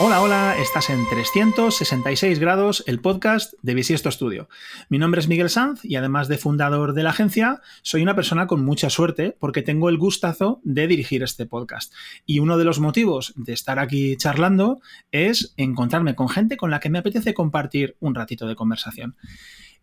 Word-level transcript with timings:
Hola, 0.00 0.22
hola, 0.22 0.56
estás 0.56 0.90
en 0.90 1.08
366 1.08 2.38
grados, 2.38 2.84
el 2.86 3.00
podcast 3.00 3.54
de 3.62 3.74
Bisiesto 3.74 4.12
Studio. 4.12 4.48
Mi 4.88 4.96
nombre 4.96 5.20
es 5.20 5.26
Miguel 5.26 5.50
Sanz 5.50 5.84
y 5.84 5.96
además 5.96 6.28
de 6.28 6.38
fundador 6.38 6.92
de 6.94 7.02
la 7.02 7.10
agencia, 7.10 7.62
soy 7.82 8.02
una 8.02 8.14
persona 8.14 8.46
con 8.46 8.64
mucha 8.64 8.90
suerte 8.90 9.36
porque 9.40 9.62
tengo 9.62 9.88
el 9.88 9.98
gustazo 9.98 10.60
de 10.62 10.86
dirigir 10.86 11.24
este 11.24 11.46
podcast. 11.46 11.92
Y 12.26 12.38
uno 12.38 12.58
de 12.58 12.64
los 12.64 12.78
motivos 12.78 13.32
de 13.34 13.52
estar 13.52 13.80
aquí 13.80 14.16
charlando 14.16 14.80
es 15.10 15.52
encontrarme 15.56 16.14
con 16.14 16.28
gente 16.28 16.56
con 16.56 16.70
la 16.70 16.78
que 16.78 16.90
me 16.90 17.00
apetece 17.00 17.34
compartir 17.34 17.96
un 17.98 18.14
ratito 18.14 18.46
de 18.46 18.54
conversación. 18.54 19.16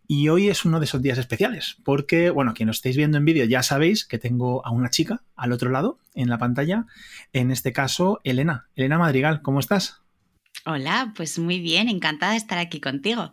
Y 0.08 0.30
hoy 0.30 0.48
es 0.48 0.64
uno 0.64 0.80
de 0.80 0.86
esos 0.86 1.02
días 1.02 1.18
especiales, 1.18 1.76
porque, 1.84 2.30
bueno, 2.30 2.54
quien 2.54 2.70
os 2.70 2.76
estáis 2.76 2.96
viendo 2.96 3.18
en 3.18 3.26
vídeo 3.26 3.44
ya 3.44 3.62
sabéis 3.62 4.06
que 4.06 4.18
tengo 4.18 4.64
a 4.64 4.70
una 4.70 4.88
chica 4.88 5.24
al 5.34 5.52
otro 5.52 5.68
lado, 5.68 5.98
en 6.14 6.30
la 6.30 6.38
pantalla, 6.38 6.86
en 7.34 7.50
este 7.50 7.74
caso, 7.74 8.22
Elena. 8.24 8.68
Elena 8.76 8.98
Madrigal, 8.98 9.42
¿cómo 9.42 9.60
estás? 9.60 10.05
Hola, 10.64 11.12
pues 11.16 11.38
muy 11.38 11.60
bien, 11.60 11.88
encantada 11.88 12.32
de 12.32 12.38
estar 12.38 12.58
aquí 12.58 12.80
contigo. 12.80 13.32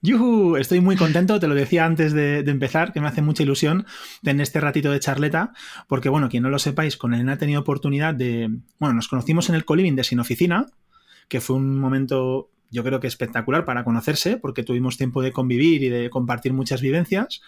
¡Yuhu! 0.00 0.56
Estoy 0.56 0.80
muy 0.80 0.94
contento, 0.96 1.40
te 1.40 1.48
lo 1.48 1.54
decía 1.56 1.84
antes 1.84 2.12
de, 2.12 2.38
empezar, 2.38 2.92
que 2.92 3.00
me 3.00 3.08
hace 3.08 3.20
mucha 3.20 3.42
ilusión 3.42 3.84
tener 4.22 4.42
este 4.42 4.60
ratito 4.60 4.92
de 4.92 5.00
charleta, 5.00 5.52
porque 5.88 6.08
bueno, 6.08 6.28
quien 6.28 6.44
no 6.44 6.50
lo 6.50 6.60
sepáis, 6.60 6.96
con 6.96 7.14
Elena 7.14 7.32
he 7.32 7.36
tenido 7.36 7.60
oportunidad 7.60 8.14
de, 8.14 8.48
bueno, 8.78 8.94
nos 8.94 9.08
conocimos 9.08 9.48
en 9.48 9.56
el 9.56 9.64
coliving 9.64 9.96
de 9.96 10.04
Sin 10.04 10.20
Oficina, 10.20 10.66
que 11.28 11.40
fue 11.40 11.56
un 11.56 11.78
momento 11.78 12.50
yo 12.70 12.84
creo 12.84 13.00
que 13.00 13.06
espectacular 13.06 13.64
para 13.64 13.82
conocerse, 13.82 14.36
porque 14.36 14.62
tuvimos 14.62 14.96
tiempo 14.96 15.22
de 15.22 15.32
convivir 15.32 15.82
y 15.82 15.88
de 15.88 16.10
compartir 16.10 16.52
muchas 16.52 16.80
vivencias. 16.80 17.40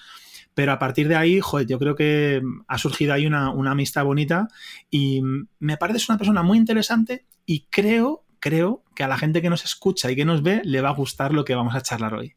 Pero 0.55 0.73
a 0.73 0.79
partir 0.79 1.09
de 1.09 1.17
ahí, 1.17 1.41
joder, 1.41 1.67
yo 1.67 1.79
creo 1.79 1.95
que 1.95 2.43
ha 2.67 2.79
surgido 2.79 3.13
ahí 3.13 3.27
una, 3.27 3.51
una 3.51 3.73
amistad 3.73 4.05
bonita 4.05 4.49
y 4.91 5.21
me 5.59 5.77
parece 5.77 6.07
una 6.09 6.19
persona 6.19 6.43
muy 6.43 6.59
interesante 6.59 7.27
y 7.47 7.67
creo 7.71 8.25
creo 8.41 8.83
que 8.95 9.05
a 9.05 9.09
la 9.09 9.19
gente 9.19 9.43
que 9.43 9.51
nos 9.51 9.65
escucha 9.65 10.11
y 10.11 10.17
que 10.17 10.25
nos 10.25 10.43
ve 10.43 10.63
le 10.65 10.81
va 10.81 10.89
a 10.89 10.95
gustar 10.95 11.33
lo 11.33 11.45
que 11.45 11.55
vamos 11.55 11.75
a 11.75 11.83
charlar 11.83 12.15
hoy. 12.15 12.35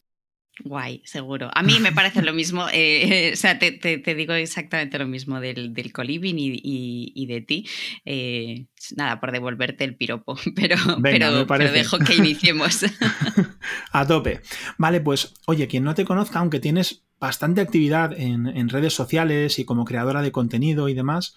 Guay, 0.60 1.02
seguro. 1.04 1.50
A 1.52 1.64
mí 1.64 1.80
me 1.80 1.90
parece 1.90 2.22
lo 2.22 2.32
mismo, 2.32 2.66
eh, 2.72 3.30
o 3.32 3.36
sea, 3.36 3.58
te, 3.58 3.72
digo 4.14 4.34
exactamente 4.34 4.98
lo 5.00 5.06
mismo 5.06 5.40
del, 5.40 5.74
del 5.74 5.92
coliving 5.92 6.36
y, 6.38 7.26
de 7.26 7.40
ti. 7.40 7.66
Eh, 8.04 8.66
nada, 8.96 9.18
por 9.18 9.32
devolverte 9.32 9.82
el 9.82 9.96
piropo, 9.96 10.38
pero, 10.54 10.76
pero, 11.02 11.72
dejo 11.72 11.98
que 11.98 12.14
iniciemos. 12.14 12.86
a 13.92 14.06
tope. 14.06 14.42
Vale, 14.78 15.00
pues 15.00 15.34
oye, 15.46 15.66
quien 15.66 15.82
no 15.82 15.94
te 15.94 16.04
conozca, 16.04 16.38
aunque 16.38 16.60
tienes 16.60 17.02
bastante 17.18 17.60
actividad 17.60 18.12
en, 18.16 18.46
en 18.46 18.68
redes 18.68 18.94
sociales 18.94 19.58
y 19.58 19.64
como 19.64 19.84
creadora 19.84 20.22
de 20.22 20.30
contenido 20.30 20.88
y 20.88 20.94
demás, 20.94 21.34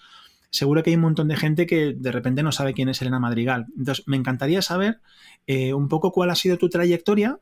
seguro 0.50 0.82
que 0.82 0.90
hay 0.90 0.96
un 0.96 1.02
montón 1.02 1.28
de 1.28 1.36
gente 1.36 1.66
que 1.66 1.94
de 1.94 2.12
repente 2.12 2.42
no 2.42 2.52
sabe 2.52 2.74
quién 2.74 2.88
es 2.88 3.00
Elena 3.02 3.20
Madrigal. 3.20 3.66
Entonces, 3.76 4.06
me 4.06 4.16
encantaría 4.16 4.62
saber 4.62 5.00
eh, 5.46 5.74
un 5.74 5.88
poco 5.88 6.12
cuál 6.12 6.30
ha 6.30 6.34
sido 6.34 6.58
tu 6.58 6.68
trayectoria 6.68 7.38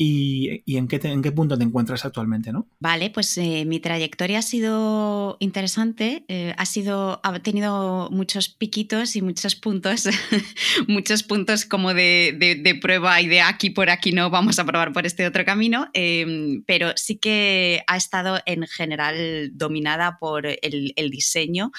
y, 0.00 0.76
en, 0.76 0.86
qué 0.86 1.00
en 1.02 1.22
qué 1.22 1.32
punto 1.32 1.58
te 1.58 1.64
encuentras 1.64 2.04
actualmente, 2.04 2.52
¿no? 2.52 2.68
Vale, 2.78 3.10
pues 3.10 3.36
eh, 3.36 3.64
mi 3.66 3.80
trayectoria 3.80 4.38
ha 4.38 4.42
sido 4.42 5.36
interesante, 5.40 6.24
eh, 6.28 6.54
ha 6.56 6.66
sido, 6.66 7.20
ha 7.24 7.38
tenido 7.40 8.08
muchos 8.12 8.48
piquitos 8.48 9.16
y 9.16 9.22
muchos 9.22 9.56
puntos, 9.56 10.08
muchos 10.86 11.24
puntos 11.24 11.64
como 11.64 11.94
de, 11.94 12.78
prueba 12.80 13.20
y 13.20 13.26
de 13.26 13.40
aquí 13.40 13.70
por 13.70 13.90
aquí 13.90 14.12
no, 14.12 14.30
vamos 14.30 14.60
a 14.60 14.64
probar 14.64 14.92
por 14.92 15.04
este 15.04 15.26
otro 15.26 15.44
camino, 15.44 15.88
em, 15.94 16.62
pero 16.64 16.92
sí 16.94 17.16
que 17.16 17.82
ha 17.88 17.96
estado 17.96 18.38
en 18.46 18.68
general 18.68 19.50
dominada 19.54 20.18
por 20.20 20.46
el, 20.46 20.92
el 20.94 21.10
diseño 21.10 21.72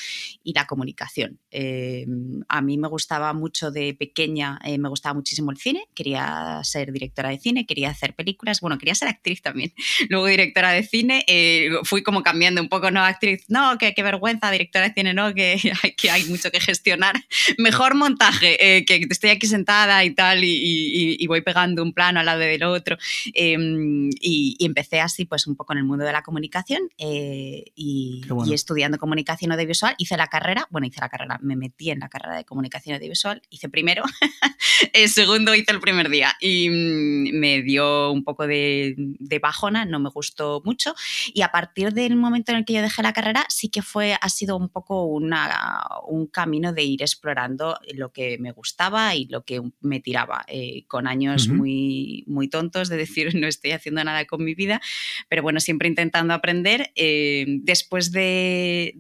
y 0.44 0.54
la 0.54 0.68
comunicación. 0.68 1.40
Em, 1.52 2.42
a 2.48 2.62
mí 2.62 2.78
me 2.78 2.88
gustaba 2.88 3.34
mucho 3.34 3.72
de 3.72 3.96
pequeña, 3.96 4.60
eh, 4.64 4.78
me 4.78 4.90
gustaba 4.90 5.14
muchísimo 5.14 5.52
el 5.52 5.58
cine, 5.58 5.88
quería 5.96 6.60
ser 6.64 6.92
directora 6.92 7.30
de 7.30 7.40
cine, 7.40 7.66
quería 7.66 7.90
hacer 7.90 8.09
películas, 8.14 8.62
bueno, 8.62 8.78
quería 8.78 8.96
ser 8.96 9.08
actriz 9.08 9.42
también, 9.42 9.74
luego 10.10 10.28
directora 10.28 10.72
de 10.72 10.84
cine, 10.84 11.24
eh, 11.28 11.70
fui 11.84 12.04
como 12.04 12.24
cambiando 12.24 12.62
un 12.62 12.70
poco, 12.70 12.92
no, 12.92 13.04
actriz, 13.04 13.46
no, 13.48 13.78
qué, 13.78 13.94
qué 13.94 14.04
vergüenza, 14.04 14.52
directora 14.52 14.88
de 14.88 14.94
cine, 14.94 15.14
no, 15.14 15.34
que 15.34 15.60
hay, 15.84 15.92
que 15.94 16.12
hay 16.12 16.24
mucho 16.26 16.52
que 16.52 16.60
gestionar, 16.60 17.16
mejor 17.58 17.96
montaje, 17.96 18.78
eh, 18.78 18.86
que 18.86 19.06
estoy 19.10 19.32
aquí 19.32 19.48
sentada 19.48 20.04
y 20.04 20.12
tal, 20.12 20.44
y, 20.44 21.26
voy 21.30 21.42
pegando 21.42 21.84
un 21.84 21.94
plano 21.94 22.20
al 22.20 22.26
lado 22.26 22.40
del 22.40 22.64
otro, 22.64 22.98
em, 23.34 24.10
y, 24.20 24.58
empecé 24.60 25.00
así, 25.00 25.26
pues 25.26 25.46
un 25.46 25.56
poco 25.56 25.74
en 25.74 25.80
el 25.80 25.86
mundo 25.86 26.06
de 26.06 26.12
la 26.12 26.24
comunicación, 26.24 26.82
eh, 26.98 27.66
y, 27.76 28.22
estudiando 28.52 28.98
comunicación 28.98 29.52
audiovisual, 29.52 29.96
hice 29.98 30.18
la 30.18 30.28
carrera, 30.28 30.68
bueno, 30.72 30.88
hice 30.88 31.00
la 31.02 31.10
carrera, 31.10 31.40
me 31.42 31.56
metí 31.56 31.92
en 31.92 32.00
la 32.00 32.10
carrera 32.10 32.38
de 32.38 32.46
comunicación 32.46 32.96
audiovisual, 32.96 33.42
hice 33.50 33.70
primero, 33.70 34.04
el 34.94 35.10
segundo 35.10 35.54
hice 35.54 35.72
el 35.72 35.80
primer 35.80 36.10
día, 36.10 36.36
y 36.40 36.70
mm, 36.70 37.40
me 37.40 37.62
dio 37.62 37.99
un 38.12 38.24
poco 38.24 38.48
de, 38.48 38.96
bajona, 39.42 39.86
no 39.86 40.00
me 40.00 40.10
gustó 40.10 40.62
mucho. 40.66 40.94
Y 41.34 41.42
a 41.42 41.52
partir 41.52 41.94
del 41.94 42.16
momento 42.16 42.52
en 42.52 42.60
el 42.60 42.66
que 42.66 42.74
yo 42.74 42.82
dejé 42.82 43.02
la 43.04 43.14
carrera, 43.14 43.46
sí 43.50 43.70
que 43.70 43.82
fue, 43.82 44.18
ha 44.20 44.30
sido 44.30 44.58
un 44.58 44.70
poco 44.70 45.06
una, 45.06 45.82
un 46.08 46.28
camino 46.28 46.74
de 46.74 46.84
ir 46.84 47.02
explorando 47.02 47.78
lo 47.94 48.12
que 48.12 48.38
me 48.40 48.52
gustaba 48.52 49.16
y 49.16 49.26
lo 49.26 49.44
que 49.44 49.62
me 49.82 50.00
tiraba, 50.00 50.44
eh, 50.48 50.86
con 50.88 51.08
años 51.08 51.48
muy, 51.48 52.24
muy 52.28 52.48
tontos 52.48 52.90
de 52.90 52.98
decir 52.98 53.30
no 53.36 53.48
estoy 53.48 53.72
haciendo 53.72 54.04
nada 54.04 54.26
con 54.26 54.44
mi 54.44 54.56
vida, 54.56 54.82
pero 55.28 55.42
bueno, 55.42 55.60
siempre 55.60 55.88
intentando 55.88 56.34
aprender. 56.34 56.92
Eh, 56.96 57.46
después 57.62 58.12
de, 58.12 58.96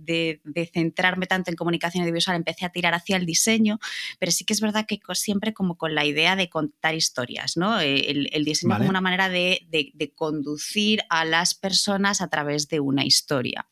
centrarme 0.73 1.25
tanto 1.25 1.51
en 1.51 1.55
comunicación 1.55 2.03
audiovisual, 2.03 2.35
empecé 2.37 2.65
a 2.65 2.69
tirar 2.69 2.93
hacia 2.93 3.17
el 3.17 3.25
diseño, 3.25 3.79
pero 4.19 4.31
sí 4.31 4.45
que 4.45 4.53
es 4.53 4.61
verdad 4.61 4.85
que 4.87 4.99
siempre 5.13 5.53
como 5.53 5.77
con 5.77 5.95
la 5.95 6.05
idea 6.05 6.35
de 6.35 6.49
contar 6.49 6.95
historias, 6.95 7.57
¿no? 7.57 7.79
Eh, 7.79 8.11
el, 8.11 8.29
el 8.31 8.45
diseño 8.45 8.77
una 8.89 9.01
manera 9.01 9.29
de, 9.29 10.13
conducir 10.15 11.01
a 11.09 11.25
las 11.25 11.53
personas 11.55 12.21
a 12.21 12.29
través 12.29 12.67
de 12.67 12.79
una 12.79 13.05
historia. 13.05 13.67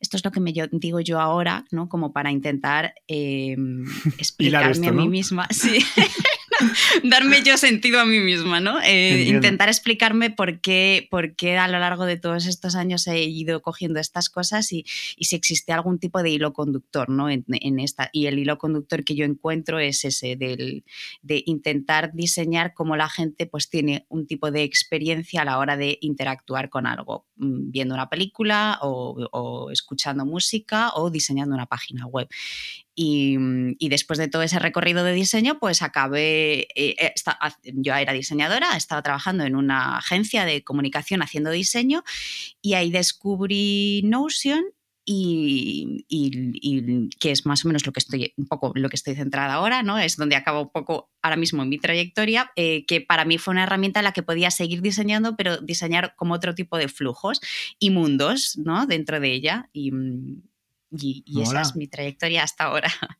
Esto 0.00 0.16
es 0.16 0.24
lo 0.24 0.30
que 0.30 0.40
me 0.40 0.52
digo 0.72 1.00
yo 1.00 1.20
ahora, 1.20 1.66
¿no? 1.70 1.88
Como 1.88 2.12
para 2.12 2.30
intentar 2.30 2.94
em, 3.06 3.84
explicarme 4.18 4.88
a 4.88 4.92
mí 4.92 5.08
misma. 5.08 5.46
Sí. 5.50 5.84
darme 7.04 7.42
yo 7.42 7.56
sentido 7.56 8.00
a 8.00 8.04
mí 8.04 8.20
misma, 8.20 8.60
¿no? 8.60 8.80
Eh, 8.82 9.24
intentar 9.26 9.68
explicarme 9.68 10.30
por 10.30 10.60
qué, 10.60 11.06
por 11.10 11.34
qué, 11.36 11.58
a 11.58 11.68
lo 11.68 11.78
largo 11.78 12.04
de 12.06 12.16
todos 12.16 12.46
estos 12.46 12.74
años 12.74 13.06
he 13.06 13.22
ido 13.24 13.62
cogiendo 13.62 14.00
estas 14.00 14.28
cosas 14.28 14.72
y, 14.72 14.84
si 15.20 15.36
existe 15.36 15.72
algún 15.72 15.98
tipo 15.98 16.22
de 16.22 16.30
hilo 16.30 16.52
conductor, 16.52 17.08
¿no? 17.08 17.28
En, 17.30 17.44
esta, 17.80 18.10
y 18.12 18.26
el 18.26 18.38
hilo 18.38 18.58
conductor 18.58 19.04
que 19.04 19.14
yo 19.14 19.24
encuentro 19.24 19.78
es 19.78 20.04
ese, 20.04 20.36
del, 20.36 20.84
de 21.22 21.42
intentar 21.46 22.12
diseñar 22.12 22.74
cómo 22.74 22.96
la 22.96 23.08
gente 23.08 23.46
pues 23.46 23.68
tiene 23.68 24.06
un 24.08 24.26
tipo 24.26 24.50
de 24.50 24.62
experiencia 24.62 25.42
a 25.42 25.44
la 25.44 25.58
hora 25.58 25.76
de 25.76 25.98
interactuar 26.00 26.70
con 26.70 26.86
algo, 26.86 27.26
mm, 27.36 27.70
viendo 27.70 27.94
una 27.94 28.08
película 28.08 28.78
o, 28.82 29.28
o 29.32 29.70
escuchando 29.70 30.24
música 30.24 30.92
o 30.94 31.10
diseñando 31.10 31.54
una 31.54 31.66
página 31.66 32.06
web. 32.06 32.28
Mm, 32.96 33.72
y, 33.78 33.88
después 33.88 34.18
de 34.18 34.28
todo 34.28 34.42
ese 34.42 34.58
recorrido 34.58 35.04
de 35.04 35.12
diseño, 35.12 35.58
pues 35.58 35.82
acabé, 35.82 36.68
eh, 36.74 36.96
eh, 36.98 37.14
yo 37.74 37.94
era 37.94 38.12
diseñadora, 38.12 38.76
estaba 38.76 39.02
trabajando 39.02 39.44
en 39.44 39.56
una 39.56 39.96
agencia 39.98 40.44
de 40.44 40.62
comunicación 40.64 41.22
haciendo 41.22 41.50
diseño 41.50 42.02
y 42.60 42.74
ahí 42.74 42.90
descubrí 42.90 44.02
Notion 44.04 44.64
y, 45.12 46.04
que 47.18 47.30
es 47.30 47.46
más 47.46 47.64
o 47.64 47.68
menos 47.68 47.84
lo 47.86 47.92
que 47.92 48.00
estoy 48.00 48.32
un 48.36 48.46
poco 48.46 48.72
lo 48.74 48.88
que 48.88 48.96
estoy 48.96 49.14
centrada 49.14 49.54
ahora, 49.54 49.82
¿no? 49.82 49.98
Es 49.98 50.16
donde 50.16 50.36
acabo 50.36 50.62
un 50.62 50.70
poco 50.70 51.10
ahora 51.22 51.36
mismo 51.36 51.62
en 51.62 51.68
mi 51.68 51.78
trayectoria, 51.78 52.52
eh, 52.54 52.84
que 52.86 53.00
para 53.00 53.24
mí 53.24 53.38
fue 53.38 53.52
una 53.52 53.64
herramienta 53.64 54.00
en 54.00 54.04
la 54.04 54.12
que 54.12 54.22
podía 54.22 54.50
seguir 54.50 54.82
diseñando, 54.82 55.36
pero 55.36 55.56
diseñar 55.58 56.14
como 56.16 56.34
otro 56.34 56.54
tipo 56.54 56.76
de 56.76 56.88
flujos 56.88 57.40
y 57.78 57.90
mundos, 57.90 58.56
¿no? 58.58 58.86
Dentro 58.86 59.20
de 59.20 59.32
ella. 59.32 59.68
Y, 59.72 59.90
y, 60.90 61.24
esa 61.40 61.60
es 61.60 61.76
mi 61.76 61.86
trayectoria 61.86 62.42
hasta 62.42 62.64
ahora. 62.64 62.88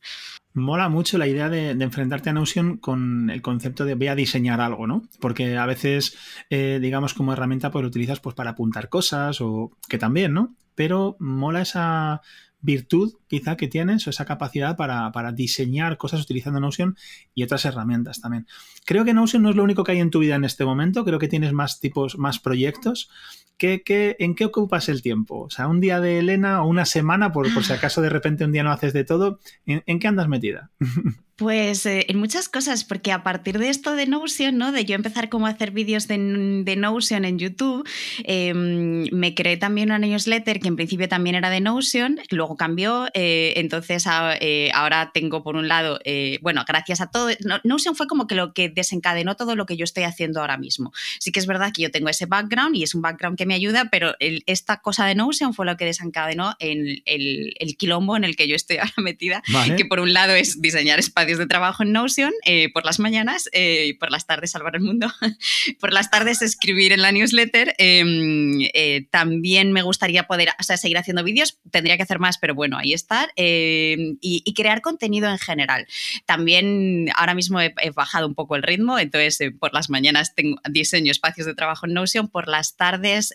Mola 0.52 0.88
mucho 0.88 1.16
la 1.16 1.28
idea 1.28 1.48
de, 1.48 1.70
enfrentarte 1.70 2.30
a 2.30 2.32
Notion 2.32 2.76
con 2.78 3.30
el 3.30 3.40
concepto 3.40 3.84
de 3.84 3.94
voy 3.94 4.08
a 4.08 4.16
diseñar 4.16 4.60
algo, 4.60 4.86
¿no? 4.86 5.02
Porque 5.20 5.56
a 5.56 5.66
veces, 5.66 6.16
eh, 6.50 6.78
digamos, 6.82 7.14
como 7.14 7.32
herramienta, 7.32 7.70
pues 7.70 7.82
lo 7.82 7.88
utilizas 7.88 8.18
pues, 8.18 8.34
para 8.34 8.50
apuntar 8.50 8.88
cosas 8.88 9.40
o 9.40 9.70
que 9.88 9.98
también, 9.98 10.32
¿no? 10.34 10.56
Pero 10.74 11.16
mola 11.20 11.62
esa 11.62 12.22
virtud 12.62 13.14
quizá 13.28 13.56
que 13.56 13.68
tienes 13.68 14.06
o 14.06 14.10
esa 14.10 14.24
capacidad 14.24 14.76
para, 14.76 15.32
diseñar 15.32 15.96
cosas 15.96 16.22
utilizando 16.22 16.60
Notion 16.60 16.96
y 17.34 17.42
otras 17.42 17.64
herramientas 17.64 18.20
también. 18.20 18.46
Creo 18.84 19.04
que 19.04 19.14
Notion 19.14 19.42
no 19.42 19.50
es 19.50 19.56
lo 19.56 19.64
único 19.64 19.84
que 19.84 19.92
hay 19.92 20.00
en 20.00 20.10
tu 20.10 20.18
vida 20.18 20.34
en 20.34 20.44
este 20.44 20.64
momento, 20.64 21.04
creo 21.04 21.18
que 21.18 21.28
tienes 21.28 21.52
más 21.52 21.80
tipos, 21.80 22.18
más 22.18 22.38
proyectos. 22.38 23.10
¿Qué, 23.56 23.82
qué, 23.82 24.16
en 24.18 24.34
qué 24.34 24.46
ocupas 24.46 24.88
el 24.88 25.02
tiempo? 25.02 25.42
O 25.42 25.50
sea, 25.50 25.68
un 25.68 25.80
día 25.80 26.00
de 26.00 26.18
Elena 26.18 26.62
o 26.62 26.66
una 26.66 26.86
semana, 26.86 27.30
por, 27.30 27.52
por 27.52 27.62
si 27.62 27.74
acaso 27.74 28.00
de 28.00 28.08
repente 28.08 28.46
un 28.46 28.52
día 28.52 28.62
no 28.62 28.72
haces 28.72 28.94
de 28.94 29.04
todo, 29.04 29.38
¿en, 29.66 29.98
qué 29.98 30.08
andas 30.08 30.28
metida? 30.28 30.70
Pues 31.40 31.86
eh, 31.86 32.04
en 32.10 32.18
muchas 32.18 32.50
cosas, 32.50 32.84
porque 32.84 33.12
a 33.12 33.22
partir 33.22 33.58
de 33.58 33.70
esto 33.70 33.94
de 33.94 34.04
Notion, 34.04 34.58
¿no? 34.58 34.72
De 34.72 34.84
yo 34.84 34.94
empezar 34.94 35.30
como 35.30 35.46
a 35.46 35.48
hacer 35.48 35.70
vídeos 35.70 36.06
de, 36.06 36.18
Notion 36.18 37.24
en 37.24 37.38
YouTube, 37.38 37.88
em, 38.24 39.06
me 39.10 39.34
creé 39.34 39.56
también 39.56 39.88
una 39.88 39.98
newsletter 39.98 40.60
que 40.60 40.68
en 40.68 40.76
principio 40.76 41.08
también 41.08 41.36
era 41.36 41.48
de 41.48 41.62
Notion, 41.62 42.20
luego 42.28 42.58
cambió, 42.58 43.08
eh, 43.14 43.54
entonces 43.56 44.04
eh, 44.38 44.70
ahora 44.74 45.12
tengo 45.14 45.42
por 45.42 45.56
un 45.56 45.66
lado, 45.66 45.98
bueno, 46.42 46.62
gracias 46.68 47.00
a 47.00 47.10
todo, 47.10 47.30
Notion 47.64 47.96
fue 47.96 48.06
como 48.06 48.26
que 48.26 48.34
lo 48.34 48.52
que 48.52 48.68
desencadenó 48.68 49.34
todo 49.34 49.56
lo 49.56 49.64
que 49.64 49.78
yo 49.78 49.84
estoy 49.84 50.02
haciendo 50.02 50.40
ahora 50.40 50.58
mismo. 50.58 50.92
Sí 51.20 51.32
que 51.32 51.40
es 51.40 51.46
verdad 51.46 51.72
que 51.74 51.80
yo 51.80 51.90
tengo 51.90 52.10
ese 52.10 52.26
background 52.26 52.76
y 52.76 52.82
es 52.82 52.94
un 52.94 53.00
background 53.00 53.38
que 53.38 53.46
me 53.46 53.54
ayuda, 53.54 53.88
pero 53.90 54.14
esta 54.18 54.82
cosa 54.82 55.06
de 55.06 55.14
Notion 55.14 55.54
fue 55.54 55.64
lo 55.64 55.78
que 55.78 55.86
desencadenó 55.86 56.54
el, 56.58 57.02
el, 57.06 57.76
quilombo 57.78 58.14
en 58.18 58.24
el 58.24 58.36
que 58.36 58.46
yo 58.46 58.56
estoy 58.56 58.76
ahora 58.76 58.92
metida, 58.98 59.42
que 59.78 59.86
por 59.86 60.00
un 60.00 60.12
lado 60.12 60.34
es 60.34 60.60
diseñar 60.60 60.98
espacios 60.98 61.29
de 61.38 61.46
trabajo 61.46 61.82
en 61.82 61.92
Notion 61.92 62.32
eh, 62.44 62.72
por 62.72 62.84
las 62.84 62.98
mañanas 62.98 63.48
eh, 63.52 63.86
y 63.88 63.92
por 63.94 64.10
las 64.10 64.26
tardes 64.26 64.50
salvar 64.50 64.76
el 64.76 64.82
mundo, 64.82 65.12
por 65.80 65.92
las 65.92 66.10
tardes 66.10 66.42
escribir 66.42 66.92
en 66.92 67.02
la 67.02 67.12
newsletter. 67.12 67.74
Em, 67.78 68.68
eh, 68.74 69.06
también 69.10 69.72
me 69.72 69.82
gustaría 69.82 70.24
poder 70.24 70.50
seguir 70.60 70.98
haciendo 70.98 71.24
vídeos, 71.24 71.58
tendría 71.70 71.96
que 71.96 72.02
hacer 72.02 72.18
más, 72.18 72.38
pero 72.38 72.54
bueno, 72.54 72.78
ahí 72.78 72.92
estar. 72.92 73.30
Em, 73.36 74.18
y, 74.20 74.50
crear 74.60 74.82
contenido 74.82 75.30
en 75.30 75.38
general. 75.38 75.86
También 76.26 77.08
ahora 77.14 77.34
mismo 77.34 77.60
he, 77.60 77.72
bajado 77.94 78.26
un 78.26 78.34
poco 78.34 78.56
el 78.56 78.62
ritmo, 78.62 78.98
entonces 78.98 79.38
por 79.58 79.72
las 79.72 79.88
mañanas 79.88 80.34
tengo 80.34 80.60
diseño 80.68 81.12
espacios 81.12 81.46
de 81.46 81.54
trabajo 81.54 81.86
en 81.86 81.94
Notion, 81.94 82.28
por 82.28 82.48
las 82.48 82.76
tardes 82.76 83.32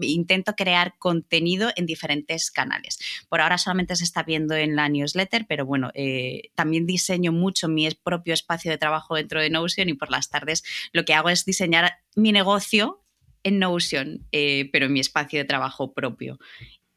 intento 0.00 0.54
crear 0.56 0.94
contenido 0.98 1.70
en 1.76 1.86
diferentes 1.86 2.50
canales. 2.50 2.98
Por 3.28 3.42
ahora 3.42 3.58
solamente 3.58 3.94
se 3.94 4.04
está 4.04 4.22
viendo 4.22 4.54
en 4.56 4.74
la 4.74 4.88
newsletter, 4.88 5.46
pero 5.46 5.66
bueno, 5.66 5.92
también 6.56 6.86
diseño 6.94 7.32
mucho 7.32 7.68
mi 7.68 7.88
propio 7.90 8.34
espacio 8.34 8.70
de 8.70 8.78
trabajo 8.78 9.16
dentro 9.16 9.40
de 9.40 9.50
Notion 9.50 9.88
y 9.88 9.94
por 9.94 10.10
las 10.10 10.30
tardes 10.30 10.62
lo 10.92 11.04
que 11.04 11.14
hago 11.14 11.28
es 11.28 11.44
diseñar 11.44 11.98
mi 12.14 12.30
negocio 12.32 13.04
en 13.42 13.58
Notion, 13.58 14.26
eh, 14.32 14.70
pero 14.72 14.86
en 14.86 14.92
mi 14.92 15.00
espacio 15.00 15.38
de 15.38 15.44
trabajo 15.44 15.92
propio. 15.92 16.38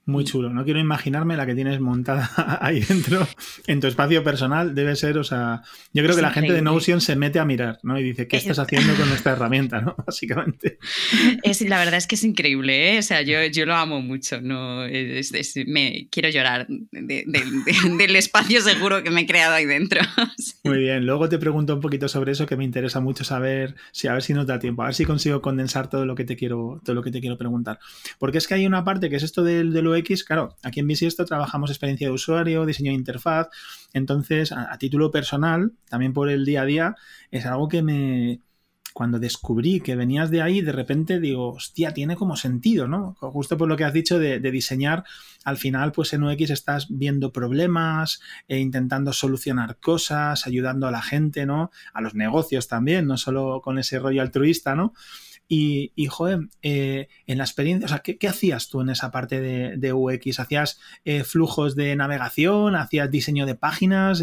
Muy 0.07 0.23
chulo. 0.23 0.49
No 0.49 0.63
quiero 0.63 0.79
imaginarme 0.79 1.35
la 1.35 1.45
que 1.45 1.53
tienes 1.53 1.81
montada 1.81 2.29
ahí 2.61 2.79
dentro 2.79 3.27
en 3.67 3.81
tu 3.81 3.87
espacio 3.87 4.23
personal. 4.23 4.73
Debe 4.73 4.95
ser, 4.95 5.17
o 5.17 5.23
sea, 5.25 5.63
yo 5.91 6.01
creo 6.01 6.15
que 6.15 6.21
la 6.21 6.31
gente 6.31 6.53
de 6.53 6.61
Notion 6.61 7.01
se 7.01 7.17
mete 7.17 7.39
a 7.39 7.45
mirar, 7.45 7.79
¿no? 7.83 7.99
Y 7.99 8.03
dice, 8.03 8.25
¿qué 8.25 8.37
estás 8.37 8.57
haciendo 8.57 8.93
con 8.95 9.11
esta 9.11 9.33
herramienta, 9.33 9.81
¿no? 9.81 9.97
Básicamente. 10.07 10.79
Es, 11.43 11.59
la 11.59 11.77
verdad 11.77 11.95
es 11.95 12.07
que 12.07 12.15
es 12.15 12.23
increíble, 12.23 12.93
¿eh? 12.93 12.99
O 12.99 13.01
sea, 13.01 13.21
yo, 13.21 13.45
yo 13.47 13.65
lo 13.65 13.75
amo 13.75 14.01
mucho, 14.01 14.39
¿no? 14.39 14.85
me 15.67 16.07
quiero 16.09 16.29
llorar 16.29 16.67
del 16.69 18.15
espacio 18.15 18.61
seguro 18.61 19.03
que 19.03 19.11
me 19.11 19.21
he 19.21 19.25
creado 19.25 19.55
ahí 19.55 19.65
dentro. 19.65 19.99
Muy 20.63 20.77
bien. 20.79 21.05
Luego 21.05 21.27
te 21.27 21.37
pregunto 21.37 21.75
un 21.75 21.81
poquito 21.81 22.07
sobre 22.07 22.31
eso 22.31 22.45
que 22.45 22.55
me 22.55 22.63
interesa 22.63 23.01
mucho 23.01 23.25
saber, 23.25 23.75
si 23.91 24.07
a 24.07 24.13
ver 24.13 24.23
si 24.23 24.33
nos 24.33 24.47
da 24.47 24.57
tiempo, 24.57 24.83
a 24.83 24.85
ver 24.85 24.95
si 24.95 25.03
consigo 25.03 25.41
condensar 25.41 25.89
todo 25.89 26.05
lo 26.05 26.15
que 26.15 26.23
te 26.23 26.37
quiero, 26.37 26.81
todo 26.85 26.95
lo 26.95 27.03
que 27.03 27.11
te 27.11 27.19
quiero 27.19 27.37
preguntar. 27.37 27.79
Porque 28.19 28.37
es 28.37 28.47
que 28.47 28.53
hay 28.53 28.65
una 28.65 28.85
parte 28.85 29.09
que 29.09 29.17
es 29.17 29.23
esto 29.23 29.43
del, 29.43 29.73
del 29.73 29.96
X, 29.97 30.23
claro, 30.23 30.55
aquí 30.63 30.79
en 30.79 30.87
Bisiesto 30.87 31.25
trabajamos 31.25 31.69
experiencia 31.69 32.07
de 32.07 32.13
usuario, 32.13 32.65
diseño 32.65 32.91
de 32.91 32.97
interfaz, 32.97 33.49
entonces 33.93 34.51
a, 34.51 34.77
título 34.77 35.11
personal, 35.11 35.73
también 35.89 36.13
por 36.13 36.29
el 36.29 36.45
día 36.45 36.61
a 36.61 36.65
día, 36.65 36.95
es 37.31 37.45
algo 37.45 37.67
que 37.67 37.81
me, 37.81 38.41
cuando 38.97 39.19
descubrí 39.19 39.79
que 39.79 39.95
venías 39.95 40.31
de 40.31 40.41
ahí, 40.41 40.61
de 40.61 40.71
repente 40.71 41.19
digo, 41.19 41.49
hostia, 41.49 41.93
tiene 41.93 42.15
como 42.15 42.35
sentido, 42.35 42.87
¿no? 42.87 43.15
Justo 43.19 43.55
por 43.55 43.67
lo 43.67 43.77
que 43.77 43.83
has 43.83 43.93
dicho 43.93 44.17
de, 44.17 44.39
diseñar, 44.39 45.03
al 45.43 45.57
final, 45.57 45.91
pues 45.91 46.13
en 46.13 46.23
UX 46.23 46.49
estás 46.49 46.87
viendo 46.89 47.31
problemas, 47.31 48.21
e 48.47 48.57
intentando 48.57 49.13
solucionar 49.13 49.77
cosas, 49.77 50.47
ayudando 50.47 50.87
a 50.87 50.91
la 50.91 51.03
gente, 51.03 51.45
¿no? 51.45 51.69
A 51.93 52.01
los 52.01 52.15
negocios 52.15 52.67
también, 52.67 53.05
no 53.05 53.17
solo 53.17 53.61
con 53.63 53.77
ese 53.77 53.99
rollo 53.99 54.23
altruista, 54.23 54.73
¿no? 54.73 54.93
Y, 55.47 55.93
y 55.95 56.07
joder, 56.07 56.49
eh, 56.61 57.07
en 57.25 57.37
la 57.37 57.45
experiencia, 57.45 57.85
o 57.85 57.89
sea, 57.89 57.99
¿qué, 57.99 58.27
hacías 58.27 58.69
tú 58.69 58.81
en 58.81 58.89
esa 58.89 59.11
parte 59.11 59.39
de, 59.41 59.93
UX? 59.93 60.39
¿Hacías 60.39 60.79
eh, 61.05 61.23
flujos 61.23 61.75
de 61.75 61.95
navegación? 61.95 62.75
¿Hacías 62.75 63.09
diseño 63.09 63.45
de 63.45 63.55
páginas? 63.55 64.21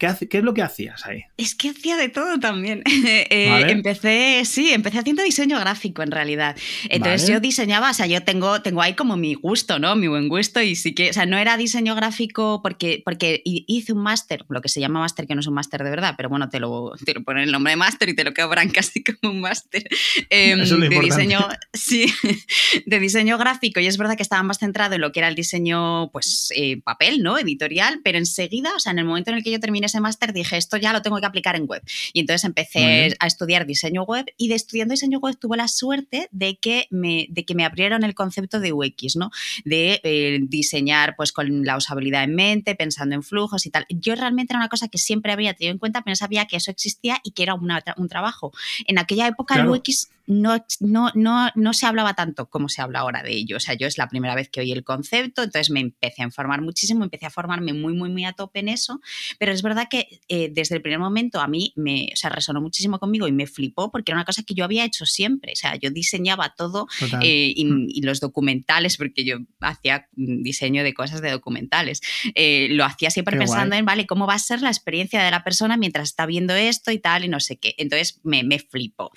¿Qué, 0.00 0.38
es 0.38 0.42
lo 0.42 0.54
que 0.54 0.62
hacías 0.62 1.04
ahí? 1.04 1.24
Es 1.36 1.54
que 1.54 1.68
hacía 1.68 1.98
de 1.98 2.08
todo 2.08 2.40
también. 2.40 2.82
Eh, 3.32 3.70
empecé, 3.70 4.42
sí, 4.44 4.72
empecé 4.72 4.98
haciendo 4.98 5.22
diseño 5.22 5.58
gráfico 5.58 6.02
en 6.02 6.10
realidad. 6.10 6.56
Entonces 6.88 7.28
yo 7.28 7.40
diseñaba, 7.40 7.90
o 7.90 7.94
sea, 7.94 8.06
yo 8.06 8.22
tengo, 8.22 8.62
tengo 8.62 8.82
ahí 8.82 8.94
como 8.94 9.16
mi 9.16 9.34
gusto, 9.34 9.78
¿no? 9.78 9.94
Mi 9.94 10.06
buen 10.06 10.28
gusto 10.28 10.60
y 10.62 10.74
sí 10.74 10.94
que, 10.94 11.10
o 11.10 11.12
sea, 11.12 11.26
no 11.26 11.36
era 11.36 11.56
diseño 11.56 11.94
gráfico 11.94 12.60
porque, 12.62 13.02
porque 13.04 13.42
hice 13.44 13.92
un 13.92 14.02
máster, 14.02 14.44
lo 14.48 14.60
que 14.60 14.68
se 14.68 14.80
llama 14.80 15.00
máster, 15.00 15.26
que 15.26 15.34
no 15.34 15.40
es 15.40 15.46
un 15.46 15.54
máster 15.54 15.82
de 15.82 15.90
verdad, 15.90 16.14
pero 16.16 16.28
bueno, 16.28 16.48
te 16.48 16.60
lo, 16.60 16.92
te 17.04 17.14
lo 17.14 17.22
ponen 17.22 17.44
el 17.44 17.52
nombre 17.52 17.72
de 17.72 17.76
máster 17.76 18.08
y 18.08 18.14
te 18.14 18.24
lo 18.24 18.32
quebran 18.32 18.68
casi 18.70 19.02
como 19.02 19.34
un 19.34 19.40
máster 19.40 19.84
em, 20.30 20.58
de 20.64 20.88
diseño, 21.00 21.46
sí, 21.72 22.06
de 22.86 23.00
diseño 23.00 23.38
gráfico. 23.38 23.80
Y 23.80 23.86
es 23.86 23.98
verdad 23.98 24.16
que 24.16 24.22
estaba 24.22 24.42
más 24.42 24.58
centrado 24.58 24.94
en 24.94 25.00
lo 25.00 25.12
que 25.12 25.20
era 25.20 25.28
el 25.28 25.34
diseño, 25.34 26.10
pues, 26.10 26.52
eh, 26.56 26.80
papel, 26.82 27.22
¿no? 27.22 27.38
Editorial, 27.38 28.00
pero 28.02 28.18
enseguida, 28.18 28.70
o 28.74 28.80
sea, 28.80 28.92
en 28.92 29.00
el 29.00 29.04
momento 29.04 29.30
en 29.30 29.36
el 29.36 29.44
que 29.44 29.50
yo 29.50 29.60
terminé 29.60 29.89
ese 29.90 30.00
máster 30.00 30.32
dije, 30.32 30.56
esto 30.56 30.76
ya 30.76 30.92
lo 30.92 31.02
tengo 31.02 31.18
que 31.20 31.26
aplicar 31.26 31.56
en 31.56 31.66
web. 31.66 31.82
Y 32.12 32.20
entonces 32.20 32.44
empecé 32.44 33.14
a 33.18 33.26
estudiar 33.26 33.66
diseño 33.66 34.04
web 34.04 34.26
y 34.36 34.48
de 34.48 34.54
estudiando 34.54 34.92
diseño 34.92 35.18
web 35.18 35.36
tuve 35.38 35.56
la 35.56 35.68
suerte 35.68 36.28
de 36.30 36.56
que 36.56 36.86
me, 36.90 37.26
de 37.30 37.44
que 37.44 37.54
me 37.54 37.64
abrieron 37.64 38.04
el 38.04 38.14
concepto 38.14 38.60
de 38.60 38.72
UX, 38.72 39.16
¿no? 39.16 39.30
De 39.64 40.00
eh, 40.02 40.38
diseñar 40.42 41.16
pues 41.16 41.32
con 41.32 41.64
la 41.64 41.76
usabilidad 41.76 42.24
en 42.24 42.34
mente, 42.34 42.74
pensando 42.74 43.14
en 43.14 43.22
flujos 43.22 43.66
y 43.66 43.70
tal. 43.70 43.86
Yo 43.88 44.14
realmente 44.14 44.52
era 44.52 44.58
una 44.58 44.68
cosa 44.68 44.88
que 44.88 44.98
siempre 44.98 45.32
había 45.32 45.54
tenido 45.54 45.72
en 45.72 45.78
cuenta, 45.78 46.02
pero 46.02 46.12
no 46.12 46.16
sabía 46.16 46.46
que 46.46 46.56
eso 46.56 46.70
existía 46.70 47.20
y 47.22 47.32
que 47.32 47.42
era 47.42 47.54
un 47.54 48.08
trabajo. 48.08 48.52
En 48.86 48.98
aquella 48.98 49.26
época 49.26 49.56
el 49.56 49.68
UX 49.68 50.08
no, 50.30 50.64
no, 50.78 51.10
no, 51.14 51.50
no 51.56 51.72
se 51.72 51.86
hablaba 51.86 52.14
tanto 52.14 52.48
como 52.48 52.68
se 52.68 52.80
habla 52.80 53.00
ahora 53.00 53.24
de 53.24 53.32
ello. 53.32 53.56
O 53.56 53.60
sea, 53.60 53.74
yo 53.74 53.88
es 53.88 53.98
la 53.98 54.08
primera 54.08 54.36
vez 54.36 54.48
que 54.48 54.60
oí 54.60 54.70
el 54.70 54.84
concepto, 54.84 55.42
entonces 55.42 55.70
me 55.70 55.80
empecé 55.80 56.22
a 56.22 56.24
informar 56.24 56.62
muchísimo, 56.62 57.02
empecé 57.02 57.26
a 57.26 57.30
formarme 57.30 57.72
muy, 57.72 57.94
muy, 57.94 58.10
muy 58.10 58.24
a 58.24 58.32
tope 58.32 58.60
en 58.60 58.68
eso, 58.68 59.00
pero 59.38 59.50
es 59.50 59.62
verdad 59.62 59.88
que 59.90 60.20
eh, 60.28 60.48
desde 60.52 60.76
el 60.76 60.82
primer 60.82 61.00
momento 61.00 61.40
a 61.40 61.48
mí 61.48 61.72
me 61.74 62.10
o 62.12 62.16
sea, 62.16 62.30
resonó 62.30 62.60
muchísimo 62.60 63.00
conmigo 63.00 63.26
y 63.26 63.32
me 63.32 63.48
flipó 63.48 63.90
porque 63.90 64.12
era 64.12 64.18
una 64.18 64.24
cosa 64.24 64.44
que 64.44 64.54
yo 64.54 64.64
había 64.64 64.84
hecho 64.84 65.04
siempre. 65.04 65.52
O 65.52 65.56
sea, 65.56 65.74
yo 65.74 65.90
diseñaba 65.90 66.54
todo 66.56 66.86
eh, 67.22 67.54
mm. 67.56 67.86
y, 67.88 68.00
los 68.02 68.20
documentales, 68.20 68.96
porque 68.96 69.24
yo 69.24 69.38
hacía 69.60 70.06
diseño 70.12 70.84
de 70.84 70.94
cosas 70.94 71.22
de 71.22 71.30
documentales, 71.30 72.00
eh, 72.36 72.68
lo 72.70 72.84
hacía 72.84 73.10
siempre 73.10 73.36
pensando 73.36 73.74
en, 73.74 73.84
vale, 73.84 74.06
¿cómo 74.06 74.28
va 74.28 74.34
a 74.34 74.38
ser 74.38 74.62
la 74.62 74.68
experiencia 74.68 75.22
de 75.22 75.30
la 75.30 75.42
persona 75.42 75.76
mientras 75.76 76.08
está 76.08 76.24
viendo 76.24 76.54
esto 76.54 76.92
y 76.92 77.00
tal 77.00 77.24
y 77.24 77.28
no 77.28 77.40
sé 77.40 77.56
qué? 77.56 77.74
Entonces 77.78 78.20
me, 78.22 78.44
me 78.44 78.60
flipó. 78.60 79.10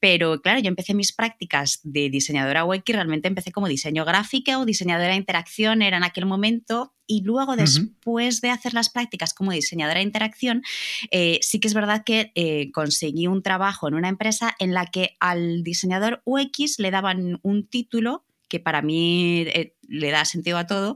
Pero 0.00 0.40
claro, 0.42 0.60
yo 0.60 0.68
empecé 0.68 0.94
mis 0.94 1.12
prácticas 1.12 1.80
de 1.82 2.10
diseñadora 2.10 2.64
web 2.64 2.82
y 2.84 2.92
realmente 2.92 3.28
empecé 3.28 3.52
como 3.52 3.68
diseño 3.68 4.04
gráfico 4.04 4.52
o 4.58 4.64
diseñadora 4.64 5.10
de 5.10 5.16
interacción, 5.16 5.82
era 5.82 5.96
en 5.96 6.04
aquel 6.04 6.26
momento. 6.26 6.94
Y 7.06 7.22
luego, 7.22 7.56
después 7.56 8.40
de 8.40 8.50
hacer 8.50 8.74
las 8.74 8.88
prácticas 8.88 9.34
como 9.34 9.52
diseñadora 9.52 9.98
de 9.98 10.04
interacción, 10.04 10.62
eh, 11.10 11.38
sí 11.42 11.60
que 11.60 11.68
es 11.68 11.74
verdad 11.74 12.04
que 12.04 12.32
eh, 12.34 12.70
conseguí 12.72 13.26
un 13.26 13.42
trabajo 13.42 13.88
en 13.88 13.94
una 13.94 14.08
empresa 14.08 14.54
en 14.58 14.72
la 14.72 14.86
que 14.86 15.16
al 15.20 15.62
diseñador 15.62 16.22
UX 16.24 16.78
le 16.78 16.90
daban 16.90 17.38
un 17.42 17.66
título 17.66 18.24
que 18.48 18.60
para 18.60 18.82
mí 18.82 19.44
eh, 19.48 19.76
le 19.88 20.10
da 20.10 20.24
sentido 20.26 20.58
a 20.58 20.66
todo, 20.66 20.94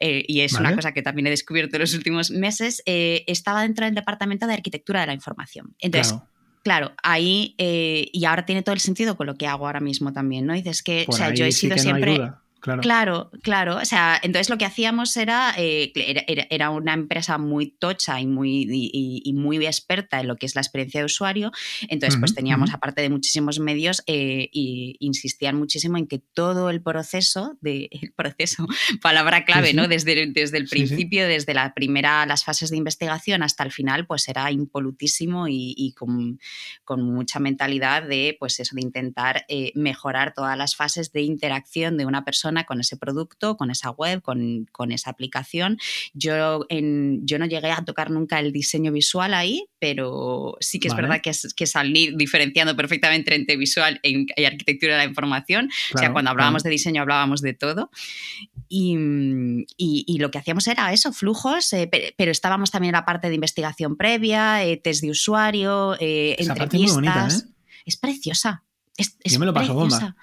y 0.00 0.40
es 0.40 0.54
una 0.54 0.74
cosa 0.74 0.92
que 0.92 1.02
también 1.02 1.28
he 1.28 1.30
descubierto 1.30 1.76
en 1.76 1.82
los 1.82 1.94
últimos 1.94 2.32
meses, 2.32 2.82
estaba 2.84 3.62
dentro 3.62 3.84
del 3.84 3.94
Departamento 3.94 4.48
de 4.48 4.54
Arquitectura 4.54 5.02
de 5.02 5.06
la 5.06 5.14
Información. 5.14 5.76
Entonces, 5.78 6.14
Claro, 6.14 6.35
ahí, 7.02 7.54
eh, 7.58 8.08
y 8.12 8.24
ahora 8.24 8.44
tiene 8.44 8.62
todo 8.62 8.74
el 8.74 8.80
sentido 8.80 9.16
con 9.16 9.26
lo 9.26 9.36
que 9.36 9.46
hago 9.46 9.66
ahora 9.66 9.80
mismo 9.80 10.12
también, 10.12 10.46
¿no? 10.46 10.54
dices 10.54 10.82
que, 10.82 11.04
o 11.08 11.12
sea, 11.12 11.32
yo 11.32 11.44
he 11.44 11.52
sido 11.52 11.78
siempre... 11.78 12.20
Claro. 12.82 13.30
claro, 13.42 13.76
O 13.76 13.84
sea, 13.84 14.18
entonces 14.22 14.50
lo 14.50 14.58
que 14.58 14.64
hacíamos 14.64 15.16
era, 15.16 15.54
eh, 15.56 15.92
era, 16.50 16.70
una 16.70 16.94
empresa 16.94 17.38
muy 17.38 17.70
tocha 17.70 18.20
y 18.20 18.26
muy, 18.26 18.66
y, 18.68 19.32
muy 19.32 19.64
experta 19.64 20.20
en 20.20 20.28
lo 20.28 20.36
que 20.36 20.46
es 20.46 20.54
la 20.54 20.60
experiencia 20.60 21.00
de 21.00 21.06
usuario. 21.06 21.52
Entonces, 21.88 22.18
pues 22.18 22.34
teníamos, 22.34 22.72
aparte 22.74 23.02
de 23.02 23.10
muchísimos 23.10 23.60
medios, 23.60 24.02
eh, 24.06 24.48
y 24.52 24.96
insistían 25.00 25.56
muchísimo 25.56 25.96
en 25.96 26.06
que 26.06 26.18
todo 26.18 26.70
el 26.70 26.82
proceso, 26.82 27.56
de, 27.60 27.88
el 27.90 28.12
proceso, 28.12 28.66
palabra 29.02 29.44
clave, 29.44 29.72
¿no? 29.72 29.88
Desde, 29.88 30.26
desde 30.26 30.58
el 30.58 30.68
principio, 30.68 31.26
desde 31.26 31.54
la 31.54 31.74
primera, 31.74 32.26
las 32.26 32.44
fases 32.44 32.70
de 32.70 32.76
investigación 32.76 33.42
hasta 33.42 33.62
el 33.64 33.72
final, 33.72 34.06
pues 34.06 34.28
era 34.28 34.50
impolutísimo 34.50 35.46
y, 35.48 35.94
con, 35.96 36.40
con, 36.84 37.02
mucha 37.02 37.38
mentalidad 37.38 38.02
de, 38.02 38.36
pues 38.38 38.58
eso, 38.60 38.74
de 38.74 38.82
intentar 38.82 39.44
eh, 39.48 39.72
mejorar 39.74 40.34
todas 40.34 40.56
las 40.58 40.74
fases 40.76 41.12
de 41.12 41.22
interacción 41.22 41.96
de 41.96 42.06
una 42.06 42.24
persona 42.24 42.55
con 42.64 42.80
ese 42.80 42.96
producto, 42.96 43.56
con 43.56 43.70
esa 43.70 43.90
web, 43.90 44.22
con, 44.22 44.92
esa 44.92 45.10
aplicación. 45.10 45.78
Yo, 46.14 46.64
en, 46.68 47.26
yo 47.26 47.38
no 47.38 47.46
llegué 47.46 47.70
a 47.70 47.84
tocar 47.84 48.10
nunca 48.10 48.40
el 48.40 48.52
diseño 48.52 48.92
visual 48.92 49.34
ahí, 49.34 49.66
pero 49.78 50.56
sí 50.60 50.78
que 50.78 50.88
es 50.88 50.96
verdad 50.96 51.20
que, 51.20 51.32
que 51.54 51.66
salí 51.66 52.14
diferenciando 52.16 52.76
perfectamente 52.76 53.34
entre 53.34 53.56
visual 53.56 54.00
y 54.02 54.44
arquitectura 54.44 54.92
de 54.92 54.98
la 54.98 55.04
información. 55.04 55.70
o 55.94 55.98
sea, 55.98 56.12
cuando 56.12 56.30
hablábamos 56.30 56.62
de 56.62 56.70
diseño 56.70 57.02
hablábamos 57.02 57.42
de 57.42 57.54
todo. 57.54 57.90
y, 58.68 60.16
lo 60.18 60.30
que 60.30 60.38
hacíamos 60.38 60.66
era 60.66 60.92
eso, 60.92 61.12
flujos, 61.12 61.72
eh, 61.74 61.90
pero, 62.16 62.30
estábamos 62.30 62.70
también 62.70 62.94
en 62.94 62.98
la 63.00 63.04
parte 63.04 63.28
de 63.28 63.34
investigación 63.34 63.96
previa, 63.96 64.64
eh, 64.64 64.76
test 64.78 65.02
de 65.02 65.10
usuario, 65.10 65.96
entrevistas. 66.00 67.46
Es 67.84 67.96
preciosa, 67.96 68.64
yo 69.24 69.38
me 69.38 69.46
lo 69.46 69.52
paso 69.52 69.74
bomba. 69.74 70.16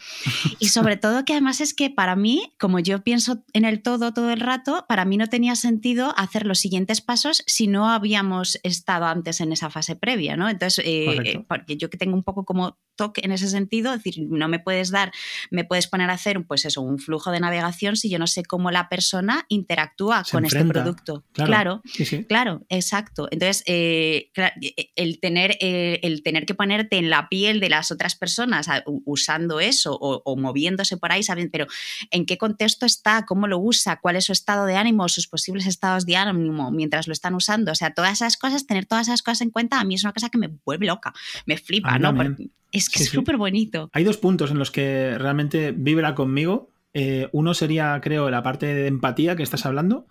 Y 0.60 0.70
sobre 0.70 0.98
todo 0.98 1.26
que 1.26 1.34
además 1.34 1.62
es 1.62 1.74
que 1.74 1.90
para 1.90 2.16
mí, 2.16 2.54
como 2.60 2.80
yo 2.80 3.04
pienso 3.04 3.44
en 3.54 3.66
el 3.66 3.82
todo 3.82 4.14
todo 4.14 4.32
el 4.32 4.40
rato, 4.40 4.86
para 4.88 5.06
mí 5.06 5.18
no 5.18 5.28
tenía 5.28 5.56
sentido 5.56 6.14
hacer 6.18 6.46
los 6.46 6.60
siguientes 6.60 7.02
pasos 7.02 7.44
si 7.46 7.68
no 7.68 7.90
habíamos 7.90 8.60
estado 8.64 9.06
antes 9.06 9.42
en 9.42 9.52
esa 9.52 9.70
fase 9.70 9.96
previa, 9.96 10.36
¿no? 10.38 10.50
Entonces, 10.50 10.84
eh, 10.88 11.44
porque 11.48 11.78
yo 11.78 11.90
que 11.90 11.98
tengo 11.98 12.16
un 12.16 12.24
poco 12.24 12.46
como 12.46 12.78
toque 12.96 13.22
en 13.24 13.32
ese 13.32 13.48
sentido, 13.50 13.94
es 13.94 14.04
decir, 14.04 14.26
no 14.28 14.48
me 14.48 14.60
puedes 14.60 14.92
dar, 14.92 15.12
me 15.52 15.66
puedes 15.66 15.88
poner 15.88 16.10
a 16.10 16.14
hacer, 16.14 16.44
pues 16.46 16.66
eso, 16.66 16.82
un 16.82 17.00
flujo 17.00 17.32
de 17.32 17.40
navegación 17.40 17.96
si 17.96 18.10
yo 18.10 18.20
no 18.20 18.28
sé 18.28 18.44
cómo 18.44 18.72
la 18.72 18.90
persona 18.90 19.46
interactúa 19.50 20.24
con 20.32 20.46
este 20.46 20.64
producto. 20.66 21.24
Claro, 21.34 21.82
claro, 22.28 22.66
exacto. 22.70 23.28
Entonces, 23.32 23.64
eh, 23.66 24.32
eh, 24.36 24.92
el, 24.96 25.20
tener, 25.20 25.58
el 25.60 26.24
tener 26.24 26.46
que 26.46 26.56
ponerte 26.56 26.98
en 26.98 27.10
la 27.10 27.30
piel 27.30 27.60
de 27.60 27.70
las 27.70 27.92
otras 27.92 28.16
personas 28.16 28.63
usando 28.86 29.60
eso 29.60 29.98
o, 30.00 30.36
moviéndose 30.38 30.98
por 30.98 31.12
ahí, 31.12 31.24
¿saben? 31.24 31.50
Pero 31.52 31.68
¿en 32.12 32.26
qué 32.26 32.38
contexto 32.38 32.86
está? 32.86 33.26
¿Cómo 33.26 33.48
lo 33.48 33.60
usa? 33.60 34.00
¿Cuál 34.00 34.16
es 34.16 34.26
su 34.26 34.32
estado 34.32 34.66
de 34.66 34.76
ánimo? 34.76 35.08
¿Sus 35.10 35.28
posibles 35.28 35.66
estados 35.66 36.06
de 36.06 36.16
ánimo 36.16 36.72
mientras 36.72 37.08
lo 37.08 37.14
están 37.14 37.36
usando? 37.36 37.72
O 37.72 37.76
sea, 37.76 37.94
todas 37.94 38.14
esas 38.14 38.38
cosas, 38.38 38.68
tener 38.68 38.86
todas 38.86 39.08
esas 39.08 39.22
cosas 39.22 39.42
en 39.42 39.50
cuenta, 39.50 39.80
a 39.80 39.84
mí 39.84 39.96
es 39.96 40.04
una 40.04 40.14
cosa 40.14 40.30
que 40.30 40.38
me 40.38 40.50
vuelve 40.66 40.86
loca, 40.86 41.14
me 41.46 41.58
flipa, 41.58 41.98
¿no? 42.00 42.14
es 42.72 42.90
que 42.90 43.04
es 43.04 43.10
súper 43.10 43.38
bonito. 43.38 43.90
Hay 43.94 44.04
dos 44.04 44.18
puntos 44.18 44.50
en 44.50 44.58
los 44.58 44.72
que 44.72 45.16
realmente 45.18 45.72
vibra 45.72 46.16
conmigo. 46.16 46.72
Eh, 46.94 47.30
uno 47.32 47.54
sería, 47.54 48.00
creo, 48.02 48.30
la 48.32 48.42
parte 48.42 48.66
de 48.66 48.88
empatía 48.88 49.36
que 49.36 49.44
estás 49.44 49.66
hablando, 49.66 50.08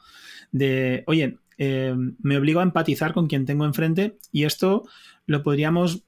de, 0.53 1.03
oye, 1.09 1.39
eh, 1.59 1.95
me 2.23 2.37
obligo 2.37 2.61
a 2.61 2.63
empatizar 2.63 3.13
con 3.13 3.27
quien 3.27 3.47
tengo 3.47 3.65
enfrente 3.65 4.17
y 4.31 4.45
esto 4.45 4.85
lo 5.27 5.43
podríamos 5.43 6.05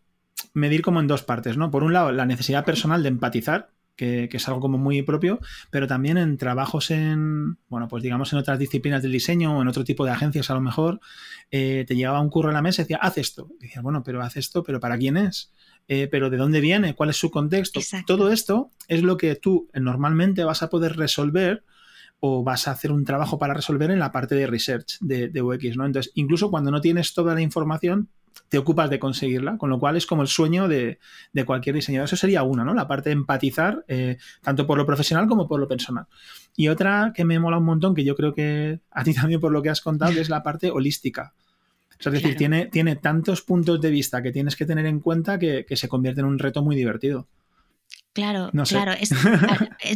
medir 0.52 0.82
como 0.82 1.00
en 1.00 1.06
dos 1.06 1.22
partes, 1.22 1.56
¿no? 1.56 1.70
Por 1.70 1.84
un 1.84 1.92
lado, 1.92 2.12
la 2.12 2.26
necesidad 2.26 2.64
personal 2.64 3.02
de 3.02 3.08
empatizar, 3.08 3.70
que, 3.96 4.28
es 4.32 4.48
algo 4.48 4.60
como 4.60 4.78
muy 4.78 5.02
propio, 5.02 5.40
pero 5.70 5.86
también 5.86 6.18
en 6.18 6.36
trabajos 6.36 6.90
en, 6.90 7.58
bueno, 7.68 7.88
pues 7.88 8.02
digamos 8.02 8.32
en 8.32 8.38
otras 8.38 8.58
disciplinas 8.58 9.02
del 9.02 9.12
diseño 9.12 9.56
o 9.56 9.62
en 9.62 9.68
otro 9.68 9.84
tipo 9.84 10.04
de 10.04 10.10
agencias 10.10 10.50
a 10.50 10.54
lo 10.54 10.60
mejor, 10.60 11.00
eh, 11.50 11.84
te 11.86 11.94
llegaba 11.94 12.20
un 12.20 12.30
curro 12.30 12.50
a 12.50 12.52
la 12.52 12.62
mesa 12.62 12.82
y 12.82 12.84
decía, 12.84 12.98
haz 13.00 13.18
esto. 13.18 13.48
Y 13.60 13.66
decía, 13.66 13.82
bueno, 13.82 14.02
pero 14.02 14.22
haz 14.22 14.36
esto, 14.36 14.62
pero 14.62 14.80
¿para 14.80 14.98
quién 14.98 15.16
es? 15.16 15.52
Eh, 15.86 16.08
pero 16.10 16.30
¿de 16.30 16.36
dónde 16.36 16.60
viene? 16.60 16.94
¿Cuál 16.94 17.10
es 17.10 17.16
su 17.16 17.30
contexto? 17.30 17.80
Todo 18.06 18.32
esto 18.32 18.70
es 18.88 19.02
lo 19.02 19.16
que 19.16 19.34
tú 19.36 19.68
normalmente 19.74 20.44
vas 20.44 20.62
a 20.62 20.70
poder 20.70 20.96
resolver 20.96 21.64
o 22.20 22.42
vas 22.42 22.68
a 22.68 22.70
hacer 22.70 22.90
un 22.90 23.04
trabajo 23.04 23.38
para 23.38 23.52
resolver 23.52 23.90
en 23.90 23.98
la 23.98 24.10
parte 24.10 24.34
de 24.34 24.46
research 24.46 24.96
de, 25.00 25.28
de 25.28 25.42
UX, 25.42 25.76
¿no? 25.76 25.84
Entonces, 25.84 26.10
incluso 26.14 26.50
cuando 26.50 26.70
no 26.70 26.80
tienes 26.80 27.12
toda 27.12 27.34
la 27.34 27.42
información, 27.42 28.08
te 28.48 28.58
ocupas 28.58 28.90
de 28.90 28.98
conseguirla, 28.98 29.58
con 29.58 29.70
lo 29.70 29.78
cual 29.78 29.96
es 29.96 30.06
como 30.06 30.22
el 30.22 30.28
sueño 30.28 30.68
de, 30.68 30.98
cualquier 31.46 31.74
diseñador. 31.74 32.06
Eso 32.06 32.16
sería 32.16 32.42
una, 32.42 32.64
¿no? 32.64 32.74
La 32.74 32.86
parte 32.86 33.10
de 33.10 33.14
empatizar, 33.14 33.84
eh, 33.88 34.18
tanto 34.42 34.66
por 34.66 34.78
lo 34.78 34.86
profesional 34.86 35.26
como 35.26 35.48
por 35.48 35.60
lo 35.60 35.68
personal. 35.68 36.06
Y 36.56 36.68
otra 36.68 37.12
que 37.14 37.24
me 37.24 37.38
mola 37.38 37.58
un 37.58 37.64
montón, 37.64 37.94
que 37.94 38.04
yo 38.04 38.14
creo 38.14 38.34
que 38.34 38.80
a 38.90 39.04
ti 39.04 39.14
también 39.14 39.40
por 39.40 39.52
lo 39.52 39.62
que 39.62 39.70
has 39.70 39.80
contado, 39.80 40.12
que 40.12 40.20
es 40.20 40.28
la 40.28 40.42
parte 40.42 40.70
holística. 40.70 41.34
es 41.98 42.12
decir, 42.12 42.36
tiene, 42.36 42.66
tiene 42.66 42.96
tantos 42.96 43.42
puntos 43.42 43.80
de 43.80 43.90
vista 43.90 44.22
que 44.22 44.32
tienes 44.32 44.56
que 44.56 44.66
tener 44.66 44.86
en 44.86 45.00
cuenta 45.00 45.38
que 45.38 45.66
se 45.70 45.88
convierte 45.88 46.20
en 46.20 46.26
un 46.26 46.38
reto 46.38 46.62
muy 46.62 46.76
divertido. 46.76 47.26
Claro, 48.14 48.52
claro. 48.68 48.92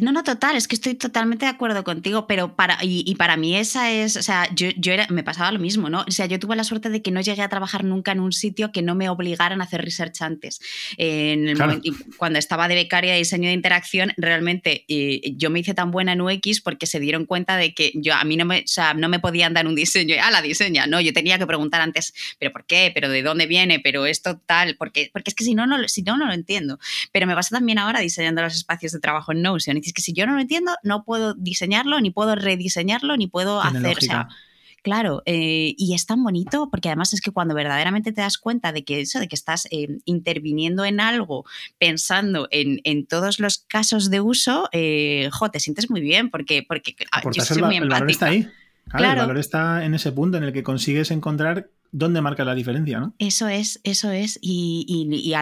no, 0.03 0.11
no, 0.11 0.25
total, 0.25 0.57
es 0.57 0.67
que 0.67 0.75
estoy 0.75 0.95
totalmente 0.95 1.47
de 1.47 1.53
acuerdo 1.53 1.85
contigo, 1.85 2.27
pero 2.27 2.57
para, 2.57 2.77
y, 2.83 3.15
para 3.15 3.37
mí 3.37 3.55
esa 3.55 3.93
es, 3.93 4.17
o 4.17 4.23
sea, 4.23 4.49
yo, 4.53 4.71
yo 4.77 4.93
era, 4.93 5.07
me 5.09 5.23
pasaba 5.23 5.53
lo 5.53 5.61
mismo, 5.61 5.89
¿no? 5.89 6.05
O 6.07 6.11
sea, 6.11 6.27
yo 6.27 6.41
tuve 6.41 6.57
la 6.57 6.65
suerte 6.65 6.91
de 6.91 7.01
que 7.01 7.13
no 7.13 7.21
llegué 7.21 7.43
a 7.43 7.49
trabajar 7.49 7.85
nunca 7.85 8.11
en 8.11 8.19
un 8.19 8.33
sitio 8.33 8.73
que 8.73 8.83
no 8.83 8.97
me 8.97 9.09
obligaran 9.09 9.61
a 9.61 9.65
hacer 9.65 9.85
research 9.85 10.21
antes. 10.21 10.61
En 10.97 11.47
el 11.47 11.57
momento, 11.57 11.93
cuando 12.17 12.41
estaba 12.41 12.67
de 12.67 12.75
becaria 12.75 13.13
de 13.13 13.19
diseño 13.19 13.51
de 13.51 13.55
interacción, 13.55 14.13
realmente 14.17 14.85
eh, 14.89 15.35
yo 15.37 15.51
me 15.51 15.61
hice 15.61 15.75
tan 15.75 15.93
buena 15.93 16.15
en 16.15 16.21
UX 16.21 16.61
porque 16.61 16.87
se 16.87 16.99
dieron 16.99 17.25
cuenta 17.25 17.57
de 17.57 17.73
que 17.73 17.93
yo 17.95 18.17
a 18.17 18.25
mí 18.25 18.37
no 18.37 18.45
me, 18.45 18.59
o 18.59 18.67
sea, 18.67 18.95
no 18.95 19.09
me 19.09 19.21
podían 19.21 19.55
dar 19.55 19.69
un 19.69 19.77
diseño, 19.77 20.17
ah, 20.21 20.33
la 20.33 20.43
diseña, 20.43 20.89
no, 20.89 21.01
yo 21.01 21.13
tenía 21.13 21.39
que 21.39 21.47
preguntar 21.47 21.81
antes, 21.81 22.13
pero 22.41 22.53
¿por 22.53 22.67
qué? 22.67 22.91
¿Pero 22.93 23.09
de 23.11 23.23
dónde 23.23 23.47
viene? 23.47 23.79
¿Pero 23.79 24.07
esto 24.07 24.41
tal? 24.45 24.75
Porque, 24.77 25.09
porque 25.13 25.31
es 25.31 25.37
que 25.37 25.45
si 25.45 25.55
no, 25.55 25.69
no, 25.69 25.77
si 25.87 26.03
no, 26.03 26.17
no 26.17 26.27
lo 26.27 26.33
entiendo. 26.33 26.81
Pero 27.13 27.29
me 27.29 27.37
pasa 27.37 27.55
también 27.55 27.79
ahora 27.79 28.01
diseñando 28.09 28.43
los 28.43 28.55
espacios 28.55 28.93
de 28.93 29.00
trabajo 29.00 29.33
en 29.33 29.43
Notion. 29.43 29.77
Y 29.77 29.81
es 29.81 29.93
que 29.93 30.03
si 30.03 30.12
yo 30.12 30.27
no 30.27 30.35
lo 30.35 30.41
entiendo, 30.41 30.73
no 30.83 31.05
puedo 31.05 31.35
diseñarlo, 31.35 32.00
ni 32.00 32.11
puedo 32.11 32.35
rediseñarlo, 32.35 33.17
ni 33.17 33.27
puedo 33.27 33.61
hacer. 33.61 33.99
claro, 34.83 35.23
eh, 35.27 35.75
y 35.77 35.95
es 35.95 36.07
tan 36.07 36.23
bonito 36.23 36.69
porque 36.71 36.88
además 36.88 37.12
es 37.12 37.21
que 37.21 37.31
cuando 37.31 37.55
verdaderamente 37.55 38.12
te 38.12 38.21
das 38.21 38.38
cuenta 38.38 38.73
de 38.73 38.85
que 38.85 39.00
eso, 39.00 39.21
de 39.21 39.29
que 39.29 39.37
estás 39.37 39.67
eh, 39.71 39.99
interviniendo 40.05 40.85
en 40.85 41.00
algo, 41.00 41.45
pensando 41.79 42.49
en, 42.50 43.07
todos 43.07 43.38
los 43.38 43.59
casos 43.59 44.11
de 44.11 44.21
uso, 44.21 44.69
eh, 44.73 45.31
te 45.53 45.61
sientes 45.61 45.91
muy 45.91 46.00
bien 46.00 46.31
porque, 46.31 46.65
porque 46.67 46.97
ah, 47.12 47.23
yo 47.33 47.45
soy 47.45 47.62
muy 47.62 47.77
el 47.77 47.88
valor 47.88 48.11
está 48.11 48.27
ahí. 48.27 48.49
claro, 48.88 49.21
el 49.21 49.27
valor 49.27 49.38
está 49.38 49.85
en 49.85 49.95
ese 49.95 50.12
punto 50.12 50.38
en 50.38 50.45
el 50.45 50.53
que 50.53 50.62
consigues 50.62 51.11
encontrar 51.11 51.69
dónde 51.90 52.21
marca 52.21 52.45
la 52.45 52.54
diferencia, 52.54 53.00
¿no? 53.00 53.14
Eso 53.18 53.49
es, 53.49 53.80
eso 53.83 54.11
es, 54.11 54.38
y, 54.42 54.85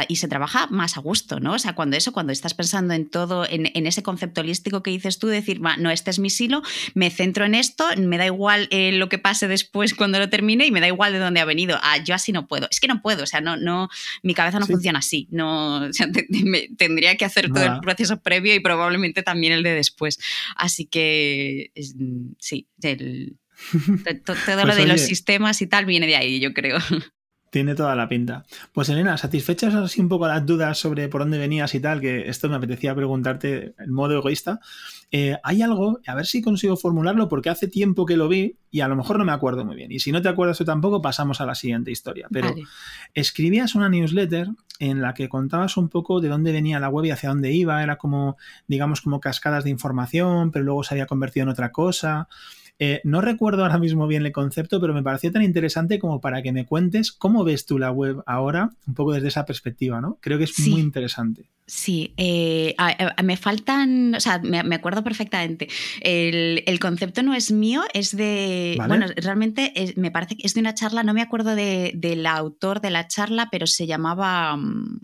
y, 0.09 0.17
se 0.17 0.29
trabaja 0.29 0.69
más 0.69 0.97
a 0.97 1.01
gusto, 1.01 1.41
¿no? 1.41 1.55
O 1.55 1.59
sea, 1.59 1.75
cuando 1.75 1.97
eso, 1.97 2.13
cuando 2.13 2.33
estás 2.33 2.55
pensando 2.55 2.95
en 2.95 3.09
todo, 3.09 3.47
en, 3.49 3.87
ese 3.87 4.03
concepto 4.03 4.41
holístico 4.41 4.83
que 4.83 4.91
dices 4.91 5.19
tú, 5.19 5.27
decir, 5.27 5.61
no, 5.61 5.91
este 5.91 6.11
es 6.11 6.19
mi 6.19 6.31
silo, 6.31 6.63
me 6.95 7.11
centro 7.11 7.45
en 7.45 7.55
esto, 7.55 7.85
me 7.99 8.19
da 8.19 8.27
igual 8.27 8.69
eh, 8.71 8.93
lo 8.93 9.09
que 9.09 9.19
pase 9.19 9.49
después 9.49 9.95
cuando 9.95 10.19
lo 10.19 10.29
termine 10.29 10.67
y 10.67 10.71
me 10.71 10.81
da 10.81 10.87
igual 10.87 11.13
de 11.13 11.19
dónde 11.19 11.41
ha 11.41 11.45
venido. 11.45 11.79
Ah, 11.83 11.99
yo 11.99 12.15
así 12.15 12.33
no 12.33 12.47
puedo. 12.47 12.69
Es 12.71 12.81
que 12.81 12.89
no 12.89 13.03
puedo, 13.03 13.25
o 13.25 13.27
sea, 13.27 13.41
no, 13.41 13.57
no, 13.57 13.89
mi 14.23 14.35
cabeza 14.35 14.61
no 14.61 14.67
funciona 14.67 15.01
así, 15.01 15.29
no, 15.31 15.87
o 15.87 15.93
sea, 15.93 16.09
tendría 16.79 17.17
que 17.17 17.25
hacer 17.25 17.51
todo 17.53 17.65
el 17.65 17.81
proceso 17.81 18.21
previo 18.21 18.55
y 18.55 18.61
probablemente 18.61 19.23
también 19.23 19.53
el 19.53 19.63
de 19.63 19.71
después. 19.71 20.19
Así 20.57 20.87
que, 20.87 21.73
sí, 22.39 22.69
el 22.83 23.37
todo 24.25 24.37
lo 24.57 24.63
pues 24.65 24.77
de 24.77 24.87
los 24.87 25.01
sistemas 25.01 25.61
y 25.63 25.67
tal 25.67 25.87
viene 25.87 26.07
de 26.07 26.17
ahí, 26.17 26.41
yo 26.41 26.53
creo. 26.53 26.79
Tiene 27.51 27.75
toda 27.75 27.95
la 27.95 28.09
pinta. 28.09 28.45
Pues 28.73 28.89
Elena, 28.89 29.17
satisfechas 29.17 29.73
así 29.75 30.01
un 30.01 30.09
poco 30.09 30.27
las 30.27 30.45
dudas 30.45 30.77
sobre 30.79 31.09
por 31.09 31.23
dónde 31.23 31.39
venías 31.39 31.75
y 31.75 31.81
tal, 31.81 32.01
que 32.01 32.29
esto 32.29 32.49
me 32.49 32.57
apetecía 32.57 32.95
preguntarte 32.95 33.73
en 33.79 33.93
modo 33.93 34.19
egoísta. 34.19 34.61
Eh, 35.13 35.37
hay 35.43 35.63
algo, 35.63 36.01
a 36.07 36.15
ver 36.15 36.27
si 36.27 36.43
consigo 36.43 36.77
formularlo, 36.77 37.29
porque 37.29 37.49
hace 37.49 37.69
tiempo 37.69 38.05
que 38.05 38.17
lo 38.17 38.29
vi 38.29 38.59
y 38.71 38.81
a 38.81 38.89
lo 38.89 38.97
mejor 38.97 39.19
no 39.19 39.25
me 39.25 39.33
acuerdo 39.33 39.65
muy 39.65 39.77
bien. 39.77 39.93
Y 39.93 40.01
si 40.01 40.11
no 40.11 40.21
te 40.21 40.29
acuerdas 40.29 40.59
tú 40.59 40.65
tampoco, 40.65 41.01
pasamos 41.01 41.41
a 41.41 41.47
la 41.47 41.55
siguiente 41.55 41.91
historia. 41.91 42.27
Pero 42.31 42.53
escribías 43.15 43.75
una 43.75 43.89
newsletter 43.89 44.49
en 44.81 45.01
la 45.01 45.15
que 45.15 45.29
contabas 45.29 45.77
un 45.77 45.89
poco 45.89 46.21
de 46.21 46.29
dónde 46.29 46.53
venía 46.53 46.81
la 46.81 46.89
web 46.89 47.07
y 47.07 47.11
hacia 47.11 47.29
dónde 47.29 47.53
iba. 47.53 47.83
Era 47.83 47.97
como, 47.97 48.37
digamos, 48.67 49.01
como 49.01 49.21
cascadas 49.21 49.65
de 49.65 49.71
información, 49.71 50.51
pero 50.51 50.65
luego 50.65 50.83
se 50.83 50.95
había 50.95 51.07
convertido 51.07 51.45
en 51.45 51.51
otra 51.51 51.73
cosa. 51.73 52.29
Eh, 52.79 53.01
no 53.05 53.23
recuerdo 53.23 53.63
ahora 53.63 53.79
mismo 53.79 54.07
bien 54.07 54.27
el 54.27 54.33
concepto, 54.33 54.81
pero 54.81 54.93
me 54.93 55.03
pareció 55.03 55.33
tan 55.33 55.43
interesante 55.43 55.99
como 55.99 56.21
para 56.21 56.43
que 56.43 56.53
me 56.53 56.67
cuentes 56.67 57.11
cómo 57.11 57.43
ves 57.43 57.65
tú 57.65 57.79
la 57.79 57.91
web 57.91 58.23
ahora, 58.27 58.71
un 58.87 58.95
poco 58.95 59.13
desde 59.13 59.29
esa 59.29 59.47
perspectiva, 59.47 60.01
¿no? 60.01 60.19
Creo 60.21 60.37
que 60.37 60.45
es 60.45 60.59
muy 60.69 60.81
interesante. 60.81 61.49
Sí, 61.67 62.13
eh, 62.17 62.77
me 63.25 63.37
faltan, 63.37 64.15
o 64.15 64.21
sea, 64.21 64.39
me, 64.39 64.75
acuerdo 64.75 65.03
perfectamente. 65.03 65.69
El, 66.01 66.79
concepto 66.79 67.23
no 67.23 67.35
es 67.35 67.51
mío, 67.51 67.83
es 67.95 68.15
de, 68.17 68.77
bueno, 68.87 69.07
realmente 69.17 69.73
me 69.97 70.11
parece 70.11 70.37
que 70.37 70.47
es 70.47 70.55
de 70.55 70.61
una 70.61 70.75
charla, 70.75 71.03
no 71.03 71.15
me 71.15 71.23
acuerdo 71.23 71.57
del 71.57 72.27
autor 72.27 72.81
de 72.81 72.91
la 72.91 73.09
charla, 73.09 73.49
pero 73.51 73.67
se 73.67 73.87
llamaba... 73.87 74.57
Mm, 74.57 75.01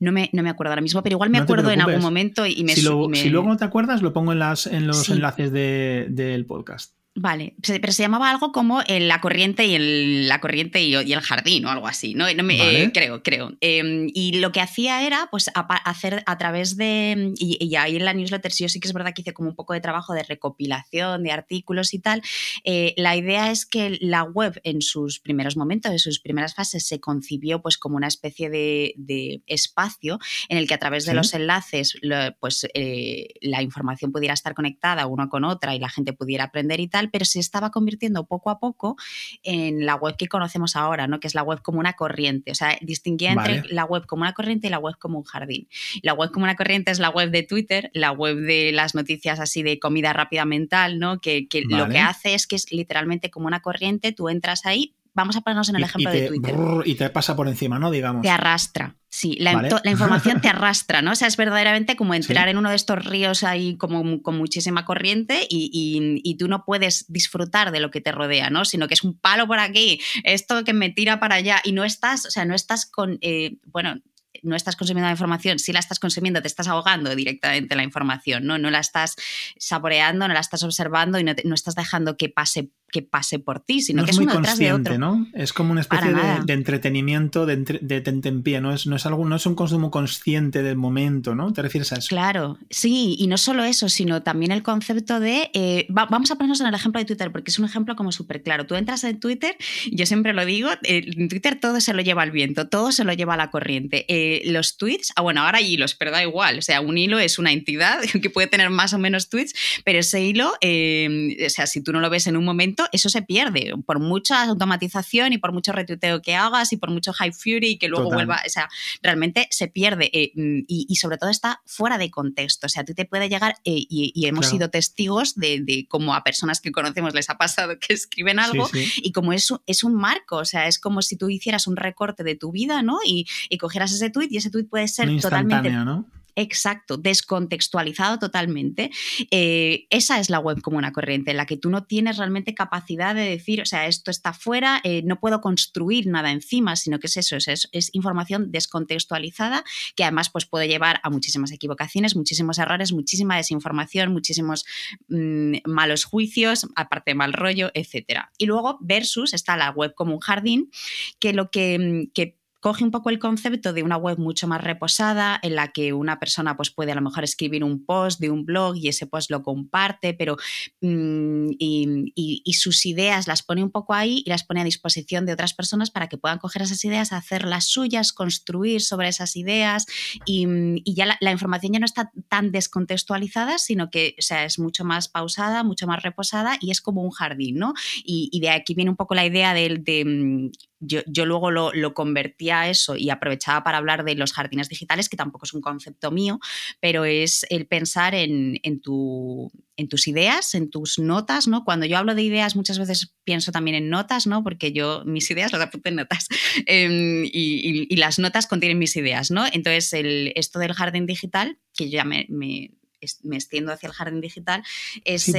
no 0.00 0.12
me, 0.12 0.30
no 0.32 0.42
me 0.42 0.50
acuerdo 0.50 0.72
ahora 0.72 0.82
mismo, 0.82 1.02
pero 1.02 1.14
igual 1.14 1.30
me 1.30 1.38
acuerdo 1.38 1.70
en 1.70 1.80
algún 1.80 2.02
momento 2.02 2.46
y 2.46 2.64
me, 2.64 2.74
si, 2.74 2.82
si, 2.82 3.30
luego 3.30 3.48
no 3.48 3.56
te 3.56 3.64
acuerdas, 3.64 4.02
lo 4.02 4.12
pongo 4.12 4.32
en, 4.32 4.38
las, 4.38 4.66
en 4.66 4.86
los 4.86 5.08
enlaces 5.08 5.52
del 5.52 6.46
podcast. 6.46 6.94
Vale, 7.16 7.54
pero 7.62 7.92
se 7.92 8.02
llamaba 8.02 8.28
algo 8.28 8.50
como 8.50 8.82
la 8.88 9.20
corriente 9.20 9.64
y 9.64 9.76
el, 9.76 10.26
la 10.28 10.40
corriente 10.40 10.82
y, 10.82 10.94
el 10.94 11.20
jardín 11.20 11.64
o 11.64 11.70
algo 11.70 11.86
así, 11.86 12.14
¿no? 12.14 12.26
Eh, 12.26 12.90
creo, 12.92 13.22
creo. 13.22 13.52
Em, 13.60 14.10
y 14.12 14.40
lo 14.40 14.50
que 14.50 14.60
hacía 14.60 15.06
era, 15.06 15.28
pues, 15.30 15.48
hacer 15.54 16.24
a 16.26 16.38
través 16.38 16.76
de. 16.76 17.32
Y, 17.36 17.76
ahí 17.76 17.94
en 17.94 18.04
la 18.04 18.14
newsletter, 18.14 18.50
sí, 18.50 18.64
yo 18.64 18.68
sí 18.68 18.80
que 18.80 18.88
es 18.88 18.92
verdad 18.92 19.12
que 19.14 19.22
hice 19.22 19.32
como 19.32 19.50
un 19.50 19.54
poco 19.54 19.74
de 19.74 19.80
trabajo 19.80 20.12
de 20.12 20.24
recopilación, 20.24 21.22
de 21.22 21.30
artículos 21.30 21.94
y 21.94 22.00
tal. 22.00 22.20
Eh, 22.64 22.94
la 22.96 23.14
idea 23.14 23.52
es 23.52 23.64
que 23.64 23.96
la 24.00 24.24
web 24.24 24.60
en 24.64 24.82
sus 24.82 25.20
primeros 25.20 25.56
momentos, 25.56 25.92
en 25.92 26.00
sus 26.00 26.18
primeras 26.18 26.56
fases, 26.56 26.84
se 26.84 26.98
concibió 26.98 27.62
pues 27.62 27.78
como 27.78 27.94
una 27.94 28.08
especie 28.08 28.50
de, 28.50 29.42
espacio 29.46 30.18
en 30.48 30.58
el 30.58 30.66
que 30.66 30.74
a 30.74 30.78
través 30.78 31.06
de 31.06 31.14
los 31.14 31.32
enlaces, 31.32 31.96
pues, 32.40 32.66
eh, 32.74 33.28
la 33.40 33.62
información 33.62 34.10
pudiera 34.10 34.34
estar 34.34 34.54
conectada 34.54 35.06
una 35.06 35.28
con 35.28 35.44
otra 35.44 35.76
y 35.76 35.78
la 35.78 35.88
gente 35.88 36.12
pudiera 36.12 36.44
aprender 36.44 36.80
y 36.80 36.88
tal 36.88 37.03
pero 37.10 37.24
se 37.24 37.40
estaba 37.40 37.70
convirtiendo 37.70 38.24
poco 38.24 38.50
a 38.50 38.58
poco 38.58 38.96
en 39.42 39.86
la 39.86 39.96
web 39.96 40.16
que 40.16 40.28
conocemos 40.28 40.76
ahora, 40.76 41.06
¿no? 41.06 41.20
Que 41.20 41.28
es 41.28 41.34
la 41.34 41.42
web 41.42 41.62
como 41.62 41.80
una 41.80 41.94
corriente. 41.94 42.50
O 42.50 42.54
sea, 42.54 42.78
distinguía 42.80 43.32
entre 43.32 43.62
la 43.68 43.84
web 43.84 44.06
como 44.06 44.22
una 44.22 44.32
corriente 44.32 44.66
y 44.66 44.70
la 44.70 44.78
web 44.78 44.96
como 44.98 45.18
un 45.18 45.24
jardín. 45.24 45.68
La 46.02 46.14
web 46.14 46.30
como 46.30 46.44
una 46.44 46.56
corriente 46.56 46.90
es 46.90 46.98
la 46.98 47.10
web 47.10 47.30
de 47.30 47.42
Twitter, 47.42 47.90
la 47.94 48.12
web 48.12 48.36
de 48.36 48.72
las 48.72 48.94
noticias 48.94 49.40
así 49.40 49.62
de 49.62 49.78
comida 49.78 50.12
rápida 50.12 50.44
mental, 50.44 50.98
¿no? 50.98 51.20
Que, 51.20 51.46
lo 51.68 51.88
que 51.88 51.98
hace 51.98 52.34
es 52.34 52.46
que 52.46 52.56
es 52.56 52.70
literalmente 52.72 53.30
como 53.30 53.46
una 53.46 53.60
corriente, 53.60 54.12
tú 54.12 54.28
entras 54.28 54.66
ahí, 54.66 54.94
vamos 55.14 55.36
a 55.36 55.40
ponernos 55.40 55.68
en 55.68 55.76
el 55.76 55.84
ejemplo 55.84 56.10
de 56.10 56.28
Twitter. 56.28 56.54
y 56.84 56.94
te 56.96 57.08
pasa 57.10 57.34
por 57.36 57.48
encima, 57.48 57.78
¿no? 57.78 57.90
Digamos. 57.90 58.22
Te 58.22 58.30
arrastra. 58.30 58.96
Sí, 59.08 59.36
la, 59.38 59.52
información 59.84 60.40
te 60.40 60.48
arrastra, 60.50 61.00
¿no? 61.00 61.12
O 61.12 61.14
sea, 61.14 61.28
es 61.28 61.36
verdaderamente 61.36 61.94
como 61.94 62.14
entrar 62.14 62.48
en 62.48 62.58
uno 62.58 62.70
de 62.70 62.74
estos 62.74 63.04
ríos 63.04 63.44
ahí 63.44 63.76
como 63.76 64.20
con 64.22 64.36
muchísima 64.36 64.84
corriente 64.84 65.46
y, 65.48 66.36
tú 66.36 66.48
no 66.48 66.64
puedes 66.64 67.06
disfrutar 67.12 67.70
de 67.70 67.78
lo 67.78 67.92
que 67.92 68.00
te 68.00 68.10
rodea, 68.10 68.50
¿no? 68.50 68.64
Sino 68.64 68.88
que 68.88 68.94
es 68.94 69.04
un 69.04 69.16
palo 69.16 69.46
por 69.46 69.60
aquí, 69.60 70.00
esto 70.24 70.64
que 70.64 70.72
me 70.72 70.90
tira 70.90 71.20
para 71.20 71.36
allá 71.36 71.60
y 71.62 71.70
no 71.70 71.84
estás, 71.84 72.26
o 72.26 72.30
sea, 72.30 72.44
no 72.44 72.56
estás 72.56 72.86
con, 72.86 73.18
eh, 73.20 73.58
bueno, 73.66 74.00
no 74.42 74.56
estás 74.56 74.74
consumiendo 74.74 75.06
la 75.06 75.12
información, 75.12 75.60
si 75.60 75.72
la 75.72 75.78
estás 75.78 76.00
consumiendo, 76.00 76.42
te 76.42 76.48
estás 76.48 76.66
ahogando 76.66 77.14
directamente 77.14 77.76
la 77.76 77.84
información, 77.84 78.44
¿no? 78.44 78.58
No 78.58 78.70
la 78.70 78.80
estás 78.80 79.14
saboreando, 79.58 80.26
no 80.26 80.34
la 80.34 80.40
estás 80.40 80.64
observando 80.64 81.20
y 81.20 81.24
no, 81.24 81.34
no 81.44 81.54
estás 81.54 81.76
dejando 81.76 82.16
que 82.16 82.28
pase 82.28 82.70
que 82.94 83.02
pase 83.02 83.40
por 83.40 83.58
ti, 83.58 83.82
sino 83.82 84.04
que 84.04 84.12
es, 84.12 84.16
muy 84.18 84.28
consciente, 84.28 84.98
¿no? 84.98 85.26
Es 85.34 85.52
como 85.52 85.72
una 85.72 85.80
especie 85.80 86.14
de, 86.14 86.52
entretenimiento, 86.52 87.44
de, 87.44 87.56
de 87.56 88.00
tentempié, 88.00 88.60
¿no? 88.60 88.72
Es, 88.72 88.86
no, 88.86 88.94
es 88.94 89.04
algo, 89.04 89.24
no 89.24 89.34
es 89.34 89.46
un 89.46 89.56
consumo 89.56 89.90
consciente 89.90 90.62
del 90.62 90.76
momento, 90.76 91.34
¿no? 91.34 91.52
¿Te 91.52 91.60
refieres 91.60 91.92
a 91.92 91.96
eso? 91.96 92.06
Claro, 92.08 92.56
sí, 92.70 93.16
y 93.18 93.26
no 93.26 93.36
solo 93.36 93.64
eso, 93.64 93.88
sino 93.88 94.22
también 94.22 94.52
el 94.52 94.62
concepto 94.62 95.18
de, 95.18 95.50
eh, 95.54 95.88
vamos 95.88 96.30
a 96.30 96.36
ponernos 96.36 96.60
en 96.60 96.68
el 96.68 96.74
ejemplo 96.74 97.00
de 97.00 97.04
Twitter, 97.04 97.32
porque 97.32 97.50
es 97.50 97.58
un 97.58 97.64
ejemplo 97.64 97.96
como 97.96 98.12
súper 98.12 98.44
claro. 98.44 98.64
Tú 98.64 98.76
entras 98.76 99.02
en 99.02 99.18
Twitter, 99.18 99.56
yo 99.90 100.06
siempre 100.06 100.32
lo 100.32 100.44
digo, 100.44 100.70
eh, 100.84 101.02
en 101.04 101.28
Twitter 101.28 101.58
todo 101.58 101.80
se 101.80 101.94
lo 101.94 102.00
lleva 102.00 102.22
al 102.22 102.30
viento, 102.30 102.68
todo 102.68 102.92
se 102.92 103.02
lo 103.02 103.12
lleva 103.12 103.34
a 103.34 103.38
la 103.38 103.50
corriente. 103.50 104.04
Eh, 104.06 104.42
los 104.52 104.76
tweets, 104.76 105.12
ah, 105.16 105.22
bueno, 105.22 105.40
ahora 105.40 105.58
hay 105.58 105.72
hilos, 105.72 105.96
pero 105.96 106.12
da 106.12 106.22
igual, 106.22 106.58
o 106.58 106.62
sea, 106.62 106.80
un 106.80 106.96
hilo 106.96 107.18
es 107.18 107.40
una 107.40 107.50
entidad 107.50 107.98
que 108.22 108.30
puede 108.30 108.46
tener 108.46 108.70
más 108.70 108.94
o 108.94 109.00
menos 109.00 109.28
tweets, 109.30 109.52
pero 109.84 109.98
ese 109.98 110.22
hilo, 110.22 110.50
o 110.50 111.50
sea, 111.50 111.66
si 111.66 111.82
tú 111.82 111.92
no 111.92 111.98
lo 111.98 112.08
ves 112.08 112.28
en 112.28 112.36
un 112.36 112.44
momento, 112.44 112.83
eso 112.92 113.08
se 113.08 113.22
pierde. 113.22 113.72
Por 113.86 114.00
mucha 114.00 114.42
automatización 114.44 115.32
y 115.32 115.38
por 115.38 115.52
mucho 115.52 115.72
retuiteo 115.72 116.22
que 116.22 116.34
hagas 116.34 116.72
y 116.72 116.76
por 116.76 116.90
mucho 116.90 117.12
high 117.12 117.32
fury 117.32 117.78
que 117.78 117.88
luego 117.88 118.10
vuelva, 118.10 118.40
o 118.46 118.48
sea, 118.48 118.68
realmente 119.02 119.46
se 119.50 119.68
pierde 119.68 120.10
eh, 120.12 120.32
mm, 120.34 120.64
y, 120.66 120.96
sobre 120.96 121.18
todo 121.18 121.30
está 121.30 121.60
fuera 121.66 121.98
de 121.98 122.10
contexto. 122.10 122.66
O 122.66 122.70
sea, 122.70 122.84
tú 122.84 122.94
te 122.94 123.04
puede 123.04 123.28
llegar 123.28 123.56
eh, 123.64 123.84
y, 123.88 124.26
hemos 124.26 124.46
sido 124.46 124.70
testigos 124.70 125.34
de, 125.34 125.60
de 125.60 125.86
cómo 125.88 126.14
a 126.14 126.24
personas 126.24 126.60
que 126.60 126.72
conocemos 126.72 127.14
les 127.14 127.28
ha 127.30 127.36
pasado 127.36 127.78
que 127.78 127.92
escriben 127.94 128.38
algo 128.38 128.68
y 128.96 129.12
como 129.12 129.32
es, 129.32 129.52
es 129.66 129.84
un 129.84 129.94
marco, 129.94 130.36
o 130.36 130.44
sea, 130.44 130.66
es 130.66 130.78
como 130.78 131.02
si 131.02 131.16
tú 131.16 131.28
hicieras 131.28 131.66
un 131.66 131.76
recorte 131.76 132.24
de 132.24 132.36
tu 132.36 132.52
vida, 132.52 132.82
¿no? 132.82 132.98
Y, 133.04 133.26
y 133.48 133.58
cogieras 133.58 133.92
ese 133.92 134.10
tweet 134.10 134.28
y 134.30 134.38
ese 134.38 134.50
tweet 134.50 134.64
puede 134.64 134.88
ser 134.88 135.08
totalmente... 135.20 135.70
¿no? 135.70 136.06
Exacto, 136.36 136.96
descontextualizado 136.96 138.18
totalmente. 138.18 138.90
Eh, 139.30 139.86
esa 139.90 140.18
es 140.18 140.30
la 140.30 140.40
web 140.40 140.60
como 140.62 140.78
una 140.78 140.92
corriente, 140.92 141.30
en 141.30 141.36
la 141.36 141.46
que 141.46 141.56
tú 141.56 141.70
no 141.70 141.84
tienes 141.84 142.16
realmente 142.16 142.54
capacidad 142.54 143.14
de 143.14 143.22
decir, 143.22 143.60
o 143.60 143.66
sea, 143.66 143.86
esto 143.86 144.10
está 144.10 144.32
fuera, 144.32 144.80
eh, 144.82 145.02
no 145.04 145.20
puedo 145.20 145.40
construir 145.40 146.06
nada 146.06 146.32
encima, 146.32 146.76
sino 146.76 146.98
que 146.98 147.06
es 147.06 147.16
eso, 147.16 147.36
es, 147.36 147.68
es, 147.70 147.90
información 147.92 148.50
descontextualizada 148.50 149.64
que 149.94 150.02
además 150.04 150.30
pues, 150.30 150.46
puede 150.46 150.66
llevar 150.66 151.00
a 151.02 151.10
muchísimas 151.10 151.52
equivocaciones, 151.52 152.16
muchísimos 152.16 152.58
errores, 152.58 152.92
muchísima 152.92 153.36
desinformación, 153.36 154.12
muchísimos 154.12 154.64
mm, 155.08 155.58
malos 155.66 156.04
juicios, 156.04 156.66
aparte 156.74 157.14
mal 157.14 157.32
rollo, 157.32 157.70
etc. 157.74 158.22
Y 158.38 158.46
luego, 158.46 158.78
versus, 158.80 159.34
está 159.34 159.56
la 159.56 159.70
web 159.70 159.94
como 159.94 160.14
un 160.14 160.20
jardín, 160.20 160.70
que 161.18 161.32
lo 161.32 161.50
que, 161.50 161.78
mm, 161.78 162.12
que 162.12 162.38
coge 162.64 162.82
un 162.82 162.90
poco 162.90 163.10
el 163.10 163.18
concepto 163.18 163.74
de 163.74 163.82
una 163.82 163.98
web 163.98 164.18
mucho 164.18 164.48
más 164.48 164.64
reposada, 164.64 165.38
en 165.42 165.54
la 165.54 165.68
que 165.68 165.92
una 165.92 166.18
persona 166.18 166.56
pues, 166.56 166.70
puede 166.70 166.92
a 166.92 166.94
lo 166.94 167.02
mejor 167.02 167.22
escribir 167.22 167.62
un 167.62 167.84
post 167.84 168.20
de 168.20 168.30
un 168.30 168.46
blog 168.46 168.74
y 168.76 168.88
ese 168.88 169.06
post 169.06 169.30
lo 169.30 169.42
comparte, 169.42 170.14
pero 170.14 170.38
mm, 170.80 171.48
y, 171.58 172.42
sus 172.54 172.86
ideas 172.86 173.26
las 173.26 173.42
pone 173.42 173.62
un 173.62 173.70
poco 173.70 173.92
ahí 173.92 174.22
y 174.24 174.30
las 174.30 174.44
pone 174.44 174.62
a 174.62 174.64
disposición 174.64 175.26
de 175.26 175.34
otras 175.34 175.52
personas 175.52 175.90
para 175.90 176.08
que 176.08 176.16
puedan 176.16 176.38
coger 176.38 176.62
esas 176.62 176.82
ideas, 176.86 177.12
hacer 177.12 177.44
las 177.44 177.66
suyas, 177.66 178.14
construir 178.14 178.80
sobre 178.80 179.08
esas 179.08 179.36
ideas 179.36 179.84
y, 180.24 180.46
ya 180.86 181.18
la, 181.20 181.32
información 181.32 181.74
ya 181.74 181.80
no 181.80 181.84
está 181.84 182.12
tan 182.28 182.50
descontextualizada, 182.50 183.58
sino 183.58 183.90
que 183.90 184.14
sea, 184.20 184.46
es 184.46 184.58
mucho 184.58 184.86
más 184.86 185.08
pausada, 185.08 185.64
mucho 185.64 185.86
más 185.86 186.02
reposada 186.02 186.56
y 186.62 186.70
es 186.70 186.80
como 186.80 187.02
un 187.02 187.10
jardín, 187.10 187.58
¿no? 187.58 187.74
Y, 188.02 188.40
de 188.40 188.48
aquí 188.48 188.72
viene 188.74 188.90
un 188.90 188.96
poco 188.96 189.14
la 189.14 189.26
idea 189.26 189.52
de, 189.52 189.76
de 189.84 190.04
mm, 190.06 190.50
yo, 190.86 191.26
luego 191.26 191.50
lo, 191.50 191.72
lo, 191.72 191.94
convertía 191.94 192.53
eso 192.62 192.96
y 192.96 193.10
aprovechaba 193.10 193.62
para 193.64 193.78
hablar 193.78 194.04
de 194.04 194.14
los 194.14 194.32
jardines 194.32 194.68
digitales, 194.68 195.08
que 195.08 195.16
tampoco 195.16 195.46
es 195.46 195.52
un 195.52 195.60
concepto 195.60 196.10
mío, 196.10 196.38
pero 196.80 197.04
es 197.04 197.46
el 197.50 197.66
pensar 197.66 198.14
en, 198.14 198.80
tu, 198.80 199.50
en 199.76 199.88
tus 199.88 200.08
ideas, 200.08 200.54
en 200.54 200.70
tus 200.70 200.98
notas, 200.98 201.48
¿no? 201.48 201.64
Cuando 201.64 201.86
yo 201.86 201.98
hablo 201.98 202.14
de 202.14 202.22
ideas 202.22 202.56
muchas 202.56 202.78
veces 202.78 203.14
pienso 203.24 203.52
también 203.52 203.76
en 203.76 203.90
notas, 203.90 204.26
¿no? 204.26 204.42
Porque 204.42 204.72
yo 204.72 205.02
mis 205.04 205.30
ideas 205.30 205.52
las 205.52 205.62
apunto 205.62 205.88
en 205.88 205.96
notas 205.96 206.28
em, 206.66 207.24
y, 207.24 207.94
las 207.96 208.18
notas 208.18 208.46
contienen 208.46 208.78
mis 208.78 208.96
ideas, 208.96 209.30
¿no? 209.30 209.44
Entonces, 209.52 209.92
el, 209.92 210.32
esto 210.36 210.58
del 210.58 210.72
jardín 210.72 211.06
digital, 211.06 211.58
que 211.74 211.90
yo 211.90 211.96
ya 211.96 212.04
me, 212.04 212.26
me 212.28 213.36
extiendo 213.36 213.72
hacia 213.72 213.88
el 213.88 213.92
jardín 213.92 214.20
digital, 214.20 214.62
es, 215.04 215.30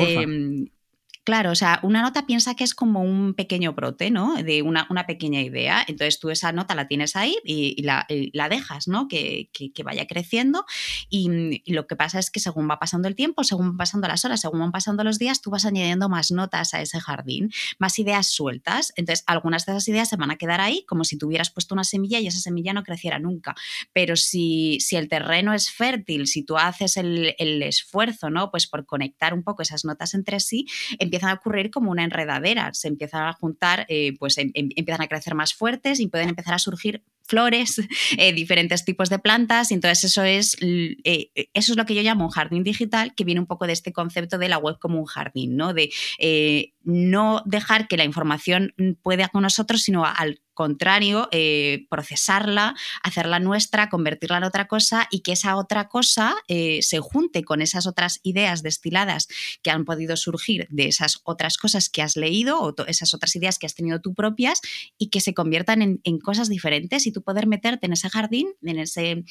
Claro, 1.25 1.49
o 1.51 1.55
sea, 1.55 1.79
una 1.81 2.03
nota 2.03 2.27
piensa 2.27 2.53
que 2.53 2.63
es 2.63 2.75
como 2.75 3.01
un 3.01 3.33
pequeño 3.33 3.73
brote, 3.73 4.11
¿no? 4.11 4.35
De 4.35 4.61
una, 4.61 4.85
pequeña 5.07 5.41
idea. 5.41 5.83
Entonces 5.87 6.19
tú 6.19 6.29
esa 6.29 6.51
nota 6.51 6.75
la 6.75 6.87
tienes 6.87 7.15
ahí 7.15 7.35
y, 7.43 7.81
la, 7.81 8.05
dejas, 8.47 8.87
¿no? 8.87 9.07
Que, 9.07 9.49
vaya 9.83 10.05
creciendo. 10.05 10.65
Y, 11.09 11.63
lo 11.65 11.87
que 11.87 11.95
pasa 11.95 12.19
es 12.19 12.29
que 12.29 12.39
según 12.39 12.69
va 12.69 12.77
pasando 12.77 13.07
el 13.07 13.15
tiempo, 13.15 13.43
según 13.43 13.69
van 13.69 13.77
pasando 13.77 14.07
las 14.07 14.23
horas, 14.23 14.39
según 14.39 14.59
van 14.59 14.71
pasando 14.71 15.03
los 15.03 15.17
días, 15.17 15.41
tú 15.41 15.49
vas 15.49 15.65
añadiendo 15.65 16.09
más 16.09 16.29
notas 16.29 16.75
a 16.75 16.81
ese 16.81 16.99
jardín, 16.99 17.51
más 17.79 17.97
ideas 17.97 18.27
sueltas. 18.27 18.93
Entonces, 18.95 19.23
algunas 19.25 19.65
de 19.65 19.71
esas 19.71 19.87
ideas 19.87 20.07
se 20.07 20.17
van 20.17 20.29
a 20.29 20.35
quedar 20.35 20.61
ahí 20.61 20.85
como 20.87 21.05
si 21.05 21.17
tuvieras 21.17 21.49
puesto 21.49 21.73
una 21.73 21.85
semilla 21.85 22.19
y 22.19 22.27
esa 22.27 22.39
semilla 22.39 22.71
no 22.73 22.83
creciera 22.83 23.17
nunca. 23.17 23.55
Pero 23.93 24.15
si, 24.15 24.79
si 24.79 24.95
el 24.95 25.09
terreno 25.09 25.53
es 25.53 25.71
fértil, 25.71 26.27
si 26.27 26.43
tú 26.43 26.55
haces 26.55 26.97
el, 26.97 27.33
el 27.39 27.63
esfuerzo, 27.63 28.29
¿no? 28.29 28.51
Pues 28.51 28.67
por 28.67 28.85
conectar 28.85 29.33
un 29.33 29.41
poco 29.41 29.63
esas 29.63 29.85
notas 29.85 30.13
entre 30.13 30.39
sí, 30.39 30.67
empiezan 31.15 31.29
a 31.29 31.39
ocurrir 31.39 31.71
como 31.71 31.91
una 31.91 32.03
enredadera, 32.03 32.73
se 32.73 32.89
empiezan 32.89 33.27
a 33.27 33.33
juntar, 33.33 33.85
eh, 33.87 34.13
pues 34.19 34.37
em, 34.37 34.51
em, 34.53 34.69
empiezan 34.75 35.01
a 35.01 35.07
crecer 35.07 35.33
más 35.33 35.53
fuertes 35.53 35.99
y 35.99 36.07
pueden 36.07 36.29
empezar 36.29 36.53
a 36.53 36.59
surgir 36.59 37.03
flores, 37.23 37.77
eh, 38.17 38.33
diferentes 38.33 38.83
tipos 38.83 39.09
de 39.09 39.19
plantas, 39.19 39.71
y 39.71 39.75
entonces 39.75 40.03
eso 40.03 40.23
es, 40.23 40.57
eh, 40.61 41.31
eso 41.53 41.71
es 41.71 41.77
lo 41.77 41.85
que 41.85 41.95
yo 41.95 42.01
llamo 42.01 42.25
un 42.25 42.31
jardín 42.31 42.63
digital, 42.63 43.15
que 43.15 43.23
viene 43.23 43.39
un 43.39 43.47
poco 43.47 43.65
de 43.65 43.73
este 43.73 43.93
concepto 43.93 44.37
de 44.37 44.49
la 44.49 44.57
web 44.57 44.77
como 44.79 44.99
un 44.99 45.05
jardín, 45.05 45.55
¿no? 45.55 45.73
De 45.73 45.91
no 46.83 47.41
dejar 47.45 47.87
que 47.87 47.97
la 47.97 48.03
información 48.03 48.73
pueda 49.01 49.29
con 49.29 49.43
nosotros, 49.43 49.81
sino 49.81 50.05
al 50.05 50.41
contrario, 50.55 51.29
eh, 51.31 51.85
procesarla, 51.89 52.75
hacerla 53.03 53.39
nuestra, 53.39 53.89
convertirla 53.89 54.37
en 54.37 54.45
otra 54.45 54.67
cosa 54.67 55.07
y 55.11 55.19
que 55.19 55.33
esa 55.33 55.55
otra 55.55 55.87
cosa 55.87 56.35
eh, 56.47 56.81
se 56.81 56.99
junte 56.99 57.43
con 57.43 57.61
esas 57.61 57.85
otras 57.85 58.19
ideas 58.23 58.63
destiladas 58.63 59.27
que 59.61 59.69
han 59.69 59.85
podido 59.85 60.17
surgir 60.17 60.67
de 60.71 60.87
esas 60.87 61.19
otras 61.23 61.57
cosas 61.57 61.89
que 61.89 62.01
has 62.01 62.15
leído 62.15 62.59
o 62.59 62.73
esas 62.87 63.13
otras 63.13 63.35
ideas 63.35 63.59
que 63.59 63.67
has 63.67 63.75
tenido 63.75 64.01
tú 64.01 64.15
propias 64.15 64.61
y 64.97 65.09
que 65.09 65.21
se 65.21 65.35
conviertan 65.35 65.83
en, 65.83 66.01
en 66.03 66.17
cosas 66.17 66.49
diferentes 66.49 67.05
y 67.05 67.11
tú 67.11 67.21
poder 67.21 67.45
meterte 67.45 67.85
en 67.85 67.93
ese 67.93 68.09
jardín, 68.09 68.47
en 68.63 68.79
ese 68.79 69.23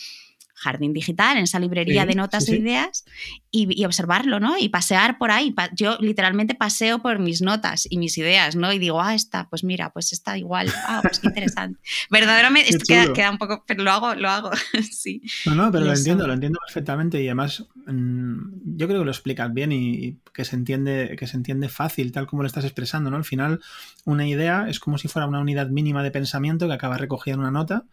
jardín 0.55 0.93
digital, 0.93 1.37
en 1.37 1.45
esa 1.45 1.59
librería 1.59 2.07
de 2.07 2.15
notas 2.15 2.49
e 2.49 2.57
ideas 2.57 3.05
y, 3.51 3.85
observarlo, 3.85 4.41
¿no? 4.41 4.57
Y 4.59 4.69
pasear 4.69 5.19
por 5.19 5.31
ahí. 5.31 5.55
yo 5.75 5.99
literalmente 6.01 6.55
paseo 6.55 7.01
por 7.01 7.19
mis 7.19 7.43
notas 7.43 7.87
y 7.91 7.99
mis 7.99 8.17
ideas, 8.19 8.57
¿no? 8.57 8.73
Y 8.73 8.79
digo, 8.79 9.01
ah, 9.01 9.15
esta, 9.15 9.49
pues 9.49 9.65
mira, 9.65 9.91
pues 9.91 10.13
está 10.13 10.39
igual. 10.39 10.73
Ah, 10.87 11.01
pues 11.03 11.19
qué 11.19 11.29
interesante. 11.29 11.79
Verdaderamente, 12.11 12.71
esto 12.71 12.85
queda, 13.15 13.31
un 13.31 13.39
poco, 13.39 13.65
pero 13.67 13.83
lo 13.83 13.91
hago, 13.91 14.15
lo 14.15 14.31
hago, 14.31 14.51
sí. 14.91 15.23
No, 15.47 15.55
no, 15.55 15.71
pero 15.71 15.85
lo 15.85 15.93
entiendo, 15.93 16.27
lo 16.27 16.33
entiendo 16.33 16.59
perfectamente 16.67 17.21
y 17.21 17.27
además 17.27 17.67
mm, 17.87 18.77
yo 18.77 18.87
creo 18.87 19.01
que 19.01 19.05
lo 19.05 19.11
explicas 19.11 19.53
bien 19.53 19.73
y, 19.73 20.19
que 20.33 20.45
se 20.45 20.57
entiende, 20.57 21.17
que 21.19 21.27
se 21.27 21.37
entiende 21.37 21.69
fácil, 21.69 22.13
tal 22.13 22.27
como 22.27 22.43
lo 22.43 22.47
estás 22.47 22.65
expresando, 22.65 23.11
¿no? 23.11 23.17
Al 23.17 23.25
final, 23.25 23.61
una 24.05 24.27
idea 24.27 24.67
es 24.69 24.81
como 24.81 24.99
si 24.99 25.09
fuera 25.09 25.27
una 25.27 25.41
unidad 25.41 25.69
mínima 25.69 26.03
de 26.03 26.11
pensamiento 26.11 26.67
que 26.67 26.75
acaba 26.75 26.97
recogida 26.97 27.35
en 27.35 27.41
una 27.41 27.51
nota 27.51 27.85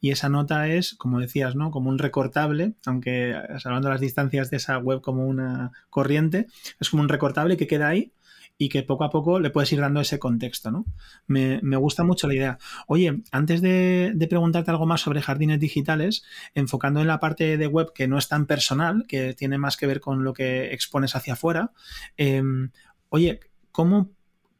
y 0.00 0.10
esa 0.10 0.28
nota 0.28 0.68
es, 0.68 0.94
como 0.94 1.20
decías, 1.20 1.56
¿no? 1.56 1.70
Como 1.70 1.90
un 1.90 1.98
recortable, 1.98 2.74
aunque 2.86 3.34
salvando 3.58 3.90
las 3.90 4.00
distancias 4.00 4.50
de 4.50 4.56
esa 4.56 4.78
web 4.78 5.00
como 5.00 5.26
una 5.26 5.72
corriente, 5.90 6.46
es 6.80 6.90
como 6.90 7.02
un 7.02 7.08
recortable 7.08 7.56
que 7.56 7.66
queda 7.66 7.88
ahí 7.88 8.12
y 8.56 8.68
que 8.68 8.82
poco 8.82 9.04
a 9.04 9.10
poco 9.10 9.40
le 9.40 9.48
puedes 9.48 9.72
ir 9.72 9.80
dando 9.80 10.00
ese 10.00 10.18
contexto, 10.18 10.70
¿no? 10.70 10.84
Me, 11.26 11.60
gusta 11.76 12.04
mucho 12.04 12.28
la 12.28 12.34
idea. 12.34 12.58
Oye, 12.86 13.22
antes 13.32 13.62
de, 13.62 14.14
preguntarte 14.28 14.70
algo 14.70 14.84
más 14.84 15.00
sobre 15.00 15.22
jardines 15.22 15.58
digitales, 15.58 16.24
enfocando 16.54 17.00
en 17.00 17.06
la 17.06 17.20
parte 17.20 17.56
de 17.56 17.66
web 17.66 17.92
que 17.94 18.06
no 18.06 18.18
es 18.18 18.28
tan 18.28 18.44
personal, 18.44 19.06
que 19.08 19.32
tiene 19.32 19.56
más 19.56 19.78
que 19.78 19.86
ver 19.86 20.00
con 20.00 20.24
lo 20.24 20.34
que 20.34 20.74
expones 20.74 21.16
hacia 21.16 21.32
afuera, 21.32 21.72
em, 22.18 22.70
oye, 23.08 23.40
¿cómo 23.72 24.10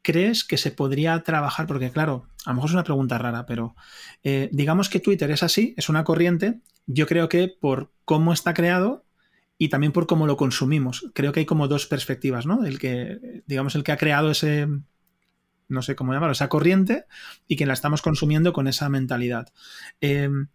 crees 0.01 0.43
que 0.43 0.57
se 0.57 0.71
podría 0.71 1.21
trabajar? 1.23 1.67
Porque 1.67 1.91
claro, 1.91 2.27
a 2.45 2.51
lo 2.51 2.55
mejor 2.55 2.69
es 2.69 2.73
una 2.73 2.83
pregunta 2.83 3.17
rara, 3.17 3.45
pero 3.45 3.75
eh, 4.23 4.49
digamos 4.51 4.89
que 4.89 4.99
Twitter 4.99 5.31
es 5.31 5.43
así, 5.43 5.73
es 5.77 5.89
una 5.89 6.03
corriente. 6.03 6.61
Yo 6.87 7.07
creo 7.07 7.29
que 7.29 7.47
por 7.47 7.91
cómo 8.05 8.33
está 8.33 8.53
creado 8.53 9.05
y 9.57 9.69
también 9.69 9.91
por 9.91 10.07
cómo 10.07 10.25
lo 10.25 10.37
consumimos. 10.37 11.05
Creo 11.13 11.31
que 11.31 11.41
hay 11.41 11.45
como 11.45 11.67
dos 11.67 11.85
perspectivas, 11.85 12.45
¿no? 12.45 12.65
El 12.65 12.79
que, 12.79 13.43
digamos, 13.45 13.75
el 13.75 13.83
que 13.83 13.91
ha 13.91 13.97
creado 13.97 14.31
ese, 14.31 14.67
no 15.67 15.81
sé 15.81 15.95
cómo 15.95 16.13
llamarlo, 16.13 16.33
esa 16.33 16.49
corriente 16.49 17.05
y 17.47 17.55
que 17.55 17.65
la 17.65 17.73
estamos 17.73 18.01
consumiendo 18.01 18.53
con 18.53 18.67
esa 18.67 18.89
mentalidad. 18.89 19.53
Em, 20.01 20.47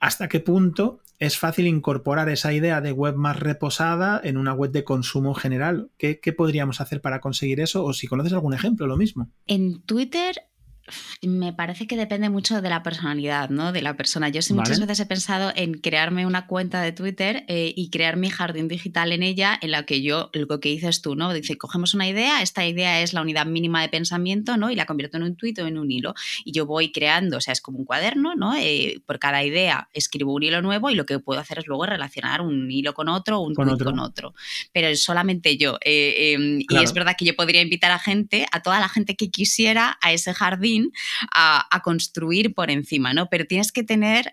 ¿Hasta 0.00 0.28
qué 0.28 0.40
punto 0.40 1.00
es 1.22 1.38
fácil 1.38 1.68
incorporar 1.68 2.28
esa 2.28 2.52
idea 2.52 2.80
de 2.80 2.90
web 2.90 3.14
más 3.14 3.38
reposada 3.38 4.20
en 4.24 4.36
una 4.36 4.54
web 4.54 4.72
de 4.72 4.82
consumo 4.82 5.34
general? 5.34 5.88
¿Qué, 5.96 6.18
¿Qué, 6.18 6.32
podríamos 6.32 6.80
hacer 6.80 7.00
para 7.00 7.20
conseguir 7.20 7.60
eso? 7.60 7.84
O 7.84 7.92
si 7.92 8.08
conoces 8.08 8.32
algún 8.32 8.54
ejemplo, 8.54 8.88
lo 8.88 8.96
mismo. 8.96 9.30
En 9.46 9.82
Twitter 9.82 10.34
me 11.22 11.52
parece 11.52 11.86
que 11.86 11.96
depende 11.96 12.28
mucho 12.28 12.60
de 12.60 12.68
la 12.68 12.82
personalidad, 12.82 13.50
¿no? 13.50 13.72
De 13.72 13.82
la 13.82 13.96
persona. 13.96 14.28
Yo 14.28 14.42
sí 14.42 14.52
muchas 14.52 14.80
veces 14.80 15.00
he 15.00 15.06
pensado 15.06 15.52
en 15.54 15.74
crearme 15.74 16.26
una 16.26 16.46
cuenta 16.46 16.82
de 16.82 16.92
Twitter 16.92 17.44
eh, 17.48 17.72
y 17.76 17.90
crear 17.90 18.16
mi 18.16 18.30
jardín 18.30 18.68
digital 18.68 19.12
en 19.12 19.22
ella, 19.22 19.58
en 19.60 19.70
la 19.70 19.84
que 19.84 20.02
yo, 20.02 20.30
lo 20.32 20.60
que 20.60 20.68
dices 20.70 21.00
tú, 21.00 21.14
¿no? 21.14 21.32
Dice, 21.32 21.56
cogemos 21.56 21.94
una 21.94 22.08
idea, 22.08 22.42
esta 22.42 22.66
idea 22.66 23.00
es 23.00 23.12
la 23.12 23.22
unidad 23.22 23.46
mínima 23.46 23.80
de 23.82 23.88
pensamiento, 23.88 24.56
¿no? 24.56 24.70
Y 24.70 24.74
la 24.74 24.86
convierto 24.86 25.16
en 25.16 25.22
un 25.22 25.36
tuit 25.36 25.58
o 25.60 25.66
en 25.66 25.78
un 25.78 25.90
hilo. 25.90 26.14
Y 26.44 26.52
yo 26.52 26.66
voy 26.66 26.90
creando, 26.90 27.36
o 27.36 27.40
sea, 27.40 27.52
es 27.52 27.60
como 27.60 27.78
un 27.78 27.84
cuaderno, 27.84 28.34
¿no? 28.34 28.54
Eh, 28.56 29.00
por 29.06 29.18
cada 29.18 29.44
idea 29.44 29.88
escribo 29.92 30.34
un 30.34 30.42
hilo 30.42 30.62
nuevo 30.62 30.90
y 30.90 30.94
lo 30.94 31.06
que 31.06 31.18
puedo 31.18 31.40
hacer 31.40 31.58
es 31.58 31.66
luego 31.66 31.86
relacionar 31.86 32.40
un 32.40 32.70
hilo 32.70 32.94
con 32.94 33.08
otro, 33.08 33.40
un 33.40 33.54
con 33.54 33.68
con 33.78 33.98
otro. 34.00 34.34
Pero 34.72 34.94
solamente 34.96 35.56
yo. 35.56 35.78
Eh, 35.84 36.32
em, 36.32 36.60
y 36.68 36.82
es 36.82 36.92
verdad 36.92 37.14
que 37.16 37.24
yo 37.24 37.36
podría 37.36 37.62
invitar 37.62 37.92
a 37.92 37.98
gente, 37.98 38.46
a 38.52 38.60
toda 38.62 38.80
la 38.80 38.88
gente 38.88 39.16
que 39.16 39.30
quisiera, 39.30 39.98
a 40.00 40.12
ese 40.12 40.34
jardín 40.34 40.81
a, 41.32 41.80
construir 41.82 42.54
por 42.54 42.70
encima, 42.70 43.12
¿no? 43.12 43.28
Pero 43.28 43.44
tienes 43.44 43.72
que 43.72 43.82
tener 43.82 44.30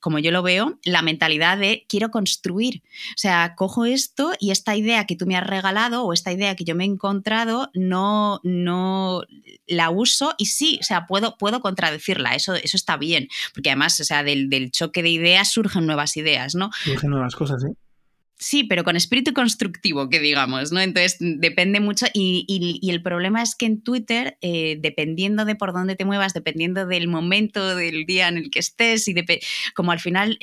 como 0.00 0.18
yo 0.18 0.32
lo 0.32 0.42
veo, 0.42 0.80
la 0.84 1.00
mentalidad 1.02 1.58
de 1.58 1.86
quiero 1.88 2.10
construir. 2.10 2.82
O 3.10 3.18
sea, 3.18 3.54
cojo 3.56 3.84
esto 3.84 4.32
y 4.40 4.50
esta 4.50 4.74
idea 4.74 5.06
que 5.06 5.14
tú 5.14 5.26
me 5.26 5.36
has 5.36 5.46
regalado 5.46 6.04
o 6.04 6.12
esta 6.12 6.32
idea 6.32 6.56
que 6.56 6.64
yo 6.64 6.74
me 6.74 6.84
he 6.84 6.88
encontrado, 6.88 7.70
no, 7.72 8.40
no 8.42 9.22
la 9.66 9.90
uso 9.90 10.34
y 10.38 10.46
sí, 10.46 10.78
o 10.80 10.84
sea, 10.84 11.06
puedo, 11.06 11.36
puedo 11.38 11.60
contradecirla, 11.60 12.34
eso, 12.34 12.54
eso 12.54 12.76
está 12.76 12.96
bien, 12.96 13.28
porque 13.54 13.70
además, 13.70 14.00
o 14.00 14.04
sea, 14.04 14.24
del, 14.24 14.50
del 14.50 14.72
choque 14.72 15.02
de 15.02 15.10
ideas 15.10 15.52
surgen 15.52 15.86
nuevas 15.86 16.16
ideas, 16.16 16.56
¿no? 16.56 16.70
Surgen 16.84 17.10
nuevas 17.10 17.36
cosas, 17.36 17.62
¿sí? 17.62 17.68
Sí, 18.38 18.64
pero 18.64 18.84
con 18.84 18.96
espíritu 18.96 19.32
constructivo, 19.32 20.10
que 20.10 20.20
digamos, 20.20 20.70
¿no? 20.70 20.80
Entonces 20.80 21.16
depende 21.18 21.80
mucho 21.80 22.06
y, 22.12 22.80
el 22.82 23.02
problema 23.02 23.42
es 23.42 23.54
que 23.54 23.64
en 23.64 23.80
Twitter, 23.80 24.36
eh, 24.42 24.78
dependiendo 24.80 25.46
de 25.46 25.54
por 25.54 25.72
dónde 25.72 25.96
te 25.96 26.04
muevas, 26.04 26.34
dependiendo 26.34 26.86
del 26.86 27.08
momento 27.08 27.74
del 27.74 28.04
día 28.04 28.28
en 28.28 28.36
el 28.36 28.50
que 28.50 28.58
estés 28.58 29.08
y 29.08 29.14
como 29.74 29.92
al 29.92 30.00
final 30.00 30.38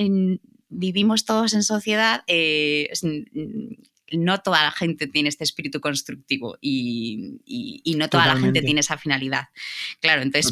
vivimos 0.70 1.26
todos 1.26 1.54
en 1.54 1.62
sociedad, 1.62 2.24
eh, 2.26 2.90
no 4.12 4.40
toda 4.40 4.64
la 4.64 4.72
gente 4.72 5.06
tiene 5.08 5.30
este 5.30 5.44
espíritu 5.44 5.80
constructivo 5.80 6.58
y, 6.62 7.40
no 7.96 8.10
toda 8.10 8.26
la 8.26 8.38
gente 8.38 8.62
tiene 8.62 8.80
esa 8.80 8.98
finalidad. 8.98 9.50
Claro, 10.00 10.24
entonces 10.24 10.52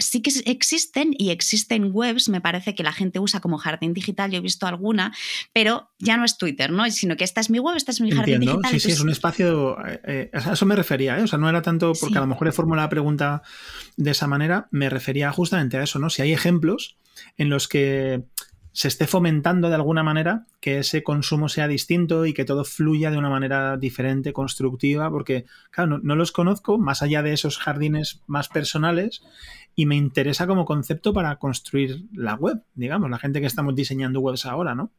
sí 0.00 0.22
que 0.22 0.32
existen 0.46 1.14
y 1.16 1.30
existen 1.30 1.90
webs, 1.92 2.28
me 2.28 2.40
parece 2.40 2.74
que 2.74 2.82
la 2.82 2.92
gente 2.92 3.18
usa 3.18 3.40
como 3.40 3.58
jardín 3.58 3.94
digital, 3.94 4.30
yo 4.30 4.38
he 4.38 4.42
visto 4.42 4.66
alguna, 4.66 5.12
pero 5.52 5.90
ya 5.98 6.16
no 6.16 6.24
es 6.24 6.38
Twitter, 6.38 6.70
¿no? 6.70 6.90
Sino 6.90 7.16
que 7.16 7.24
esta 7.24 7.40
es 7.40 7.50
mi 7.50 7.58
web, 7.58 7.76
esta 7.76 7.92
es 7.92 8.00
mi 8.00 8.10
jardín 8.10 8.40
digital. 8.40 8.70
Sí, 8.70 8.80
sí, 8.80 8.92
es 8.92 9.00
un 9.00 9.10
espacio, 9.10 9.78
eh, 9.86 10.00
eh, 10.04 10.30
a 10.32 10.52
eso 10.52 10.66
me 10.66 10.76
refería, 10.76 11.18
¿eh? 11.18 11.22
o 11.22 11.26
sea, 11.26 11.38
no 11.38 11.48
era 11.48 11.62
tanto 11.62 11.92
porque 11.98 12.18
a 12.18 12.22
lo 12.22 12.26
mejor 12.26 12.48
he 12.48 12.52
formulado 12.52 12.86
la 12.86 12.90
pregunta 12.90 13.42
de 13.96 14.10
esa 14.10 14.26
manera, 14.26 14.68
me 14.70 14.90
refería 14.90 15.30
justamente 15.32 15.76
a 15.76 15.82
eso, 15.82 15.98
¿no? 15.98 16.10
Si 16.10 16.22
hay 16.22 16.32
ejemplos 16.32 16.96
en 17.36 17.50
los 17.50 17.68
que 17.68 18.24
se 18.72 18.88
esté 18.88 19.06
fomentando 19.06 19.68
de 19.68 19.74
alguna 19.74 20.02
manera 20.02 20.46
que 20.60 20.78
ese 20.78 21.02
consumo 21.02 21.48
sea 21.48 21.66
distinto 21.66 22.24
y 22.26 22.32
que 22.32 22.44
todo 22.44 22.64
fluya 22.64 23.10
de 23.10 23.18
una 23.18 23.28
manera 23.28 23.76
diferente, 23.76 24.32
constructiva, 24.32 25.10
porque, 25.10 25.44
claro, 25.70 25.98
no, 26.02 26.14
los 26.14 26.32
conozco 26.32 26.78
más 26.78 27.02
allá 27.02 27.22
de 27.22 27.32
esos 27.32 27.58
jardines 27.58 28.22
más 28.26 28.48
personales 28.48 29.22
y 29.80 29.86
me 29.86 29.96
interesa 29.96 30.46
como 30.46 30.66
concepto 30.66 31.14
para 31.14 31.36
construir 31.36 32.04
la 32.12 32.34
web, 32.34 32.62
digamos, 32.74 33.08
la 33.08 33.18
gente 33.18 33.40
que 33.40 33.46
estamos 33.46 33.74
diseñando 33.74 34.20
webs 34.20 34.44
ahora, 34.44 34.74
¿no? 34.74 34.92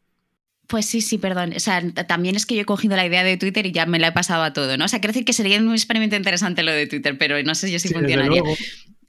Pues 0.65 0.88
sí, 0.88 1.02
sí, 1.02 1.20
perdón. 1.20 1.54
O 1.56 1.60
sea, 1.60 1.84
también 2.08 2.36
es 2.36 2.48
que 2.48 2.56
yo 2.56 2.62
he 2.62 2.65
cogido 2.65 2.96
la 2.96 3.06
idea 3.06 3.24
de 3.24 3.38
Twitter 3.38 3.63
y 3.67 3.72
ya 3.72 3.86
me 3.86 4.00
la 4.00 4.08
he 4.08 4.12
pasado 4.12 4.41
a 4.41 4.54
todo, 4.54 4.78
¿no? 4.78 4.86
O 4.86 4.88
sea, 4.88 5.00
quiero 5.00 5.12
decir 5.12 5.24
que 5.24 5.34
sería 5.34 5.60
un 5.60 5.72
experimento 5.72 6.15
interesante 6.15 6.63
lo 6.63 6.72
de 6.72 6.88
Twitter, 6.88 7.15
pero 7.20 7.44
no 7.44 7.54
sé 7.54 7.72
yo 7.72 7.78
si 7.78 7.89
funcionaría. 7.89 8.41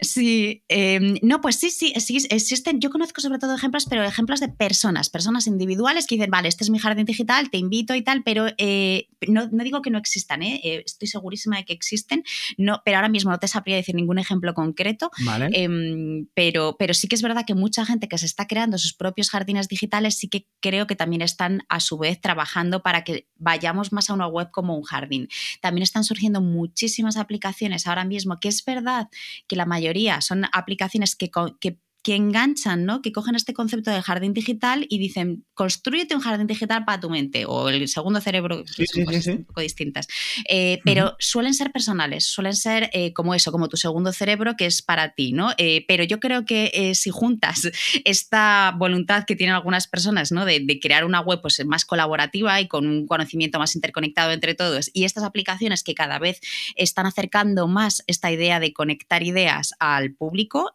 Sí, 0.03 0.65
em, 0.69 1.15
no, 1.23 1.41
pues 1.41 1.57
sí, 1.57 1.71
sí, 1.71 1.93
existen, 1.95 2.81
yo 2.81 2.91
conozco 2.91 3.21
sobre 3.21 3.39
todo 3.39 3.55
ejemplos, 3.55 3.87
pero 3.89 4.03
ejemplos 4.03 4.41
de 4.41 4.49
personas, 4.49 5.09
personas 5.09 5.47
individuales 5.47 6.07
que 6.07 6.17
dicen, 6.17 6.31
vale, 6.31 6.49
este 6.49 6.65
es 6.65 6.71
mi 6.71 6.79
jardín 6.81 7.07
digital, 7.07 7.51
te 7.51 7.59
invito 7.59 7.95
y 7.95 8.03
tal, 8.03 8.25
pero 8.25 8.47
eh, 8.59 9.09
no, 9.29 9.47
digo 9.47 9.81
que 9.81 9.91
no 9.91 9.99
existan, 9.99 10.43
¿eh? 10.43 10.61
¿eh? 10.65 10.83
estoy 10.85 11.07
segurísima 11.07 11.57
de 11.59 11.65
que 11.65 11.73
existen, 11.73 12.25
no, 12.59 12.83
pero 12.85 12.97
ahora 12.97 13.09
mismo 13.09 13.31
no 13.31 13.39
te 13.39 13.47
sabría 13.47 13.77
decir 13.77 13.95
ningún 13.95 14.19
ejemplo 14.19 14.55
concreto, 14.55 15.11
em, 15.53 16.27
pero, 16.35 16.77
pero 16.79 16.95
sí 16.95 17.07
que 17.07 17.15
es 17.15 17.23
verdad 17.23 17.45
que 17.47 17.55
mucha 17.55 17.87
gente 17.87 18.09
que 18.09 18.19
se 18.19 18.27
está 18.27 18.49
creando 18.49 18.79
sus 18.79 18.95
propios 18.95 19.31
jardines 19.31 19.69
digitales 19.69 20.17
sí 20.19 20.29
que 20.29 20.49
creo 20.61 20.89
que 20.89 20.97
también 20.97 21.23
están 21.23 21.63
a 21.69 21.79
su 21.79 21.97
vez 21.97 22.21
trabajando 22.21 22.83
para 22.83 23.05
que 23.05 23.29
vayamos 23.37 23.93
más 23.93 24.11
a 24.11 24.15
una 24.15 24.27
web 24.27 24.51
como 24.51 24.77
un 24.77 24.83
jardín. 24.83 25.29
También 25.61 25.85
están 25.85 26.03
surgiendo 26.03 26.41
muchísimas 26.41 27.17
aplicaciones 27.17 27.87
ahora 27.87 28.05
mismo, 28.05 28.41
que 28.41 28.49
es 28.49 28.65
verdad 28.65 29.09
que 29.47 29.55
la 29.55 29.65
mayoría 29.65 29.92
son 30.21 30.45
aplicaciones 30.53 31.17
que, 31.17 31.31
que 31.61 31.79
que 32.03 32.17
enganchan, 32.17 32.85
¿no? 32.85 33.01
Que 33.01 33.13
cogen 33.13 33.37
este 33.37 33.55
concepto 33.55 33.91
de 33.91 34.03
jardín 34.03 34.35
digital 34.35 34.87
y 34.89 34.99
dicen, 34.99 35.45
construyete 35.55 36.17
un 36.17 36.21
jardín 36.21 36.49
digital 36.49 36.85
para 36.85 37.01
tu 37.01 37.09
mente, 37.09 37.45
o 37.47 37.69
el 37.69 37.87
segundo 37.87 38.21
cerebro, 38.21 38.65
que 38.77 38.87
son 38.87 39.05
cosas 39.05 39.27
un 39.29 39.45
poco 39.45 39.61
distintas. 39.61 40.09
Eh, 40.49 40.81
pero 40.85 41.15
suelen 41.21 41.55
ser 41.55 41.71
personales, 41.71 42.27
suelen 42.27 42.57
ser 42.57 42.91
eh, 42.93 43.13
como 43.13 43.35
eso, 43.35 43.53
como 43.53 43.69
tu 43.69 43.77
segundo 43.77 44.13
cerebro, 44.13 44.57
que 44.57 44.67
es 44.67 44.83
para 44.83 45.15
ti, 45.15 45.33
¿no? 45.33 45.53
Eh, 45.59 45.85
pero 45.87 46.03
yo 46.03 46.19
creo 46.19 46.45
que 46.45 46.93
si 46.95 47.11
juntas 47.11 47.71
esta 48.05 48.75
voluntad 48.77 49.25
que 49.25 49.37
tienen 49.37 49.55
algunas 49.55 49.87
personas, 49.87 50.33
¿no? 50.33 50.45
De, 50.45 50.63
crear 50.83 51.05
una 51.05 51.21
web 51.21 51.41
pues, 51.43 51.65
más 51.67 51.85
colaborativa 51.85 52.61
y 52.61 52.67
con 52.67 52.87
un 52.87 53.07
conocimiento 53.07 53.59
más 53.59 53.77
interconectado 53.77 54.33
entre 54.33 54.55
todos, 54.55 54.91
y 54.93 55.05
estas 55.05 55.23
aplicaciones 55.23 55.85
que 55.85 55.95
cada 55.95 56.19
vez 56.19 56.41
están 56.75 57.07
acercando 57.07 57.69
más 57.69 58.03
esta 58.07 58.33
idea 58.33 58.59
de 58.59 58.73
conectar 58.73 59.23
ideas 59.23 59.75
al 59.79 60.15
público, 60.15 60.73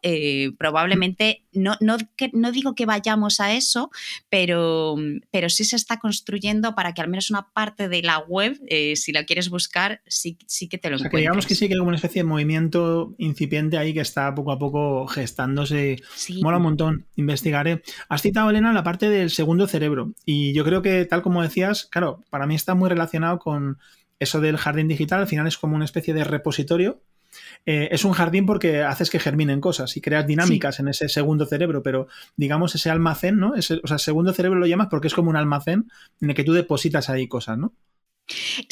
probablemente 0.56 1.17
no, 1.52 1.74
no, 1.80 1.96
no 2.32 2.52
digo 2.52 2.74
que 2.74 2.86
vayamos 2.86 3.40
a 3.40 3.54
eso, 3.54 3.90
pero, 4.28 4.96
pero 5.30 5.48
sí 5.48 5.64
se 5.64 5.76
está 5.76 5.98
construyendo 5.98 6.74
para 6.74 6.94
que 6.94 7.00
al 7.00 7.08
menos 7.08 7.30
una 7.30 7.48
parte 7.52 7.88
de 7.88 8.02
la 8.02 8.18
web, 8.18 8.58
eh, 8.68 8.96
si 8.96 9.12
la 9.12 9.24
quieres 9.24 9.50
buscar, 9.50 10.00
sí, 10.06 10.38
sí 10.46 10.68
que 10.68 10.78
te 10.78 10.90
lo 10.90 10.96
o 10.96 11.16
digamos 11.16 11.46
que 11.46 11.54
sí 11.54 11.66
que 11.66 11.74
hay 11.74 11.78
como 11.78 11.88
una 11.88 11.96
especie 11.96 12.22
de 12.22 12.28
movimiento 12.28 13.14
incipiente 13.18 13.78
ahí 13.78 13.94
que 13.94 14.00
está 14.00 14.34
poco 14.34 14.52
a 14.52 14.58
poco 14.58 15.06
gestándose. 15.06 15.96
Mola 16.40 16.58
un 16.58 16.62
montón, 16.62 17.06
investigaré. 17.16 17.82
Has 18.08 18.22
citado, 18.22 18.50
Elena, 18.50 18.72
la 18.72 18.84
parte 18.84 19.08
del 19.08 19.30
segundo 19.30 19.66
cerebro 19.66 20.12
y 20.24 20.52
yo 20.52 20.64
creo 20.64 20.82
que 20.82 21.04
tal 21.04 21.22
como 21.22 21.42
decías, 21.42 21.86
claro, 21.86 22.24
para 22.30 22.46
mí 22.46 22.54
está 22.54 22.74
muy 22.74 22.88
relacionado 22.88 23.38
con 23.38 23.78
eso 24.20 24.40
del 24.40 24.56
jardín 24.56 24.88
digital, 24.88 25.20
al 25.20 25.28
final 25.28 25.46
es 25.46 25.58
como 25.58 25.76
una 25.76 25.84
especie 25.84 26.14
de 26.14 26.24
repositorio 26.24 27.02
eh, 27.66 27.88
es 27.92 28.04
un 28.04 28.12
jardín 28.12 28.46
porque 28.46 28.82
haces 28.82 29.10
que 29.10 29.18
germinen 29.18 29.60
cosas 29.60 29.96
y 29.96 30.00
creas 30.00 30.26
dinámicas 30.26 30.80
en 30.80 30.88
ese 30.88 31.08
segundo 31.08 31.46
cerebro, 31.46 31.82
pero 31.82 32.08
digamos 32.36 32.74
ese 32.74 32.90
almacén, 32.90 33.38
¿no? 33.38 33.54
Ese, 33.54 33.80
o 33.82 33.86
sea, 33.86 33.98
segundo 33.98 34.32
cerebro 34.32 34.58
lo 34.58 34.66
llamas 34.66 34.88
porque 34.90 35.08
es 35.08 35.14
como 35.14 35.30
un 35.30 35.36
almacén 35.36 35.90
en 36.20 36.30
el 36.30 36.36
que 36.36 36.44
tú 36.44 36.52
depositas 36.52 37.10
ahí 37.10 37.28
cosas, 37.28 37.58
¿no? 37.58 37.74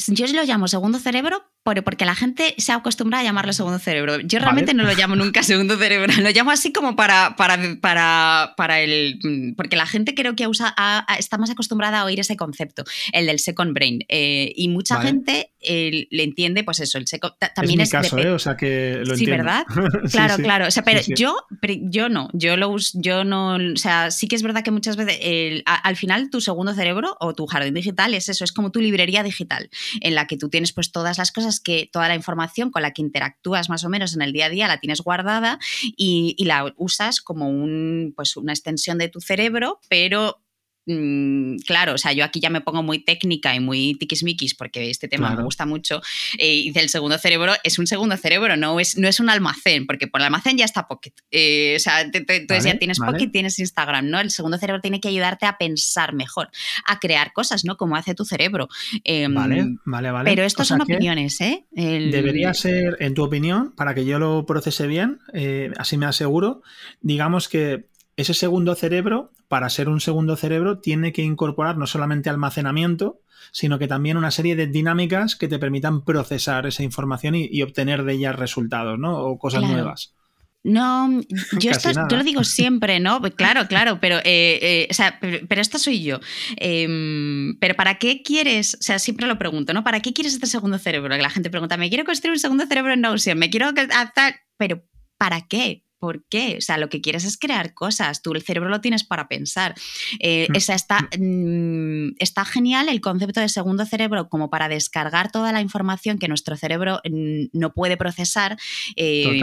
Yo 0.07 0.25
lo 0.27 0.43
llamo 0.43 0.67
segundo 0.67 0.99
cerebro 0.99 1.43
porque 1.75 2.05
la 2.05 2.15
gente 2.15 2.55
se 2.57 2.71
acostumbra 2.71 3.19
a 3.19 3.23
llamarlo 3.23 3.51
segundo 3.53 3.79
cerebro. 3.79 4.19
Yo 4.21 4.39
realmente 4.39 4.73
no 4.73 4.83
lo 4.83 4.93
llamo 4.97 5.15
nunca 5.15 5.43
segundo 5.43 5.77
cerebro, 5.77 6.13
lo 6.21 6.29
llamo 6.29 6.51
así 6.51 6.71
como 6.71 6.95
para, 6.95 7.35
para, 7.35 7.57
para, 7.81 8.53
para 8.55 8.79
el... 8.79 9.53
Porque 9.55 9.75
la 9.75 9.85
gente 9.85 10.15
creo 10.15 10.35
que 10.35 10.47
usa, 10.47 10.75
está 11.19 11.37
más 11.37 11.49
acostumbrada 11.49 12.01
a 12.01 12.05
oír 12.05 12.19
ese 12.19 12.37
concepto, 12.37 12.83
el 13.11 13.25
del 13.25 13.39
second 13.39 13.73
brain. 13.73 14.05
Eh, 14.07 14.53
y 14.55 14.69
mucha 14.69 15.01
gente 15.01 15.51
eh, 15.61 16.07
le 16.09 16.23
entiende, 16.23 16.63
pues 16.63 16.79
eso, 16.79 16.97
el 16.97 17.07
second... 17.07 17.33
También 17.53 17.81
es, 17.81 17.89
mi 17.89 17.91
caso, 17.91 18.17
¿eh? 18.17 18.31
O 18.31 18.39
sea 18.39 18.55
que 18.55 19.01
lo 19.03 19.15
Sí, 19.17 19.25
¿verdad? 19.25 19.65
claro, 20.11 20.37
claro. 20.37 20.67
O 20.67 20.71
sea, 20.71 20.83
pero 20.83 21.01
yo, 21.07 21.35
yo 21.81 22.09
no, 22.09 22.29
yo 22.33 22.55
lo 22.55 22.75
yo 22.93 23.23
no... 23.23 23.55
O 23.55 23.77
sea, 23.77 24.11
sí 24.11 24.27
que 24.27 24.35
es 24.35 24.43
verdad 24.43 24.63
que 24.63 24.71
muchas 24.71 24.95
veces 24.95 25.63
al 25.65 25.95
final 25.95 26.29
tu 26.29 26.41
segundo 26.41 26.73
cerebro 26.73 27.17
o 27.19 27.33
tu 27.33 27.45
jardín 27.45 27.73
digital 27.73 28.13
es 28.13 28.29
eso, 28.29 28.43
es 28.43 28.51
como 28.51 28.71
tu 28.71 28.79
librería 28.79 29.23
digital, 29.23 29.69
en 30.01 30.15
la 30.15 30.27
que 30.27 30.37
tú 30.37 30.49
tienes 30.49 30.73
pues 30.73 30.91
todas 30.91 31.17
las 31.17 31.31
cosas 31.31 31.56
que 31.59 31.89
toda 31.91 32.07
la 32.07 32.15
información 32.15 32.71
con 32.71 32.81
la 32.81 32.91
que 32.91 33.01
interactúas 33.01 33.69
más 33.69 33.83
o 33.83 33.89
menos 33.89 34.15
en 34.15 34.21
el 34.21 34.33
día 34.33 34.47
a 34.47 34.49
día 34.49 34.67
la 34.67 34.79
tienes 34.79 35.01
guardada 35.01 35.59
y, 35.95 36.35
la 36.45 36.73
usas 36.77 37.19
como 37.19 37.49
un, 37.49 38.13
pues 38.15 38.37
una 38.37 38.53
extensión 38.53 38.97
de 38.97 39.09
tu 39.09 39.19
cerebro, 39.19 39.79
pero 39.89 40.41
mm, 40.87 41.57
claro, 41.65 41.93
o 41.93 41.97
sea, 41.97 42.13
yo 42.13 42.23
aquí 42.23 42.39
ya 42.39 42.49
me 42.49 42.61
pongo 42.61 42.81
muy 42.81 42.99
técnica 42.99 43.53
y 43.55 43.59
muy 43.59 43.95
tiquismiquis 43.95 44.55
porque 44.55 44.89
este 44.89 45.07
tema 45.07 45.35
me 45.35 45.43
gusta 45.43 45.65
mucho. 45.65 46.01
Eh, 46.37 46.55
y 46.55 46.71
del 46.71 46.89
segundo 46.89 47.17
cerebro 47.17 47.53
es 47.63 47.77
un 47.77 47.87
segundo 47.87 48.17
cerebro, 48.17 48.57
no 48.57 48.79
es, 48.79 48.97
no 48.97 49.07
es 49.07 49.19
un 49.19 49.29
almacén, 49.29 49.85
porque 49.85 50.07
por 50.07 50.21
el 50.21 50.25
almacén 50.25 50.57
ya 50.57 50.65
está 50.65 50.87
Pocket. 50.87 51.13
Eh, 51.31 51.75
o 51.77 51.79
sea, 51.79 52.01
entonces 52.01 52.63
ya 52.63 52.77
tienes 52.77 52.99
Pocket, 52.99 53.27
tienes 53.27 53.59
Instagram, 53.59 54.09
¿no? 54.09 54.19
El 54.19 54.31
segundo 54.31 54.57
cerebro 54.57 54.81
tiene 54.81 54.99
que 54.99 55.09
ayudarte 55.09 55.45
a 55.45 55.57
pensar 55.57 56.13
mejor, 56.13 56.49
a 56.85 56.99
crear 56.99 57.33
cosas, 57.33 57.65
¿no? 57.65 57.77
Como 57.77 57.95
hace 57.95 58.15
tu 58.15 58.25
cerebro. 58.25 58.69
Em, 59.03 59.33
vale, 59.33 59.75
vale, 59.85 60.11
vale. 60.11 60.29
Pero 60.29 60.43
estos 60.43 60.67
son 60.67 60.81
opiniones, 60.81 61.39
¿eh? 61.41 61.65
Debería 61.71 62.53
ser, 62.53 62.97
en 62.99 63.13
tu 63.13 63.23
opinión, 63.23 63.73
para 63.75 63.93
que 63.93 64.05
yo 64.05 64.19
lo 64.19 64.45
procese 64.45 64.87
bien, 64.87 65.19
eh, 65.33 65.71
así 65.77 65.97
me 65.97 66.05
aseguro, 66.05 66.61
digamos 67.01 67.47
que 67.49 67.85
ese 68.17 68.33
segundo 68.33 68.73
cerebro, 68.75 69.31
para 69.47 69.69
ser 69.69 69.89
un 69.89 70.01
segundo 70.01 70.35
cerebro, 70.35 70.79
tiene 70.79 71.13
que 71.13 71.21
incorporar 71.21 71.77
no 71.77 71.85
solamente 71.85 72.29
almacenamiento, 72.29 73.21
sino 73.51 73.77
que 73.77 73.87
también 73.87 74.17
una 74.17 74.31
serie 74.31 74.55
de 74.55 74.65
dinámicas 74.65 75.35
que 75.35 75.47
te 75.47 75.59
permitan 75.59 76.03
procesar 76.03 76.65
esa 76.65 76.83
información 76.83 77.35
y, 77.35 77.61
obtener 77.61 78.03
de 78.03 78.13
ellas 78.13 78.35
resultados, 78.35 78.97
¿no? 78.97 79.19
O 79.19 79.37
cosas 79.37 79.61
nuevas. 79.61 80.15
No, 80.63 81.21
yo, 81.59 81.71
esto, 81.71 81.91
yo 82.09 82.17
lo 82.17 82.23
digo 82.23 82.43
siempre, 82.43 82.99
¿no? 82.99 83.21
Claro, 83.21 83.67
claro, 83.67 83.99
pero, 84.01 84.17
eh, 84.17 84.59
eh, 84.61 84.87
o 84.89 84.93
sea, 84.95 85.19
pero, 85.19 85.61
esta 85.61 85.77
soy 85.77 86.01
yo. 86.01 86.19
Em, 86.57 87.57
pero 87.59 87.75
¿para 87.75 87.99
qué 87.99 88.23
quieres? 88.23 88.75
O 88.75 88.83
sea, 88.83 88.97
siempre 88.97 89.27
lo 89.27 89.37
pregunto, 89.37 89.73
¿no? 89.73 89.83
¿Para 89.83 89.99
qué 89.99 90.11
quieres 90.11 90.33
este 90.33 90.47
segundo 90.47 90.79
cerebro? 90.79 91.15
Que 91.15 91.21
la 91.21 91.29
gente 91.29 91.51
pregunta, 91.51 91.77
me 91.77 91.89
quiero 91.89 92.03
construir 92.03 92.33
un 92.33 92.39
segundo 92.39 92.65
cerebro 92.65 92.93
en 92.93 93.01
Notion, 93.01 93.37
me 93.37 93.51
quiero 93.51 93.67
hacer... 93.67 94.41
Pero 94.57 94.83
¿para 95.19 95.41
qué? 95.47 95.86
¿Por 95.99 96.25
qué? 96.29 96.55
O 96.57 96.61
sea, 96.61 96.77
lo 96.77 96.89
que 96.89 97.01
quieres 97.01 97.23
es 97.23 97.37
crear 97.37 97.73
cosas, 97.73 98.21
tú 98.21 98.33
el 98.33 98.43
cerebro 98.43 98.69
lo 98.69 98.81
tienes 98.81 99.03
para 99.03 99.27
pensar. 99.27 99.75
Eh, 100.19 100.47
mm. 100.49 100.55
está, 100.55 101.09
mm, 101.17 102.15
está 102.19 102.45
genial 102.45 102.89
el 102.89 103.01
concepto 103.01 103.39
de 103.39 103.49
segundo 103.49 103.85
cerebro 103.85 104.29
como 104.29 104.49
para 104.49 104.69
descargar 104.69 105.31
toda 105.31 105.51
la 105.51 105.61
información 105.61 106.19
que 106.19 106.27
nuestro 106.27 106.55
cerebro 106.55 107.01
mm, 107.03 107.45
no 107.53 107.73
puede 107.73 107.97
procesar. 107.97 108.57
Eh, 108.95 109.41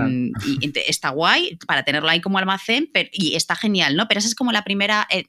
y, 0.61 0.73
está 0.87 1.11
guay 1.11 1.59
para 1.67 1.83
tenerlo 1.83 2.09
ahí 2.09 2.21
como 2.21 2.39
almacén 2.39 2.91
y 3.13 3.35
está 3.35 3.57
genial, 3.57 3.97
¿no? 3.97 4.07
Pero 4.09 4.19
esa 4.19 4.29
es 4.29 4.35
como 4.35 4.53
la 4.53 4.65
primera... 4.65 5.07
Eh, 5.11 5.25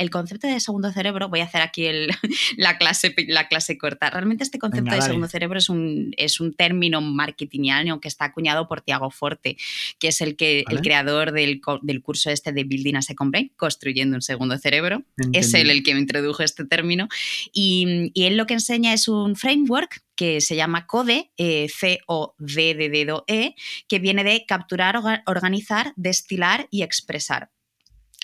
el 0.00 0.08
concepto 0.08 0.46
de 0.46 0.58
segundo 0.60 0.90
cerebro, 0.92 1.28
voy 1.28 1.40
a 1.40 1.44
hacer 1.44 1.60
aquí 1.60 1.86
la, 2.56 2.78
clase, 2.78 3.14
la 3.28 3.48
clase 3.48 3.76
corta. 3.76 4.08
Realmente 4.08 4.42
este 4.42 4.58
concepto 4.58 4.94
de 4.94 5.02
segundo 5.02 5.28
cerebro 5.28 5.58
es 5.58 5.68
un, 5.68 6.14
es 6.16 6.40
un 6.40 6.54
término 6.54 7.02
marketingiano 7.02 8.00
que 8.00 8.08
está 8.08 8.24
acuñado 8.24 8.66
por 8.66 8.80
Tiago 8.80 9.10
Forte, 9.10 9.58
que 9.98 10.08
es 10.08 10.22
el, 10.22 10.36
que, 10.36 10.64
el 10.70 10.80
creador 10.80 11.32
del, 11.32 11.60
curso 12.02 12.30
este 12.30 12.52
de 12.52 12.64
Building 12.64 12.96
a 12.96 13.02
Second 13.02 13.30
Brain, 13.30 13.52
construyendo 13.56 14.16
un 14.16 14.22
segundo 14.22 14.56
cerebro. 14.56 15.04
Es 15.34 15.52
él 15.52 15.68
el 15.68 15.82
que 15.82 15.92
me 15.92 16.00
introdujo 16.00 16.42
este 16.42 16.64
término. 16.64 17.08
Y, 17.52 18.10
él 18.14 18.36
lo 18.36 18.46
que 18.46 18.54
enseña 18.54 18.94
es 18.94 19.06
un 19.08 19.36
framework 19.36 20.02
que 20.14 20.40
se 20.40 20.56
llama 20.56 20.86
CODE, 20.86 21.30
eh, 21.36 21.68
C-O-D-D-D-E, 21.68 23.54
que 23.88 23.98
viene 23.98 24.24
de 24.24 24.44
capturar, 24.46 25.00
organizar, 25.26 25.92
destilar 25.96 26.68
y 26.70 26.82
expresar. 26.82 27.50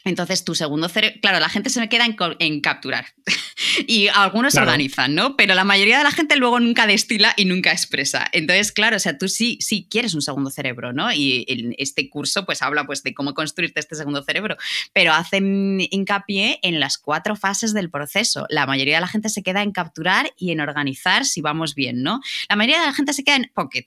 Entonces, 0.07 0.45
tu 0.45 0.55
segundo 0.55 0.89
cerebro, 0.89 1.19
claro, 1.21 1.41
la 1.41 1.49
gente 1.49 1.69
se 1.69 1.81
me 1.81 1.89
queda 1.89 2.07
en, 2.39 2.61
capturar 2.61 3.07
y 3.89 4.07
algunos 4.07 4.55
organizan, 4.55 5.17
¿no? 5.17 5.37
Pero 5.37 5.55
la 5.55 5.65
mayoría 5.65 5.99
de 5.99 6.05
la 6.05 6.13
gente 6.13 6.37
luego 6.37 6.61
nunca 6.61 6.87
destila 6.87 7.35
y 7.37 7.45
nunca 7.45 7.73
expresa. 7.73 8.25
Entonces, 8.31 8.71
claro, 8.71 8.97
o 8.97 9.01
sea, 9.01 9.19
tú 9.19 9.29
sí, 9.29 9.59
sí 9.61 9.89
quieres 9.91 10.15
un 10.15 10.23
segundo 10.23 10.51
cerebro, 10.51 10.93
¿no? 10.93 11.13
Y 11.13 11.45
en 11.49 11.75
este 11.77 12.09
curso 12.09 12.47
pues 12.47 12.63
habla 12.63 12.87
pues 12.87 13.03
de 13.03 13.15
cómo 13.15 13.35
construirte 13.35 13.81
este 13.81 13.97
segundo 13.97 14.23
cerebro, 14.23 14.57
pero 14.93 15.13
hacen 15.13 15.79
hincapié 15.91 16.61
en 16.63 16.79
las 16.79 16.99
cuatro 16.99 17.35
fases 17.35 17.75
del 17.75 17.91
proceso. 17.91 18.47
La 18.49 18.65
mayoría 18.67 18.95
de 18.95 19.01
la 19.01 19.09
gente 19.09 19.29
se 19.29 19.43
queda 19.43 19.63
en 19.63 19.73
capturar 19.73 20.31
y 20.39 20.53
en 20.53 20.61
organizar 20.61 21.25
si 21.25 21.41
vamos 21.41 21.75
bien, 21.75 22.05
¿no? 22.05 22.21
La 22.49 22.55
mayoría 22.55 22.79
de 22.79 22.87
la 22.87 22.95
gente 22.95 23.13
se 23.13 23.25
queda 23.25 23.37
en 23.37 23.51
pocket, 23.53 23.87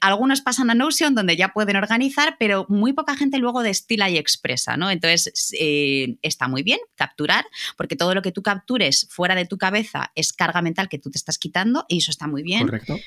algunos 0.00 0.40
pasan 0.40 0.70
a 0.70 0.74
Notion 0.74 1.14
donde 1.14 1.36
ya 1.36 1.48
pueden 1.48 1.76
organizar, 1.76 2.36
pero 2.38 2.66
muy 2.68 2.92
poca 2.92 3.16
gente 3.16 3.38
luego 3.38 3.62
destila 3.62 4.10
y 4.10 4.18
expresa, 4.18 4.76
¿no? 4.76 4.90
Entonces, 4.90 5.52
eh, 5.58 6.16
está 6.22 6.48
muy 6.48 6.62
bien 6.62 6.78
capturar, 6.94 7.44
porque 7.76 7.96
todo 7.96 8.14
lo 8.14 8.22
que 8.22 8.32
tú 8.32 8.42
captures 8.42 9.06
fuera 9.10 9.34
de 9.34 9.46
tu 9.46 9.58
cabeza 9.58 10.12
es 10.14 10.32
carga 10.32 10.62
mental 10.62 10.88
que 10.88 10.98
tú 10.98 11.10
te 11.10 11.18
estás 11.18 11.38
quitando 11.38 11.84
y 11.88 11.98
eso 11.98 12.10
está 12.10 12.26
muy 12.26 12.42
bien. 12.42 12.66
Correcto. 12.66 12.98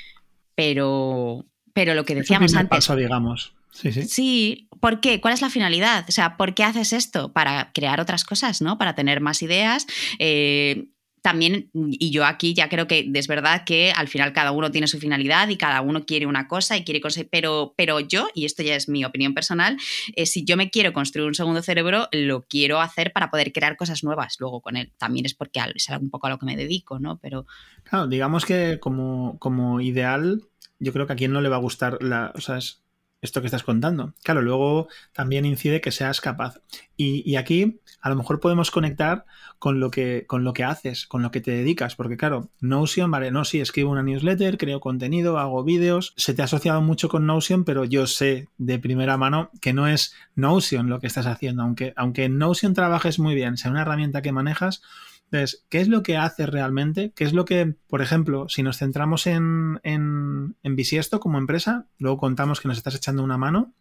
Pero, 0.55 1.45
pero 1.73 1.93
lo 1.93 2.05
que 2.05 2.15
decíamos 2.15 2.55
antes. 2.55 2.69
Paso, 2.69 2.95
digamos. 2.95 3.53
Sí, 3.71 3.91
sí. 3.91 4.03
Sí, 4.03 4.69
¿por 4.79 4.99
qué? 5.01 5.21
¿Cuál 5.21 5.35
es 5.35 5.41
la 5.41 5.49
finalidad? 5.49 6.05
O 6.07 6.11
sea, 6.11 6.35
¿por 6.37 6.55
qué 6.55 6.63
haces 6.63 6.93
esto? 6.93 7.31
Para 7.31 7.71
crear 7.73 7.99
otras 7.99 8.23
cosas, 8.23 8.61
¿no? 8.61 8.77
Para 8.77 8.95
tener 8.95 9.21
más 9.21 9.41
ideas. 9.43 9.85
Eh, 10.17 10.87
también, 11.27 11.69
y 11.73 12.09
yo 12.11 12.23
aquí 12.23 12.53
ya 12.53 12.69
creo 12.69 12.87
que 12.87 13.11
es 13.13 13.27
verdad 13.27 13.65
que 13.65 13.91
al 13.91 14.07
final 14.07 14.31
cada 14.31 14.53
uno 14.53 14.71
tiene 14.71 14.87
su 14.87 14.97
finalidad 14.97 15.49
y 15.49 15.57
cada 15.57 15.81
uno 15.81 16.05
quiere 16.05 16.25
una 16.25 16.47
cosa 16.47 16.77
y 16.77 16.85
quiere 16.85 17.01
conseguir, 17.01 17.27
pero, 17.29 17.73
pero 17.75 17.99
yo, 17.99 18.29
y 18.33 18.45
esto 18.45 18.63
ya 18.63 18.77
es 18.77 18.87
mi 18.87 19.03
opinión 19.03 19.33
personal, 19.33 19.75
eh, 20.15 20.25
si 20.25 20.45
yo 20.45 20.55
me 20.55 20.69
quiero 20.69 20.93
construir 20.93 21.27
un 21.27 21.35
segundo 21.35 21.61
cerebro, 21.61 22.07
lo 22.13 22.45
quiero 22.47 22.79
hacer 22.79 23.11
para 23.11 23.29
poder 23.29 23.51
crear 23.51 23.75
cosas 23.75 24.05
nuevas 24.05 24.37
luego 24.39 24.61
con 24.61 24.77
él. 24.77 24.93
También 24.97 25.25
es 25.25 25.33
porque 25.33 25.59
es 25.75 25.89
un 25.89 26.09
poco 26.09 26.27
a 26.27 26.29
lo 26.29 26.39
que 26.39 26.45
me 26.45 26.55
dedico, 26.55 26.97
¿no? 26.97 27.19
Pero... 27.21 27.45
Claro, 27.83 28.07
digamos 28.07 28.45
que 28.45 28.79
como, 28.79 29.37
como 29.37 29.81
ideal, 29.81 30.43
yo 30.79 30.93
creo 30.93 31.07
que 31.07 31.13
a 31.13 31.17
quien 31.17 31.33
no 31.33 31.41
le 31.41 31.49
va 31.49 31.57
a 31.57 31.59
gustar 31.59 32.01
la... 32.01 32.31
O 32.35 32.39
sea, 32.39 32.57
es 32.57 32.83
esto 33.21 33.41
que 33.41 33.47
estás 33.47 33.63
contando. 33.63 34.13
Claro, 34.23 34.41
luego 34.41 34.87
también 35.13 35.45
incide 35.45 35.81
que 35.81 35.91
seas 35.91 36.21
capaz. 36.21 36.61
Y, 36.95 37.35
aquí 37.35 37.81
a 38.07 38.09
lo 38.09 38.15
mejor 38.15 38.39
podemos 38.39 38.71
conectar 38.71 39.25
con 39.59 39.81
lo, 39.81 39.91
que, 39.91 40.25
con 40.27 40.45
lo 40.45 40.53
que 40.53 40.63
haces, 40.63 41.05
con 41.07 41.21
lo 41.21 41.29
que 41.29 41.41
te 41.41 41.51
dedicas, 41.51 41.95
porque 41.95 42.15
claro, 42.15 42.49
Notion, 42.61 43.11
vale, 43.11 43.31
no, 43.31 43.43
sí, 43.43 43.59
escribo 43.59 43.91
una 43.91 44.01
newsletter, 44.01 44.57
creo 44.57 44.79
contenido, 44.79 45.37
hago 45.37 45.63
vídeos, 45.63 46.13
se 46.15 46.33
te 46.33 46.41
ha 46.41 46.45
asociado 46.45 46.81
mucho 46.81 47.09
con 47.09 47.25
Notion, 47.25 47.65
pero 47.65 47.83
yo 47.83 48.07
sé 48.07 48.47
de 48.57 48.79
primera 48.79 49.17
mano 49.17 49.51
que 49.61 49.73
no 49.73 49.87
es 49.87 50.15
Notion 50.35 50.89
lo 50.89 51.01
que 51.01 51.07
estás 51.07 51.25
haciendo, 51.25 51.63
aunque, 51.63 51.91
aunque 51.97 52.23
en 52.23 52.37
Notion 52.37 52.73
trabajes 52.73 53.19
muy 53.19 53.35
bien, 53.35 53.57
sea 53.57 53.71
una 53.71 53.81
herramienta 53.81 54.21
que 54.21 54.31
manejas, 54.31 54.81
entonces, 55.29 55.65
¿qué 55.67 55.81
es 55.81 55.89
lo 55.89 56.03
que 56.03 56.15
hace 56.15 56.45
realmente? 56.45 57.11
¿Qué 57.13 57.25
es 57.25 57.33
lo 57.33 57.43
que, 57.43 57.75
por 57.89 58.01
ejemplo, 58.01 58.47
si 58.47 58.63
nos 58.63 58.77
centramos 58.77 59.27
en, 59.27 59.81
en, 59.83 60.55
en 60.63 60.75
Bisiesto 60.77 61.19
como 61.19 61.37
empresa, 61.37 61.85
luego 61.97 62.17
contamos 62.17 62.61
que 62.61 62.69
nos 62.69 62.77
estás 62.77 62.95
echando 62.95 63.25
una 63.25 63.37
mano, 63.37 63.73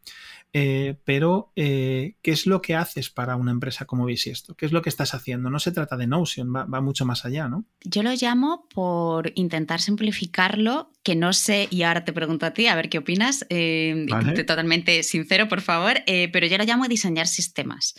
eh, 0.58 0.98
pero, 1.04 1.52
eh, 1.54 2.16
¿qué 2.22 2.30
es 2.30 2.46
lo 2.46 2.62
que 2.62 2.74
haces 2.74 3.10
para 3.10 3.36
una 3.36 3.50
empresa 3.50 3.84
como 3.84 4.06
Bisiesto? 4.06 4.54
¿Qué 4.54 4.64
es 4.64 4.72
lo 4.72 4.80
que 4.80 4.88
estás 4.88 5.12
haciendo? 5.12 5.50
No 5.50 5.58
se 5.58 5.70
trata 5.70 5.98
de 5.98 6.06
Notion, 6.06 6.50
va, 6.50 6.64
va, 6.64 6.80
mucho 6.80 7.04
más 7.04 7.26
allá, 7.26 7.46
¿no? 7.46 7.66
Yo 7.84 8.02
lo 8.02 8.10
llamo 8.14 8.66
por 8.74 9.32
intentar 9.34 9.82
simplificarlo 9.82 10.92
que 11.06 11.14
no 11.14 11.32
sé, 11.32 11.68
y 11.70 11.84
ahora 11.84 12.04
te 12.04 12.12
pregunto 12.12 12.46
a 12.46 12.50
ti, 12.50 12.66
a 12.66 12.74
ver 12.74 12.88
qué 12.88 12.98
opinas, 12.98 13.46
eh, 13.48 14.06
totalmente 14.44 15.04
sincero, 15.04 15.46
por 15.46 15.60
favor, 15.60 16.02
eh, 16.08 16.28
pero 16.32 16.48
yo 16.48 16.58
lo 16.58 16.64
llamo 16.64 16.88
diseñar 16.88 17.28
sistemas, 17.28 17.94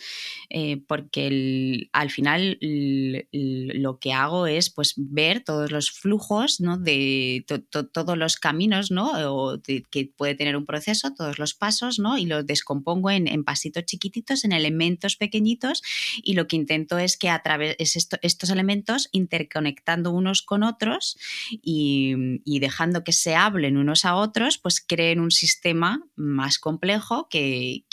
eh, 0.50 0.82
porque 0.86 1.88
al 1.94 2.10
final 2.10 2.58
lo 2.60 3.98
que 3.98 4.12
hago 4.12 4.46
es 4.46 4.68
pues, 4.68 4.92
ver 4.98 5.42
todos 5.42 5.72
los 5.72 5.90
flujos 5.90 6.60
¿no? 6.60 6.76
de 6.76 7.46
todos 7.46 8.18
los 8.18 8.36
caminos 8.36 8.90
¿no? 8.90 9.58
que 9.90 10.12
puede 10.14 10.34
tener 10.34 10.54
un 10.54 10.66
proceso, 10.66 11.14
todos 11.14 11.38
los 11.38 11.54
pasos, 11.54 11.98
¿no? 11.98 12.18
y 12.18 12.26
los 12.26 12.46
descompongo 12.46 13.10
en, 13.10 13.42
pasitos 13.42 13.86
chiquititos, 13.86 14.44
en 14.44 14.52
elementos 14.52 15.16
pequeñitos, 15.16 15.82
y 16.22 16.34
lo 16.34 16.46
que 16.46 16.56
intento 16.56 16.98
es 16.98 17.16
que 17.16 17.30
a 17.30 17.42
través 17.42 17.74
de 17.78 18.18
estos 18.20 18.50
elementos 18.50 19.08
interconectando 19.12 20.10
unos 20.10 20.42
con 20.42 20.62
otros 20.62 21.16
y 21.62 22.58
dejando 22.60 22.97
que 23.04 23.12
se 23.12 23.34
hablen 23.34 23.76
unos 23.76 24.04
a 24.04 24.14
otros, 24.14 24.58
pues 24.58 24.80
creen 24.80 25.20
un 25.20 25.30
sistema 25.30 26.02
más 26.16 26.58
complejo 26.58 27.28
que, 27.28 27.84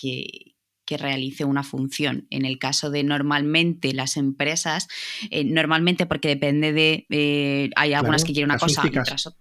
realice 0.87 1.45
una 1.45 1.63
función. 1.63 2.27
En 2.29 2.45
el 2.45 2.59
caso 2.59 2.91
de 2.91 3.03
normalmente 3.03 3.93
las 3.93 4.17
empresas, 4.17 4.87
eh, 5.31 5.43
normalmente 5.43 6.05
porque 6.05 6.27
depende 6.27 6.73
de, 6.73 7.07
eh, 7.09 7.71
hay 7.75 7.93
algunas 7.93 8.23
que 8.23 8.33
quieren 8.33 8.51
una 8.51 8.59
cosa, 8.59 8.83
otras 8.85 9.35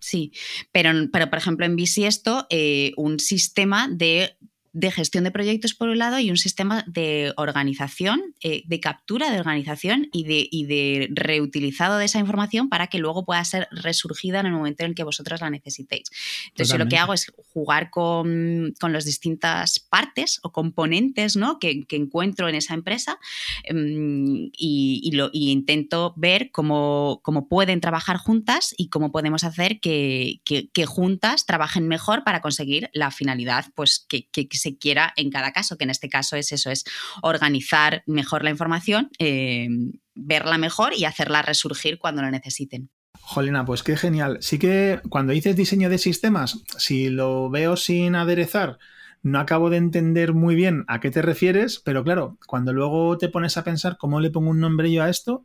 Sí, 0.00 0.32
pero, 0.72 0.90
pero 1.12 1.28
por 1.28 1.38
ejemplo 1.38 1.66
en 1.66 1.76
Bisiesto, 1.76 2.46
eh, 2.48 2.92
un 2.96 3.20
sistema 3.20 3.88
de 3.88 4.36
de 4.76 4.90
gestión 4.90 5.24
de 5.24 5.30
proyectos 5.30 5.72
por 5.72 5.88
un 5.88 5.96
lado 5.96 6.18
y 6.18 6.28
un 6.28 6.36
sistema 6.36 6.84
de 6.86 7.32
organización, 7.38 8.34
eh, 8.42 8.62
de 8.66 8.78
captura 8.78 9.30
de 9.30 9.40
organización 9.40 10.10
y 10.12 10.24
de, 10.24 10.50
de, 10.66 11.08
reutilizado 11.12 11.96
de 11.96 12.04
esa 12.04 12.18
información 12.18 12.68
para 12.68 12.88
que 12.88 12.98
luego 12.98 13.24
pueda 13.24 13.42
ser 13.46 13.68
resurgida 13.70 14.40
en 14.40 14.46
el 14.46 14.52
momento 14.52 14.84
en 14.84 14.90
el 14.90 14.94
que 14.94 15.02
vosotros 15.02 15.40
la 15.40 15.48
necesitéis. 15.48 16.10
Entonces 16.48 16.70
yo 16.70 16.76
lo 16.76 16.88
que 16.88 16.98
hago 16.98 17.14
es 17.14 17.32
jugar 17.54 17.88
con, 17.88 18.74
con 18.78 18.92
las 18.92 19.06
distintas 19.06 19.80
partes 19.80 20.40
o 20.42 20.52
componentes 20.52 21.36
¿no? 21.36 21.58
que, 21.58 21.86
encuentro 21.88 22.46
en 22.46 22.54
esa 22.54 22.74
empresa 22.74 23.18
em, 23.64 24.50
y, 24.52 25.10
lo, 25.14 25.30
intento 25.32 26.12
ver 26.18 26.50
cómo, 26.50 27.20
cómo, 27.22 27.48
pueden 27.48 27.80
trabajar 27.80 28.18
juntas 28.18 28.74
y 28.76 28.90
cómo 28.90 29.10
podemos 29.10 29.42
hacer 29.42 29.80
que, 29.80 30.42
juntas 30.86 31.46
trabajen 31.46 31.88
mejor 31.88 32.24
para 32.24 32.42
conseguir 32.42 32.90
la 32.92 33.10
finalidad 33.10 33.64
pues, 33.74 34.04
que, 34.06 34.28
que, 34.28 34.46
que 34.46 34.65
quiera 34.74 35.12
en 35.16 35.30
cada 35.30 35.52
caso, 35.52 35.76
que 35.76 35.84
en 35.84 35.90
este 35.90 36.08
caso 36.08 36.34
es 36.34 36.50
eso, 36.50 36.70
es 36.70 36.84
organizar 37.22 38.02
mejor 38.06 38.42
la 38.42 38.50
información, 38.50 39.10
eh, 39.18 39.68
verla 40.14 40.58
mejor 40.58 40.94
y 40.94 41.04
hacerla 41.04 41.42
resurgir 41.42 41.98
cuando 41.98 42.22
la 42.22 42.30
necesiten. 42.30 42.90
Jolina, 43.20 43.64
pues 43.64 43.82
qué 43.82 43.96
genial. 43.96 44.38
Sí 44.40 44.58
que 44.58 45.00
cuando 45.08 45.32
dices 45.32 45.56
diseño 45.56 45.88
de 45.88 45.98
sistemas, 45.98 46.62
si 46.78 47.08
lo 47.08 47.50
veo 47.50 47.76
sin 47.76 48.14
aderezar, 48.14 48.78
no 49.22 49.40
acabo 49.40 49.70
de 49.70 49.76
entender 49.76 50.32
muy 50.34 50.54
bien 50.54 50.84
a 50.88 51.00
qué 51.00 51.10
te 51.10 51.22
refieres, 51.22 51.80
pero 51.84 52.04
claro, 52.04 52.38
cuando 52.46 52.72
luego 52.72 53.18
te 53.18 53.28
pones 53.28 53.56
a 53.56 53.64
pensar 53.64 53.96
cómo 53.98 54.20
le 54.20 54.30
pongo 54.30 54.50
un 54.50 54.60
nombre 54.60 54.92
yo 54.92 55.02
a 55.02 55.10
esto, 55.10 55.44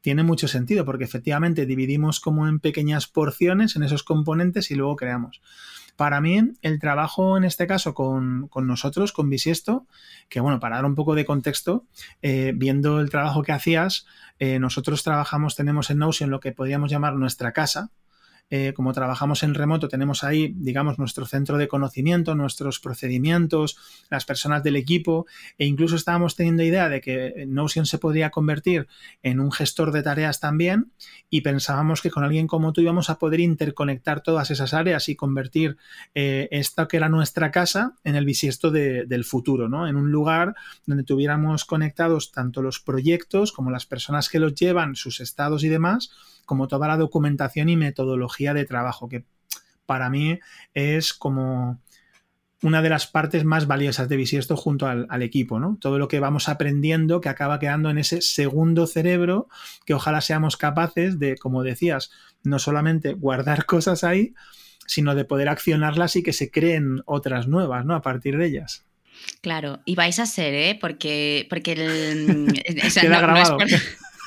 tiene 0.00 0.24
mucho 0.24 0.48
sentido, 0.48 0.84
porque 0.84 1.04
efectivamente 1.04 1.64
dividimos 1.64 2.18
como 2.18 2.48
en 2.48 2.58
pequeñas 2.58 3.06
porciones 3.06 3.76
en 3.76 3.84
esos 3.84 4.02
componentes 4.02 4.70
y 4.72 4.74
luego 4.74 4.96
creamos. 4.96 5.40
Para 5.96 6.20
mí, 6.20 6.40
el 6.62 6.78
trabajo 6.78 7.36
en 7.36 7.44
este 7.44 7.66
caso 7.66 7.94
con, 7.94 8.50
nosotros, 8.54 9.12
con 9.12 9.28
Bisiesto, 9.28 9.86
que 10.28 10.40
bueno, 10.40 10.58
para 10.58 10.76
dar 10.76 10.84
un 10.84 10.94
poco 10.94 11.14
de 11.14 11.24
contexto, 11.24 11.84
eh, 12.22 12.52
viendo 12.54 13.00
el 13.00 13.10
trabajo 13.10 13.42
que 13.42 13.52
hacías, 13.52 14.06
eh, 14.38 14.58
nosotros 14.58 15.02
trabajamos, 15.02 15.54
tenemos 15.54 15.90
en 15.90 15.98
Notion 15.98 16.30
lo 16.30 16.40
que 16.40 16.52
podríamos 16.52 16.90
llamar 16.90 17.14
nuestra 17.14 17.52
casa, 17.52 17.90
eh, 18.54 18.74
como 18.74 18.92
trabajamos 18.92 19.42
en 19.44 19.54
remoto, 19.54 19.88
tenemos 19.88 20.24
ahí, 20.24 20.52
digamos, 20.54 20.98
nuestro 20.98 21.24
centro 21.24 21.56
de 21.56 21.68
conocimiento, 21.68 22.34
nuestros 22.34 22.80
procedimientos, 22.80 23.78
las 24.10 24.26
personas 24.26 24.62
del 24.62 24.76
equipo, 24.76 25.24
e 25.56 25.64
incluso 25.64 25.96
estábamos 25.96 26.36
teniendo 26.36 26.62
idea 26.62 26.90
de 26.90 27.00
que 27.00 27.46
Notion 27.48 27.86
se 27.86 27.96
podría 27.96 28.28
convertir 28.28 28.88
en 29.22 29.40
un 29.40 29.52
gestor 29.52 29.90
de 29.90 30.02
tareas 30.02 30.38
también, 30.38 30.92
y 31.30 31.40
pensábamos 31.40 32.02
que 32.02 32.10
con 32.10 32.24
alguien 32.24 32.46
como 32.46 32.74
tú 32.74 32.82
íbamos 32.82 33.08
a 33.08 33.18
poder 33.18 33.40
interconectar 33.40 34.20
todas 34.20 34.50
esas 34.50 34.74
áreas 34.74 35.08
y 35.08 35.16
convertir 35.16 35.78
eh, 36.14 36.48
esta 36.50 36.88
que 36.88 36.98
era 36.98 37.08
nuestra 37.08 37.52
casa 37.52 37.94
en 38.04 38.16
el 38.16 38.26
bisiesto 38.26 38.70
del 38.70 39.24
futuro, 39.24 39.70
¿no? 39.70 39.88
En 39.88 39.96
un 39.96 40.12
lugar 40.12 40.54
donde 40.84 41.04
tuviéramos 41.04 41.64
conectados 41.64 42.32
tanto 42.32 42.60
los 42.60 42.80
proyectos 42.80 43.50
como 43.50 43.70
las 43.70 43.86
personas 43.86 44.28
que 44.28 44.40
los 44.40 44.54
llevan, 44.54 44.94
sus 44.94 45.20
estados 45.20 45.64
y 45.64 45.70
demás, 45.70 46.10
como 46.52 46.68
toda 46.68 46.86
la 46.86 46.98
documentación 46.98 47.70
y 47.70 47.78
metodología 47.78 48.52
de 48.52 48.66
trabajo, 48.66 49.08
que 49.08 49.24
para 49.86 50.10
mí 50.10 50.38
es 50.74 51.14
como 51.14 51.80
una 52.60 52.82
de 52.82 52.90
las 52.90 53.06
partes 53.06 53.42
más 53.42 53.66
valiosas 53.66 54.06
de 54.10 54.18
Bisiesto 54.18 54.54
junto 54.54 54.86
al, 54.86 55.22
equipo, 55.22 55.58
¿no? 55.58 55.78
Todo 55.80 55.98
lo 55.98 56.08
que 56.08 56.20
vamos 56.20 56.50
aprendiendo 56.50 57.22
que 57.22 57.30
acaba 57.30 57.58
quedando 57.58 57.88
en 57.88 57.96
ese 57.96 58.20
segundo 58.20 58.86
cerebro, 58.86 59.48
que 59.86 59.94
ojalá 59.94 60.20
seamos 60.20 60.58
capaces 60.58 61.18
de, 61.18 61.38
como 61.38 61.62
decías, 61.62 62.10
no 62.42 62.58
solamente 62.58 63.14
guardar 63.14 63.64
cosas 63.64 64.04
ahí, 64.04 64.34
sino 64.86 65.14
de 65.14 65.24
poder 65.24 65.48
accionarlas 65.48 66.16
y 66.16 66.22
que 66.22 66.34
se 66.34 66.50
creen 66.50 67.00
otras 67.06 67.48
nuevas, 67.48 67.86
¿no? 67.86 67.94
A 67.94 68.02
partir 68.02 68.36
de 68.36 68.44
ellas. 68.44 68.84
Claro, 69.40 69.80
y 69.86 69.94
vais 69.94 70.18
a 70.18 70.26
ser, 70.26 70.52
¿eh? 70.52 70.76
Porque, 70.78 71.46
porque 71.48 71.72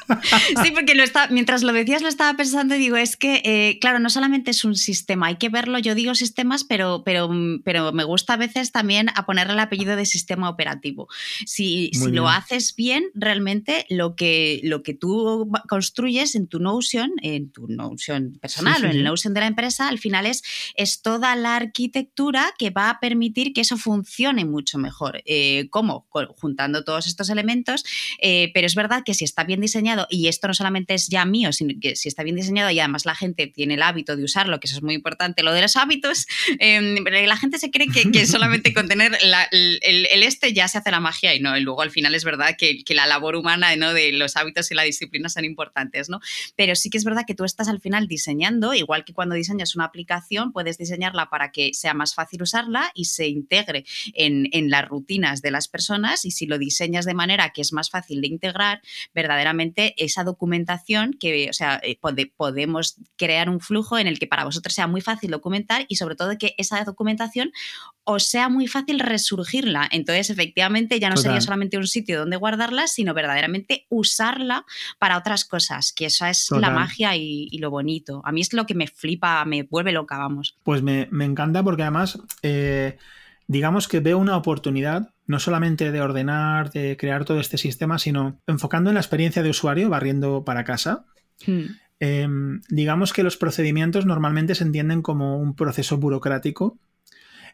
sí, 0.64 0.72
porque 0.72 0.96
lo 0.96 1.04
está, 1.04 1.28
mientras 1.30 1.64
lo 1.64 1.74
decías 1.74 2.02
lo 2.02 2.08
estaba 2.08 2.36
pensando 2.38 2.76
y 2.76 2.80
digo, 2.80 2.98
es 2.98 3.18
que, 3.18 3.42
eh, 3.44 3.78
claro, 3.80 4.00
no 4.00 4.10
solamente 4.10 4.52
es 4.52 4.64
un 4.64 4.76
sistema, 4.76 5.28
hay 5.28 5.38
que 5.38 5.50
verlo, 5.50 5.80
yo 5.80 5.96
digo 5.96 6.16
sistemas, 6.16 6.64
pero, 6.64 7.04
pero, 7.04 7.30
pero 7.64 7.92
me 7.92 8.04
gusta 8.04 8.34
a 8.34 8.38
veces 8.38 8.72
también 8.72 9.10
a 9.16 9.26
ponerle 9.26 9.54
el 9.54 9.60
apellido 9.60 9.96
de 9.96 10.06
sistema 10.06 10.50
operativo. 10.50 11.08
Si, 11.46 11.92
si 11.94 12.12
lo 12.12 12.30
haces 12.30 12.76
bien, 12.76 13.06
realmente 13.14 13.86
lo 13.90 14.16
que, 14.16 14.62
lo 14.64 14.84
que 14.84 14.94
tú 14.94 15.52
construyes 15.68 16.36
en 16.36 16.48
tu 16.48 16.60
Notion, 16.60 17.12
en 17.22 17.52
tu 17.52 17.68
Notion 17.68 18.38
personal 18.42 18.84
o 18.84 18.88
en 18.88 18.98
el 18.98 19.04
Notion 19.04 19.34
de 19.34 19.40
la 19.42 19.48
empresa, 19.48 19.88
al 19.88 20.00
final 20.00 20.26
es, 20.26 20.44
es 20.76 21.02
toda 21.02 21.36
la 21.36 21.56
arquitectura 21.56 22.54
que 22.58 22.70
va 22.70 22.90
a 22.90 23.00
permitir 23.00 23.54
que 23.54 23.62
eso 23.62 23.78
funcione 23.78 24.46
mucho 24.46 24.78
mejor. 24.78 25.22
Eh, 25.26 25.68
¿Cómo? 25.70 26.08
Juntando 26.38 26.84
todos 26.84 27.08
estos 27.08 27.30
elementos, 27.30 27.84
eh, 28.22 28.52
pero 28.54 28.68
es 28.68 28.76
verdad 28.76 29.04
que 29.04 29.14
si 29.14 29.24
está 29.24 29.44
bien 29.44 29.62
diseñado, 29.62 29.95
y 30.10 30.28
esto 30.28 30.48
no 30.48 30.54
solamente 30.54 30.94
es 30.94 31.08
ya 31.08 31.26
mío, 31.26 31.52
sino 31.54 31.74
que 31.80 31.96
si 31.96 32.08
está 32.08 32.24
bien 32.24 32.36
diseñado 32.36 32.70
y 32.72 32.80
además 32.80 33.06
la 33.06 33.16
gente 33.16 33.48
tiene 33.48 33.76
el 33.76 33.82
hábito 33.82 34.16
de 34.16 34.24
usarlo, 34.24 34.60
que 34.60 34.68
eso 34.68 34.78
es 34.78 34.84
muy 34.84 34.94
importante, 34.94 35.44
lo 35.44 35.54
de 35.54 35.62
los 35.62 35.76
hábitos, 35.76 36.28
em, 36.60 37.04
la 37.04 37.38
gente 37.38 37.60
se 37.60 37.72
cree 37.72 37.88
que, 37.88 38.26
solamente 38.26 38.74
con 38.74 38.88
tener 38.88 39.18
el, 39.52 40.24
este 40.24 40.54
ya 40.54 40.68
se 40.68 40.78
hace 40.78 40.92
la 40.92 41.00
magia 41.00 41.34
y 41.36 41.40
no, 41.40 41.58
y 41.58 41.62
luego 41.62 41.82
al 41.82 41.92
final 41.92 42.16
es 42.16 42.24
verdad 42.24 42.56
que, 42.58 42.84
la 42.96 43.08
labor 43.08 43.36
humana 43.36 43.76
¿no? 43.76 43.94
de 43.94 44.14
los 44.14 44.38
hábitos 44.38 44.72
y 44.72 44.74
la 44.74 44.84
disciplina 44.84 45.28
son 45.28 45.44
importantes, 45.44 46.08
¿no? 46.08 46.22
Pero 46.56 46.76
sí 46.76 46.90
que 46.90 46.98
es 46.98 47.04
verdad 47.04 47.24
que 47.28 47.36
tú 47.36 47.44
estás 47.44 47.68
al 47.68 47.82
final 47.82 48.08
diseñando, 48.08 48.74
igual 48.74 49.04
que 49.04 49.14
cuando 49.14 49.36
diseñas 49.36 49.76
una 49.76 49.84
aplicación, 49.84 50.54
puedes 50.54 50.78
diseñarla 50.78 51.30
para 51.30 51.52
que 51.52 51.74
sea 51.74 51.94
más 51.94 52.16
fácil 52.16 52.42
usarla 52.42 52.92
y 52.94 53.06
se 53.06 53.28
integre 53.28 53.84
en, 54.14 54.48
en 54.54 54.70
las 54.70 54.88
rutinas 54.88 55.42
de 55.42 55.52
las 55.52 55.68
personas 55.68 56.24
y 56.24 56.32
si 56.32 56.46
lo 56.46 56.58
diseñas 56.58 57.04
de 57.06 57.14
manera 57.14 57.52
que 57.52 57.62
es 57.62 57.74
más 57.74 57.90
fácil 57.90 58.22
de 58.22 58.28
integrar, 58.28 58.82
verdaderamente 59.14 59.85
esa 59.98 60.24
documentación 60.24 61.14
que, 61.20 61.50
o 61.50 61.54
sea, 61.54 61.80
eh, 61.84 62.00
podemos 62.38 62.96
crear 63.16 63.50
un 63.50 63.60
flujo 63.60 63.98
en 63.98 64.08
el 64.08 64.20
que 64.20 64.28
para 64.28 64.46
vosotros 64.46 64.74
sea 64.74 64.88
muy 64.88 65.02
fácil 65.02 65.32
documentar 65.32 65.86
y 65.88 65.98
sobre 65.98 66.16
todo 66.16 66.38
que 66.38 66.56
esa 66.58 66.84
documentación 66.84 67.52
os 68.04 68.26
sea 68.26 68.50
muy 68.50 68.68
fácil 68.68 69.00
resurgirla. 69.00 69.88
Entonces, 69.92 70.30
efectivamente, 70.30 71.00
ya 71.00 71.10
no 71.10 71.18
sería 71.18 71.42
solamente 71.42 71.78
un 71.78 71.88
sitio 71.88 72.20
donde 72.20 72.38
guardarla, 72.38 72.88
sino 72.88 73.14
verdaderamente 73.14 73.86
usarla 73.90 74.66
para 75.00 75.18
otras 75.18 75.46
cosas, 75.46 75.92
que 75.92 76.06
esa 76.06 76.30
es 76.30 76.50
la 76.52 76.70
magia 76.70 77.16
y, 77.16 77.58
lo 77.58 77.72
bonito. 77.72 78.22
A 78.26 78.32
mí 78.32 78.42
es 78.42 78.54
lo 78.54 78.66
que 78.66 78.76
me 78.76 78.88
flipa, 78.88 79.44
me 79.46 79.64
vuelve 79.64 79.92
loca, 79.92 80.18
vamos. 80.18 80.58
Pues 80.64 80.82
me, 80.82 81.08
encanta 81.12 81.64
porque 81.64 81.84
además... 81.84 82.20
Eh, 82.42 82.98
digamos 83.48 83.88
que 83.88 84.00
veo 84.00 84.18
una 84.18 84.38
oportunidad 84.38 85.14
no 85.28 85.40
solamente 85.40 85.92
de 85.92 86.02
ordenar, 86.02 86.72
de 86.72 86.98
crear 86.98 87.26
todo 87.26 87.40
este 87.40 87.58
sistema, 87.58 87.98
sino 88.00 88.40
enfocando 88.48 88.90
en 88.90 88.96
la 88.96 89.00
experiencia 89.00 89.44
de 89.44 89.50
usuario, 89.50 89.90
barriendo 89.90 90.44
para 90.44 90.64
casa. 90.64 91.06
Hmm. 91.46 91.66
Em, 92.00 92.62
digamos 92.70 93.14
que 93.14 93.24
los 93.24 93.38
procedimientos 93.38 94.06
normalmente 94.06 94.56
se 94.56 94.64
entienden 94.64 95.02
como 95.02 95.38
un 95.38 95.56
proceso 95.56 95.98
burocrático 95.98 96.78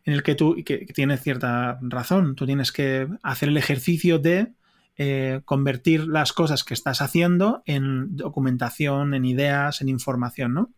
en 0.04 0.14
el 0.14 0.24
que 0.24 0.36
tú, 0.36 0.56
que, 0.66 0.80
tienes 0.94 1.22
cierta 1.22 1.80
razón, 1.82 2.36
tú 2.36 2.46
tienes 2.46 2.72
que 2.72 3.08
hacer 3.22 3.50
el 3.50 3.58
ejercicio 3.58 4.18
de 4.18 4.54
eh, 4.98 5.42
convertir 5.46 6.08
las 6.08 6.34
cosas 6.34 6.64
que 6.64 6.74
estás 6.74 7.02
haciendo 7.02 7.62
en 7.66 8.16
documentación, 8.16 9.14
en 9.14 9.26
ideas, 9.26 9.82
en 9.82 9.90
información, 9.90 10.54
¿no? 10.54 10.72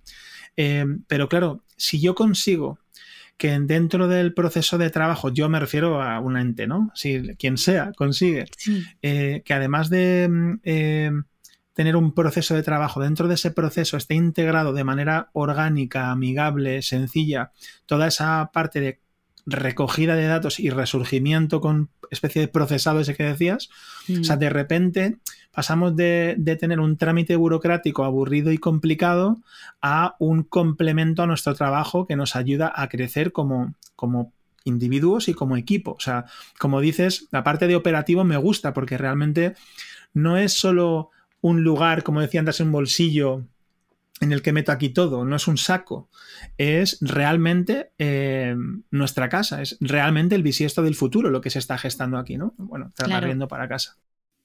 Em, 0.56 1.04
pero 1.08 1.30
claro, 1.30 1.64
si 1.78 2.00
yo 2.00 2.16
consigo 2.16 2.80
que 3.38 3.60
dentro 3.60 4.08
del 4.08 4.34
proceso 4.34 4.78
de 4.78 4.90
trabajo, 4.90 5.30
yo 5.30 5.50
me 5.50 5.60
refiero 5.60 6.02
a 6.02 6.20
un 6.20 6.38
ente, 6.38 6.68
¿no? 6.68 6.92
Si 6.94 7.36
quien 7.38 7.58
sea 7.58 7.92
consigue, 7.96 8.46
eh, 9.02 9.42
que 9.44 9.54
además 9.54 9.90
de 9.90 10.28
mm, 10.30 10.60
eh, 10.64 11.12
tener 11.74 11.96
un 11.96 12.14
proceso 12.14 12.56
de 12.56 12.64
trabajo, 12.64 13.02
dentro 13.02 13.28
de 13.28 13.36
ese 13.36 13.52
proceso 13.52 13.98
esté 13.98 14.16
integrado 14.16 14.74
de 14.74 14.84
manera 14.84 15.30
orgánica, 15.34 16.12
amigable, 16.12 16.82
sencilla, 16.82 17.52
toda 17.86 18.08
esa 18.08 18.52
parte 18.54 18.80
de 18.80 19.00
recogida 19.46 20.16
de 20.16 20.28
datos 20.28 20.60
y 20.60 20.70
resurgimiento 20.70 21.60
con 21.60 21.90
especie 22.10 22.42
de 22.42 22.48
procesado 22.48 23.02
ese 23.02 23.16
que 23.16 23.24
decías. 23.24 23.70
O 24.20 24.24
sea, 24.24 24.38
mm. 24.38 24.40
de 24.40 24.50
repente 24.50 25.18
pasamos 25.54 25.96
de, 25.96 26.36
tener 26.60 26.80
un 26.80 26.98
trámite 26.98 27.36
burocrático 27.36 28.04
aburrido 28.04 28.52
y 28.52 28.58
complicado 28.58 29.38
a 29.82 30.16
un 30.20 30.44
complemento 30.44 31.22
a 31.22 31.28
nuestro 31.28 31.54
trabajo 31.54 32.08
que 32.08 32.16
nos 32.16 32.36
ayuda 32.36 32.74
a 32.76 32.90
crecer 32.90 33.32
como, 33.32 33.76
como 33.96 34.34
individuos 34.64 35.30
y 35.30 35.34
como 35.34 35.56
equipo. 35.56 35.92
O 35.92 36.00
sea, 36.00 36.26
como 36.58 36.82
dices, 36.82 37.28
la 37.32 37.44
parte 37.44 37.68
de 37.68 37.76
operativo 37.76 38.24
me 38.24 38.38
gusta 38.38 38.74
porque 38.74 38.98
realmente 38.98 39.54
no 40.14 40.38
es 40.38 40.54
solo 40.54 41.12
un 41.42 41.64
lugar, 41.64 42.04
como 42.04 42.22
decía 42.22 42.40
antes, 42.40 42.60
un 42.60 42.72
bolsillo 42.72 43.44
en 44.22 44.32
el 44.32 44.42
que 44.42 44.54
meto 44.54 44.72
aquí 44.72 44.90
todo, 44.90 45.26
no 45.26 45.36
es 45.36 45.48
un 45.48 45.58
saco, 45.58 46.10
es 46.58 46.98
realmente 47.02 47.92
eh, 47.98 48.56
nuestra 48.90 49.28
casa, 49.28 49.62
es 49.62 49.78
realmente 49.82 50.36
el 50.36 50.44
bisiesto 50.44 50.82
del 50.82 50.96
futuro 50.96 51.30
lo 51.30 51.42
que 51.42 51.50
se 51.50 51.60
está 51.60 51.78
gestando 51.78 52.18
aquí, 52.18 52.38
¿no? 52.38 52.54
Bueno, 52.58 52.88
está 52.88 53.48
para 53.48 53.68
casa. 53.68 53.98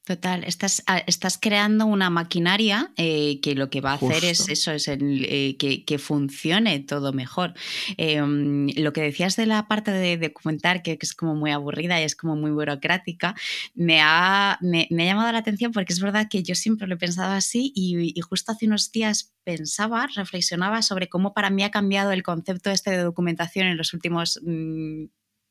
Total, 0.08 0.42
estás, 0.44 0.82
ah, 0.86 1.02
estás 1.06 1.36
creando 1.36 1.84
una 1.84 2.08
maquinaria 2.08 2.90
eh, 2.96 3.40
que 3.42 3.54
lo 3.54 3.68
que 3.68 3.82
va 3.82 3.90
a 3.90 3.94
hacer 3.96 4.24
es 4.24 4.48
eso, 4.48 4.72
es 4.72 4.88
el, 4.88 5.26
eh, 5.28 5.58
que, 5.58 5.98
funcione 5.98 6.80
todo 6.80 7.12
mejor. 7.12 7.52
Em, 7.98 8.68
lo 8.78 8.94
que 8.94 9.02
decías 9.02 9.36
de 9.36 9.44
la 9.44 9.68
parte 9.68 9.90
de 9.90 10.16
documentar, 10.16 10.80
que, 10.82 10.96
es 10.98 11.12
como 11.12 11.34
muy 11.34 11.50
aburrida 11.50 12.00
y 12.00 12.04
es 12.04 12.16
como 12.16 12.36
muy 12.36 12.50
burocrática, 12.52 13.34
me 13.74 14.00
ha, 14.00 14.58
me, 14.62 14.88
ha, 14.90 15.04
llamado 15.04 15.30
la 15.30 15.40
atención 15.40 15.72
porque 15.72 15.92
es 15.92 16.00
verdad 16.00 16.26
que 16.30 16.42
yo 16.42 16.54
siempre 16.54 16.86
lo 16.86 16.94
he 16.94 16.98
pensado 16.98 17.34
así 17.34 17.70
y, 17.74 18.18
justo 18.22 18.52
hace 18.52 18.64
unos 18.64 18.90
días 18.90 19.34
pensaba, 19.44 20.06
reflexionaba 20.16 20.80
sobre 20.80 21.10
cómo 21.10 21.34
para 21.34 21.50
mí 21.50 21.64
ha 21.64 21.70
cambiado 21.70 22.12
el 22.12 22.22
concepto 22.22 22.70
este 22.70 22.92
de 22.92 23.02
documentación 23.02 23.66
en 23.66 23.76
los 23.76 23.92
últimos... 23.92 24.40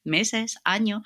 Meses, 0.03 0.57
año, 0.63 1.03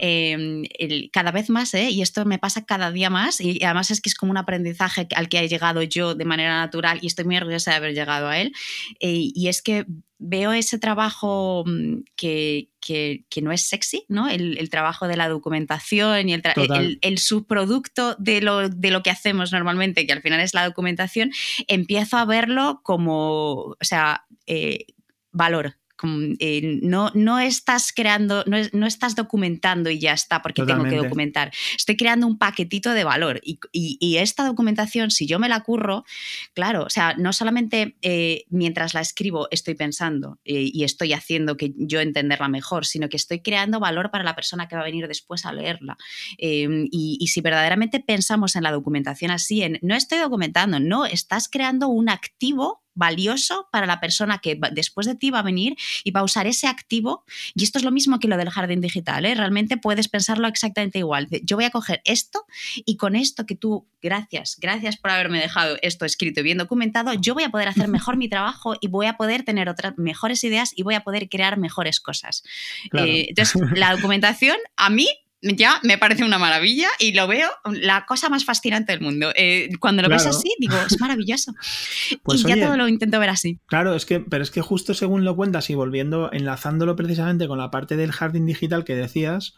em, 0.00 0.64
cada 1.12 1.30
vez 1.30 1.50
más, 1.50 1.72
¿eh? 1.74 1.90
y 1.90 2.02
esto 2.02 2.24
me 2.24 2.38
pasa 2.38 2.64
cada 2.64 2.90
día 2.90 3.08
más, 3.08 3.40
y 3.40 3.62
además 3.62 3.90
es 3.90 4.00
que 4.00 4.08
es 4.08 4.16
como 4.16 4.30
un 4.30 4.38
aprendizaje 4.38 5.06
al 5.14 5.28
que 5.28 5.38
he 5.38 5.48
llegado 5.48 5.82
yo 5.82 6.14
de 6.14 6.24
manera 6.24 6.58
natural 6.58 6.98
y 7.00 7.06
estoy 7.06 7.24
muy 7.24 7.36
orgullosa 7.36 7.70
de 7.70 7.76
haber 7.76 7.94
llegado 7.94 8.28
a 8.28 8.38
él, 8.38 8.52
eh, 8.98 9.30
y 9.34 9.48
es 9.48 9.62
que 9.62 9.86
veo 10.20 10.52
ese 10.52 10.78
trabajo 10.78 11.64
mm, 11.66 12.02
que, 12.14 12.68
no 13.42 13.52
es 13.52 13.62
sexy, 13.62 14.04
¿no? 14.08 14.28
El, 14.28 14.68
trabajo 14.70 15.08
de 15.08 15.16
la 15.16 15.28
documentación 15.28 16.28
y 16.28 16.34
el, 16.34 17.18
subproducto 17.18 18.14
de 18.18 18.42
lo, 18.42 18.68
de 18.68 18.90
lo, 18.90 19.02
que 19.02 19.10
hacemos 19.10 19.50
normalmente, 19.50 20.06
que 20.06 20.12
al 20.12 20.22
final 20.22 20.40
es 20.40 20.54
la 20.54 20.66
documentación, 20.66 21.30
empiezo 21.66 22.18
a 22.18 22.26
verlo 22.26 22.80
como, 22.84 23.52
o 23.54 23.76
sea, 23.80 24.26
eh, 24.46 24.86
valor, 25.32 25.79
eh, 26.38 26.78
no, 26.82 27.10
no 27.14 27.38
estás 27.38 27.92
creando, 27.92 28.44
no, 28.46 28.86
estás 28.86 29.14
documentando 29.14 29.90
y 29.90 29.98
ya 29.98 30.12
está 30.12 30.42
porque 30.42 30.62
tengo 30.64 30.84
que 30.84 30.96
documentar. 30.96 31.52
Estoy 31.76 31.96
creando 31.96 32.26
un 32.26 32.38
paquetito 32.38 32.92
de 32.92 33.04
valor 33.04 33.40
y, 33.42 34.16
esta 34.20 34.44
documentación, 34.44 35.10
si 35.10 35.26
yo 35.26 35.38
me 35.38 35.48
la 35.48 35.60
curro, 35.60 36.04
claro, 36.52 36.84
o 36.84 36.90
sea, 36.90 37.14
no 37.16 37.32
solamente 37.32 37.96
eh, 38.02 38.44
mientras 38.50 38.92
la 38.92 39.00
escribo 39.00 39.48
estoy 39.50 39.74
pensando 39.74 40.38
eh, 40.44 40.70
y 40.72 40.84
estoy 40.84 41.14
haciendo 41.14 41.56
que 41.56 41.72
yo 41.76 42.00
entenderla 42.00 42.48
mejor, 42.48 42.84
sino 42.84 43.08
que 43.08 43.16
estoy 43.16 43.40
creando 43.40 43.80
valor 43.80 44.10
para 44.10 44.24
la 44.24 44.34
persona 44.34 44.68
que 44.68 44.76
va 44.76 44.82
a 44.82 44.84
venir 44.84 45.08
después 45.08 45.46
a 45.46 45.52
leerla. 45.52 45.96
Em, 46.36 46.86
y, 46.90 47.16
y 47.18 47.28
si 47.28 47.40
verdaderamente 47.40 48.00
pensamos 48.00 48.56
en 48.56 48.62
la 48.62 48.72
documentación 48.72 49.30
así, 49.30 49.62
en 49.62 49.78
no 49.80 49.94
estoy 49.94 50.18
documentando, 50.18 50.80
no, 50.80 51.06
estás 51.06 51.48
creando 51.48 51.88
un 51.88 52.08
activo 52.08 52.79
valioso 52.94 53.68
para 53.72 53.86
la 53.86 54.00
persona 54.00 54.38
que 54.38 54.58
después 54.72 55.06
de 55.06 55.14
ti 55.14 55.30
va 55.30 55.40
a 55.40 55.42
venir 55.42 55.76
y 56.04 56.10
va 56.10 56.20
a 56.20 56.24
usar 56.24 56.46
ese 56.46 56.66
activo. 56.66 57.24
Y 57.54 57.64
esto 57.64 57.78
es 57.78 57.84
lo 57.84 57.90
mismo 57.90 58.18
que 58.18 58.28
lo 58.28 58.36
del 58.36 58.50
jardín 58.50 58.80
digital. 58.80 59.24
¿eh? 59.24 59.34
Realmente 59.34 59.76
puedes 59.76 60.08
pensarlo 60.08 60.48
exactamente 60.48 60.98
igual. 60.98 61.28
Yo 61.42 61.56
voy 61.56 61.64
a 61.64 61.70
coger 61.70 62.00
esto 62.04 62.44
y 62.84 62.96
con 62.96 63.16
esto 63.16 63.46
que 63.46 63.54
tú, 63.54 63.86
gracias, 64.02 64.56
gracias 64.60 64.96
por 64.96 65.10
haberme 65.10 65.40
dejado 65.40 65.76
esto 65.82 66.04
escrito 66.04 66.40
y 66.40 66.44
bien 66.44 66.58
documentado, 66.58 67.14
yo 67.14 67.34
voy 67.34 67.44
a 67.44 67.50
poder 67.50 67.68
hacer 67.68 67.88
mejor 67.88 68.16
mi 68.16 68.28
trabajo 68.28 68.76
y 68.80 68.88
voy 68.88 69.06
a 69.06 69.16
poder 69.16 69.44
tener 69.44 69.68
otras 69.68 69.96
mejores 69.96 70.42
ideas 70.44 70.72
y 70.74 70.82
voy 70.82 70.94
a 70.94 71.00
poder 71.00 71.28
crear 71.28 71.58
mejores 71.58 72.00
cosas. 72.00 72.42
Eh, 72.92 73.26
entonces, 73.28 73.60
la 73.74 73.94
documentación 73.94 74.56
a 74.76 74.90
mí 74.90 75.08
ya 75.42 75.80
me 75.82 75.98
parece 75.98 76.24
una 76.24 76.38
maravilla 76.38 76.88
y 76.98 77.12
lo 77.12 77.26
veo 77.26 77.48
la 77.72 78.04
cosa 78.06 78.28
más 78.28 78.44
fascinante 78.44 78.92
del 78.92 79.00
mundo. 79.00 79.32
Eh, 79.34 79.70
cuando 79.78 80.02
lo 80.02 80.08
ves 80.08 80.26
así, 80.26 80.54
digo, 80.58 80.76
es 80.86 81.00
maravilloso. 81.00 81.54
Pues 82.22 82.42
y 82.42 82.48
ya 82.48 82.66
todo 82.66 82.76
lo 82.76 82.88
intento 82.88 83.18
ver 83.18 83.30
así. 83.30 83.58
Claro, 83.66 83.94
es 83.94 84.04
que, 84.04 84.20
pero 84.20 84.42
es 84.42 84.50
que 84.50 84.60
justo 84.60 84.94
según 84.94 85.24
lo 85.24 85.36
cuentas 85.36 85.70
y 85.70 85.74
volviendo, 85.74 86.30
enlazándolo 86.32 86.96
precisamente 86.96 87.48
con 87.48 87.58
la 87.58 87.70
parte 87.70 87.96
del 87.96 88.12
jardín 88.12 88.46
digital 88.46 88.84
que 88.84 88.94
decías, 88.94 89.54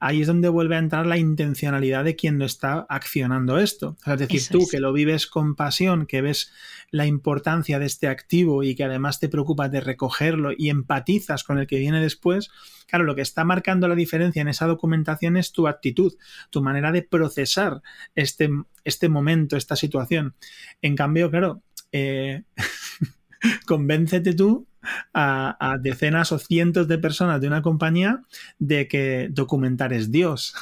ahí 0.00 0.22
es 0.22 0.26
donde 0.26 0.48
vuelve 0.48 0.76
a 0.76 0.78
entrar 0.78 1.06
la 1.06 1.18
intencionalidad 1.18 2.04
de 2.04 2.16
quien 2.16 2.38
lo 2.38 2.46
está 2.46 2.86
accionando 2.88 3.58
esto. 3.58 3.96
es 4.06 4.18
decir, 4.18 4.42
tú 4.50 4.66
que 4.68 4.80
lo 4.80 4.94
vives 4.94 5.26
con 5.26 5.54
pasión, 5.54 6.06
que 6.06 6.22
ves 6.22 6.52
la 6.90 7.06
importancia 7.06 7.78
de 7.78 7.84
este 7.84 8.08
activo 8.08 8.62
y 8.62 8.74
que 8.74 8.84
además 8.84 9.20
te 9.20 9.28
preocupas 9.28 9.70
de 9.70 9.82
recogerlo 9.82 10.52
y 10.56 10.70
empatizas 10.70 11.44
con 11.44 11.58
el 11.58 11.66
que 11.66 11.78
viene 11.78 12.00
después, 12.00 12.50
claro, 12.86 13.04
lo 13.04 13.14
que 13.14 13.20
está 13.20 13.44
marcando 13.44 13.88
la 13.88 13.94
diferencia 13.94 14.40
en 14.40 14.48
esa 14.48 14.66
documentación 14.66 15.36
es 15.36 15.52
tu 15.52 15.68
actitud, 15.68 16.14
tu 16.48 16.62
manera 16.62 16.92
de 16.92 17.02
procesar 17.02 17.82
este, 18.14 18.48
este 18.84 19.10
momento, 19.10 19.58
esta 19.58 19.76
situación. 19.76 20.34
En 20.80 20.96
cambio, 20.96 21.30
claro, 21.30 21.62
eh, 21.92 22.44
convéncete 23.66 24.32
tú 24.32 24.66
a, 25.14 25.76
decenas 25.80 26.32
o 26.32 26.38
cientos 26.38 26.88
de 26.88 26.98
personas 26.98 27.40
de 27.40 27.46
una 27.46 27.62
compañía 27.62 28.22
de 28.58 28.88
que 28.88 29.28
documentar 29.30 29.92
es 29.92 30.10
Dios. 30.10 30.54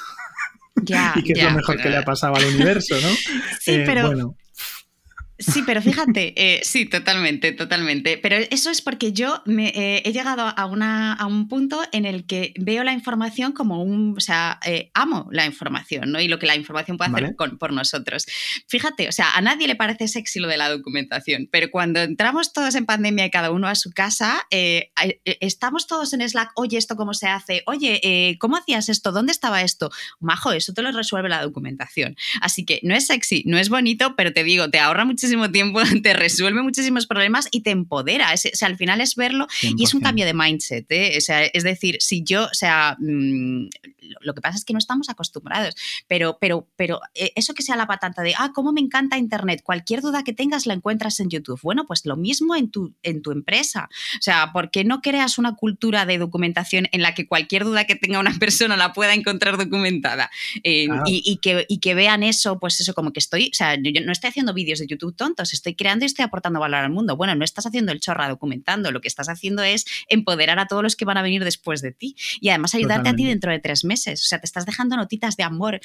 y 1.16 1.22
que 1.22 1.32
es 1.32 1.42
lo 1.42 1.50
mejor 1.50 1.76
que 1.76 1.88
le 1.88 1.96
ha 1.96 2.04
pasado 2.04 2.36
al 2.36 2.44
universo, 2.44 2.94
¿no? 3.00 3.08
Sí, 3.60 3.72
eh, 3.72 3.82
pero 3.84 4.36
Sí, 5.38 5.62
pero 5.64 5.80
fíjate, 5.80 6.34
eh, 6.36 6.60
sí, 6.64 6.86
totalmente, 6.86 7.52
totalmente. 7.52 8.18
Pero 8.18 8.36
eso 8.50 8.70
es 8.70 8.82
porque 8.82 9.12
yo 9.12 9.40
me, 9.44 9.68
eh, 9.68 10.02
he 10.04 10.12
llegado 10.12 10.42
a, 10.42 10.66
una, 10.66 11.12
a 11.12 11.26
un 11.26 11.48
punto 11.48 11.80
en 11.92 12.04
el 12.04 12.26
que 12.26 12.52
veo 12.58 12.82
la 12.82 12.92
información 12.92 13.52
como 13.52 13.82
un, 13.82 14.14
o 14.16 14.20
sea, 14.20 14.58
eh, 14.66 14.90
amo 14.94 15.28
la 15.30 15.46
información, 15.46 16.10
¿no? 16.10 16.20
Y 16.20 16.26
lo 16.26 16.38
que 16.38 16.46
la 16.46 16.56
información 16.56 16.96
puede 16.96 17.10
hacer 17.10 17.36
por 17.58 17.72
nosotros. 17.72 18.26
Fíjate, 18.66 19.08
o 19.08 19.12
sea, 19.12 19.32
a 19.34 19.40
nadie 19.40 19.68
le 19.68 19.76
parece 19.76 20.08
sexy 20.08 20.40
lo 20.40 20.48
de 20.48 20.56
la 20.56 20.68
documentación, 20.68 21.48
pero 21.50 21.70
cuando 21.70 22.00
entramos 22.00 22.52
todos 22.52 22.74
en 22.74 22.84
pandemia 22.84 23.26
y 23.26 23.30
cada 23.30 23.52
uno 23.52 23.68
a 23.68 23.74
su 23.74 23.92
casa, 23.92 24.46
estamos 25.24 25.86
todos 25.86 26.12
en 26.12 26.28
Slack, 26.28 26.50
oye, 26.56 26.78
¿esto 26.78 26.96
cómo 26.96 27.14
se 27.14 27.28
hace? 27.28 27.62
Oye, 27.66 28.36
¿cómo 28.40 28.56
hacías 28.56 28.88
esto? 28.88 29.12
¿Dónde 29.12 29.32
estaba 29.32 29.62
esto? 29.62 29.90
Majo, 30.20 30.52
eso 30.52 30.72
te 30.72 30.82
lo 30.82 30.90
resuelve 30.90 31.28
la 31.28 31.42
documentación. 31.42 32.16
Así 32.40 32.64
que 32.64 32.80
no 32.82 32.94
es 32.94 33.06
sexy, 33.06 33.44
no 33.46 33.58
es 33.58 33.68
bonito, 33.68 34.16
pero 34.16 34.32
te 34.32 34.42
digo, 34.42 34.70
te 34.70 34.80
ahorra 34.80 35.04
muchísimo 35.04 35.27
tiempo, 35.52 35.80
te 36.02 36.12
resuelve 36.12 36.62
muchísimos 36.62 37.06
problemas 37.06 37.48
y 37.50 37.62
te 37.62 37.70
empodera. 37.70 38.32
Es, 38.32 38.46
o 38.46 38.56
sea, 38.56 38.68
al 38.68 38.76
final 38.76 39.00
es 39.00 39.14
verlo 39.14 39.46
y 39.62 39.84
es 39.84 39.94
un 39.94 40.00
cambio 40.00 40.24
de 40.24 40.34
mindset. 40.34 40.86
¿eh? 40.90 41.14
O 41.16 41.20
sea, 41.20 41.44
es 41.44 41.62
decir, 41.62 41.96
si 42.00 42.22
yo, 42.22 42.44
o 42.44 42.54
sea, 42.54 42.96
mm, 42.98 43.68
lo 44.20 44.34
que 44.34 44.40
pasa 44.40 44.56
es 44.56 44.64
que 44.64 44.72
no 44.72 44.78
estamos 44.78 45.08
acostumbrados, 45.08 45.74
pero, 46.06 46.38
pero, 46.40 46.68
pero 46.76 47.00
eh, 47.14 47.32
eso 47.36 47.54
que 47.54 47.62
sea 47.62 47.76
la 47.76 47.86
patata 47.86 48.22
de, 48.22 48.34
ah, 48.38 48.52
cómo 48.54 48.72
me 48.72 48.80
encanta 48.80 49.18
Internet, 49.18 49.62
cualquier 49.62 50.00
duda 50.00 50.24
que 50.24 50.32
tengas 50.32 50.66
la 50.66 50.74
encuentras 50.74 51.20
en 51.20 51.30
YouTube. 51.30 51.60
Bueno, 51.62 51.86
pues 51.86 52.04
lo 52.06 52.16
mismo 52.16 52.56
en 52.56 52.70
tu, 52.70 52.94
en 53.02 53.22
tu 53.22 53.32
empresa. 53.32 53.88
O 54.18 54.22
sea, 54.22 54.52
¿por 54.52 54.70
qué 54.70 54.84
no 54.84 55.00
creas 55.00 55.38
una 55.38 55.54
cultura 55.54 56.06
de 56.06 56.18
documentación 56.18 56.88
en 56.92 57.02
la 57.02 57.14
que 57.14 57.26
cualquier 57.26 57.64
duda 57.64 57.84
que 57.84 57.96
tenga 57.96 58.18
una 58.18 58.34
persona 58.38 58.76
la 58.76 58.92
pueda 58.92 59.14
encontrar 59.14 59.56
documentada? 59.56 60.30
Eh, 60.62 60.88
y, 61.06 61.38
que, 61.38 61.66
y 61.68 61.78
que 61.78 61.94
vean 61.94 62.22
eso, 62.22 62.58
pues 62.58 62.80
eso, 62.80 62.94
como 62.94 63.12
que 63.12 63.20
estoy, 63.20 63.50
o 63.52 63.54
sea, 63.54 63.76
yo 63.76 64.00
no 64.04 64.12
estoy 64.12 64.28
haciendo 64.28 64.54
vídeos 64.54 64.78
de 64.78 64.86
YouTube 64.86 65.14
tontos, 65.16 65.52
estoy 65.52 65.74
creando 65.74 66.04
y 66.04 66.06
estoy 66.06 66.24
aportando 66.24 66.60
valor 66.60 66.80
al 66.80 66.90
mundo. 66.90 67.16
Bueno, 67.16 67.34
no 67.34 67.44
estás 67.44 67.66
haciendo 67.66 67.92
el 67.92 68.00
chorra 68.00 68.28
documentando, 68.28 68.90
lo 68.90 69.00
que 69.00 69.08
estás 69.08 69.28
haciendo 69.28 69.62
es 69.62 69.86
empoderar 70.08 70.58
a 70.58 70.66
todos 70.66 70.82
los 70.82 70.96
que 70.96 71.04
van 71.04 71.16
a 71.16 71.22
venir 71.22 71.44
después 71.44 71.82
de 71.82 71.92
ti 71.92 72.16
y 72.40 72.48
además 72.50 72.74
ayudarte 72.74 73.08
a 73.08 73.14
ti 73.14 73.24
dentro 73.24 73.52
de 73.52 73.58
tres 73.58 73.84
meses. 73.84 73.97
O 74.06 74.16
sea, 74.16 74.40
te 74.40 74.46
estás 74.46 74.66
dejando 74.66 74.96
notitas 74.96 75.36
de 75.36 75.42
amor. 75.42 75.80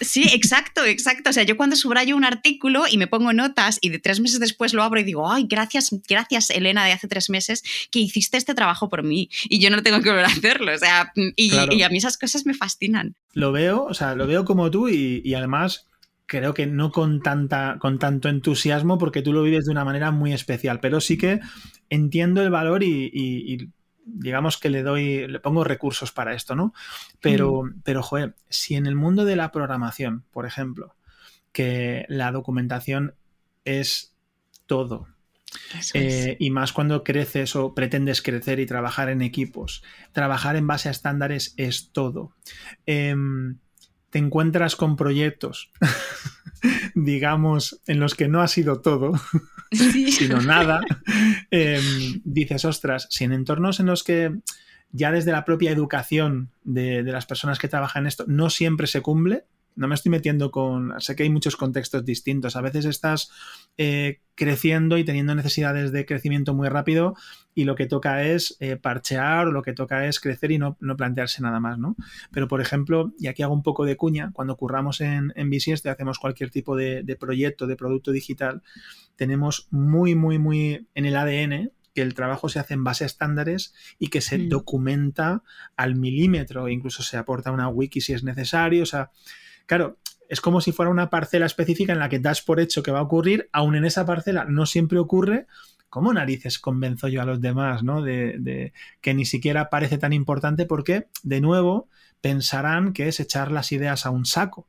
sí, 0.00 0.24
exacto, 0.32 0.84
exacto. 0.84 1.30
O 1.30 1.32
sea, 1.32 1.42
yo 1.42 1.56
cuando 1.56 1.76
subrayo 1.76 2.16
un 2.16 2.24
artículo 2.24 2.84
y 2.90 2.98
me 2.98 3.06
pongo 3.06 3.32
notas 3.32 3.78
y 3.80 3.90
de 3.90 3.98
tres 3.98 4.20
meses 4.20 4.40
después 4.40 4.74
lo 4.74 4.82
abro 4.82 5.00
y 5.00 5.04
digo, 5.04 5.30
ay, 5.30 5.46
gracias, 5.48 5.90
gracias 6.08 6.50
Elena 6.50 6.84
de 6.84 6.92
hace 6.92 7.08
tres 7.08 7.30
meses 7.30 7.62
que 7.90 7.98
hiciste 7.98 8.36
este 8.36 8.54
trabajo 8.54 8.88
por 8.88 9.02
mí 9.02 9.30
y 9.48 9.58
yo 9.58 9.70
no 9.70 9.82
tengo 9.82 10.00
que 10.00 10.10
volver 10.10 10.26
a 10.26 10.28
hacerlo. 10.28 10.74
O 10.74 10.78
sea, 10.78 11.12
y, 11.14 11.82
a 11.82 11.88
mí 11.88 11.98
esas 11.98 12.18
cosas 12.18 12.46
me 12.46 12.54
fascinan. 12.54 13.14
Lo 13.32 13.52
veo, 13.52 13.84
o 13.84 13.94
sea, 13.94 14.14
lo 14.14 14.26
veo 14.26 14.44
como 14.44 14.70
tú 14.70 14.88
y 14.88 15.34
además 15.34 15.86
creo 16.26 16.54
que 16.54 16.66
no 16.66 16.90
con, 16.90 17.20
tanta, 17.20 17.76
con 17.78 17.98
tanto 17.98 18.28
entusiasmo 18.28 18.98
porque 18.98 19.22
tú 19.22 19.32
lo 19.32 19.42
vives 19.42 19.66
de 19.66 19.72
una 19.72 19.84
manera 19.84 20.10
muy 20.10 20.32
especial, 20.32 20.80
pero 20.80 21.00
sí 21.00 21.18
que 21.18 21.40
entiendo 21.90 22.42
el 22.42 22.50
valor 22.50 22.82
y, 22.82 23.70
digamos 24.04 24.58
que 24.58 24.70
le 24.70 24.82
doy, 24.82 25.26
le 25.26 25.40
pongo 25.40 25.64
recursos 25.64 26.12
para 26.12 26.34
esto, 26.34 26.54
¿no? 26.54 26.72
Pero, 27.20 27.64
mm. 27.64 27.82
pero, 27.84 28.02
joder, 28.02 28.34
si 28.48 28.74
en 28.74 28.86
el 28.86 28.94
mundo 28.94 29.24
de 29.24 29.36
la 29.36 29.50
programación, 29.50 30.24
por 30.30 30.46
ejemplo, 30.46 30.94
que 31.52 32.04
la 32.08 32.32
documentación 32.32 33.14
es 33.64 34.14
todo, 34.66 35.08
eh, 35.94 36.36
y 36.38 36.50
más 36.50 36.72
cuando 36.72 37.04
creces 37.04 37.56
o 37.56 37.74
pretendes 37.74 38.22
crecer 38.22 38.60
y 38.60 38.66
trabajar 38.66 39.08
en 39.08 39.22
equipos. 39.22 39.82
Trabajar 40.12 40.56
en 40.56 40.66
base 40.66 40.88
a 40.88 40.92
estándares 40.92 41.54
es 41.56 41.90
todo. 41.92 42.34
Em, 42.86 43.58
te 44.14 44.20
encuentras 44.20 44.76
con 44.76 44.94
proyectos, 44.94 45.72
digamos, 46.94 47.80
en 47.88 47.98
los 47.98 48.14
que 48.14 48.28
no 48.28 48.42
ha 48.42 48.46
sido 48.46 48.80
todo, 48.80 49.10
sino 49.72 50.40
nada, 50.40 50.82
em, 51.50 52.20
dices, 52.22 52.64
ostras, 52.64 53.08
si 53.10 53.24
en 53.24 53.32
entornos 53.32 53.80
en 53.80 53.86
los 53.86 54.04
que 54.04 54.32
ya 54.92 55.10
desde 55.10 55.32
la 55.32 55.44
propia 55.44 55.72
educación 55.72 56.50
de, 56.62 57.02
de 57.02 57.10
las 57.10 57.26
personas 57.26 57.58
que 57.58 57.66
trabajan 57.66 58.04
en 58.04 58.06
esto 58.06 58.24
no 58.28 58.50
siempre 58.50 58.86
se 58.86 59.02
cumple, 59.02 59.46
no 59.76 59.88
me 59.88 59.94
estoy 59.94 60.10
metiendo 60.10 60.50
con. 60.50 60.94
Sé 61.00 61.16
que 61.16 61.24
hay 61.24 61.30
muchos 61.30 61.56
contextos 61.56 62.04
distintos. 62.04 62.56
A 62.56 62.60
veces 62.60 62.84
estás 62.84 63.30
eh, 63.76 64.20
creciendo 64.34 64.98
y 64.98 65.04
teniendo 65.04 65.34
necesidades 65.34 65.92
de 65.92 66.06
crecimiento 66.06 66.54
muy 66.54 66.68
rápido 66.68 67.14
y 67.54 67.64
lo 67.64 67.74
que 67.74 67.86
toca 67.86 68.24
es 68.24 68.56
eh, 68.60 68.76
parchear 68.76 69.48
o 69.48 69.52
lo 69.52 69.62
que 69.62 69.72
toca 69.72 70.06
es 70.06 70.20
crecer 70.20 70.52
y 70.52 70.58
no, 70.58 70.76
plantearse 70.96 71.42
nada 71.42 71.60
más, 71.60 71.78
¿no? 71.78 71.96
Pero, 72.30 72.48
por 72.48 72.60
ejemplo, 72.60 73.12
y 73.18 73.26
aquí 73.26 73.42
hago 73.42 73.54
un 73.54 73.62
poco 73.62 73.84
de 73.84 73.96
cuña, 73.96 74.30
cuando 74.32 74.56
curramos 74.56 75.00
en, 75.00 75.32
en 75.36 75.50
Bisieste, 75.50 75.88
hacemos 75.88 76.18
cualquier 76.18 76.50
tipo 76.50 76.76
de, 76.76 77.02
de 77.02 77.16
proyecto, 77.16 77.66
de 77.66 77.76
producto 77.76 78.12
digital, 78.12 78.62
tenemos 79.16 79.68
muy, 79.70 80.14
muy, 80.14 80.38
muy 80.38 80.88
en 80.94 81.06
el 81.06 81.16
ADN 81.16 81.70
que 81.94 82.02
el 82.02 82.14
trabajo 82.14 82.48
se 82.48 82.58
hace 82.58 82.74
en 82.74 82.84
base 82.84 83.04
a 83.04 83.06
estándares 83.06 83.72
y 83.98 84.08
que 84.08 84.20
se 84.20 84.38
mm. 84.38 84.48
documenta 84.48 85.42
al 85.76 85.94
milímetro, 85.94 86.68
incluso 86.68 87.02
se 87.02 87.16
aporta 87.16 87.52
una 87.52 87.68
wiki 87.68 88.00
si 88.00 88.12
es 88.12 88.24
necesario, 88.24 88.82
o 88.82 88.86
sea, 88.86 89.10
Claro, 89.66 89.98
es 90.28 90.40
como 90.40 90.60
si 90.60 90.72
fuera 90.72 90.90
una 90.90 91.10
parcela 91.10 91.46
específica 91.46 91.92
en 91.92 91.98
la 91.98 92.08
que 92.08 92.18
das 92.18 92.42
por 92.42 92.60
hecho 92.60 92.82
que 92.82 92.90
va 92.90 93.00
a 93.00 93.02
ocurrir, 93.02 93.48
aún 93.52 93.76
en 93.76 93.84
esa 93.84 94.06
parcela 94.06 94.44
no 94.44 94.66
siempre 94.66 94.98
ocurre, 94.98 95.46
¿cómo 95.88 96.12
narices 96.12 96.58
convenzo 96.58 97.08
yo 97.08 97.22
a 97.22 97.24
los 97.24 97.40
demás, 97.40 97.82
¿no? 97.82 98.02
De, 98.02 98.72
que 99.00 99.14
ni 99.14 99.24
siquiera 99.24 99.70
parece 99.70 99.98
tan 99.98 100.12
importante 100.12 100.66
porque, 100.66 101.06
de 101.22 101.40
nuevo, 101.40 101.88
pensarán 102.20 102.92
que 102.92 103.08
es 103.08 103.20
echar 103.20 103.52
las 103.52 103.70
ideas 103.72 104.06
a 104.06 104.10
un 104.10 104.24
saco. 104.24 104.66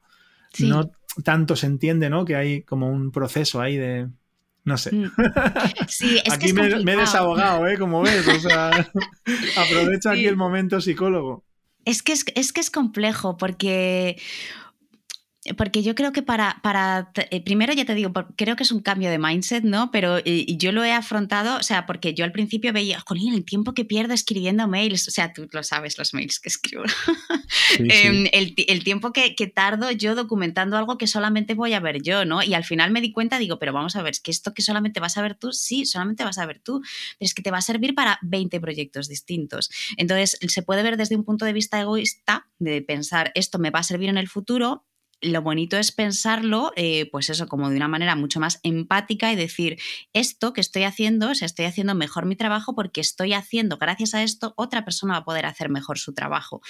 No 0.60 0.92
tanto 1.24 1.56
se 1.56 1.66
entiende, 1.66 2.10
¿no? 2.10 2.26
Que 2.26 2.36
hay 2.36 2.62
como 2.62 2.90
un 2.90 3.12
proceso 3.12 3.60
ahí 3.60 3.76
de, 3.78 4.08
no 4.66 4.78
sé. 4.78 4.94
Mm. 4.94 5.12
Sí, 5.88 6.20
es 6.24 6.34
aquí 6.34 6.48
que 6.48 6.54
me, 6.54 6.84
me, 6.84 6.94
he 6.94 6.98
desahogado, 6.98 7.68
¿eh? 7.68 7.78
Como 7.78 8.02
ves. 8.02 8.28
O 8.28 8.40
sea, 8.40 8.70
aprovecha 9.58 10.12
aquí 10.12 10.26
el 10.26 10.38
momento 10.38 10.82
psicólogo. 10.82 11.44
Es 11.86 12.02
que 12.02 12.14
es, 12.14 12.26
es 12.36 12.52
que 12.52 12.62
es 12.62 12.72
complejo 12.72 13.38
porque 13.38 14.20
porque 15.58 15.84
yo 15.84 15.94
creo 15.94 16.12
que 16.12 16.24
para, 16.24 16.60
para, 16.64 17.12
eh, 17.30 17.44
primero 17.44 17.72
ya 17.74 17.86
te 17.86 17.94
digo, 17.94 18.12
creo 18.36 18.56
que 18.56 18.64
es 18.64 18.72
un 18.72 18.82
cambio 18.82 19.12
de 19.12 19.20
mindset, 19.20 19.64
¿no? 19.64 19.92
Pero 19.92 20.20
yo 20.24 20.72
lo 20.72 20.84
he 20.84 20.92
afrontado, 20.92 21.58
o 21.58 21.64
sea, 21.64 21.86
porque 21.86 22.16
yo 22.16 22.26
al 22.26 22.32
principio 22.32 22.74
veía, 22.74 23.00
jolín, 23.06 23.34
el 23.34 23.46
tiempo 23.46 23.74
que 23.74 23.86
pierdo 23.86 24.14
escribiendo 24.14 24.68
mails, 24.68 25.08
o 25.08 25.12
sea, 25.12 25.34
tú 25.34 25.48
lo 25.52 25.62
sabes, 25.62 26.00
los 26.00 26.16
mails 26.16 26.40
que 26.40 26.50
escribo, 26.50 26.84
em, 27.80 28.28
El, 28.32 28.84
tiempo 28.84 29.14
que, 29.14 29.36
que, 29.36 29.46
tardo 29.46 29.92
yo 29.92 30.16
documentando 30.16 30.78
algo 30.78 30.98
que 30.98 31.06
solamente 31.06 31.54
voy 31.54 31.74
a 31.74 31.80
ver 31.80 32.02
yo, 32.02 32.26
¿no? 32.26 32.42
Y 32.42 32.56
al 32.56 32.64
final 32.64 32.90
me 32.90 33.02
di 33.02 33.12
cuenta, 33.12 33.38
digo, 33.38 33.60
pero 33.60 33.72
vamos 33.72 33.96
a 33.96 34.02
ver, 34.02 34.12
es 34.12 34.20
que 34.22 34.32
esto 34.32 34.54
que 34.54 34.64
solamente 34.64 35.00
vas 35.00 35.18
a 35.18 35.22
ver 35.22 35.36
tú, 35.36 35.54
sí, 35.54 35.86
solamente 35.86 36.24
vas 36.24 36.40
a 36.40 36.46
ver 36.48 36.60
tú, 36.60 36.82
pero 36.82 37.28
es 37.28 37.36
que 37.36 37.44
te 37.44 37.52
va 37.52 37.60
a 37.60 37.62
servir 37.62 37.94
para 37.94 38.18
20 38.24 38.60
proyectos 38.60 39.08
distintos. 39.08 39.70
Entonces, 39.98 40.40
se 40.42 40.64
puede 40.64 40.82
ver 40.82 40.98
desde 40.98 41.16
un 41.16 41.24
punto 41.24 41.46
de 41.46 41.54
vista 41.54 41.80
egoísta, 41.80 42.48
de 42.58 42.82
pensar, 42.82 43.32
esto 43.36 43.60
me 43.60 43.70
va 43.70 43.80
a 43.80 43.84
servir 43.84 44.10
en 44.10 44.18
el 44.18 44.28
futuro, 44.28 44.86
lo 45.22 45.42
bonito 45.42 45.78
es 45.78 45.92
pensarlo, 45.92 46.72
eh, 46.76 47.10
pues 47.12 47.30
eso, 47.30 47.48
como 47.48 47.70
de 47.70 47.78
una 47.78 47.88
manera 47.88 48.16
mucho 48.16 48.40
más 48.40 48.60
empática 48.64 49.32
y 49.32 49.36
decir, 49.36 49.78
esto 50.14 50.54
que 50.54 50.62
estoy 50.62 50.84
haciendo, 50.84 51.30
o 51.32 51.36
sea, 51.36 51.46
estoy 51.46 51.66
haciendo 51.66 51.96
mejor 51.96 52.26
mi 52.26 52.36
trabajo 52.36 52.76
porque 52.76 53.02
estoy 53.02 53.34
haciendo, 53.34 53.78
gracias 53.78 54.14
a 54.14 54.24
esto, 54.24 54.54
otra 54.58 54.86
persona 54.86 55.14
va 55.14 55.20
a 55.20 55.26
poder 55.26 55.46
hacer 55.46 55.70
mejor 55.70 55.98
su 55.98 56.14
trabajo. 56.14 56.62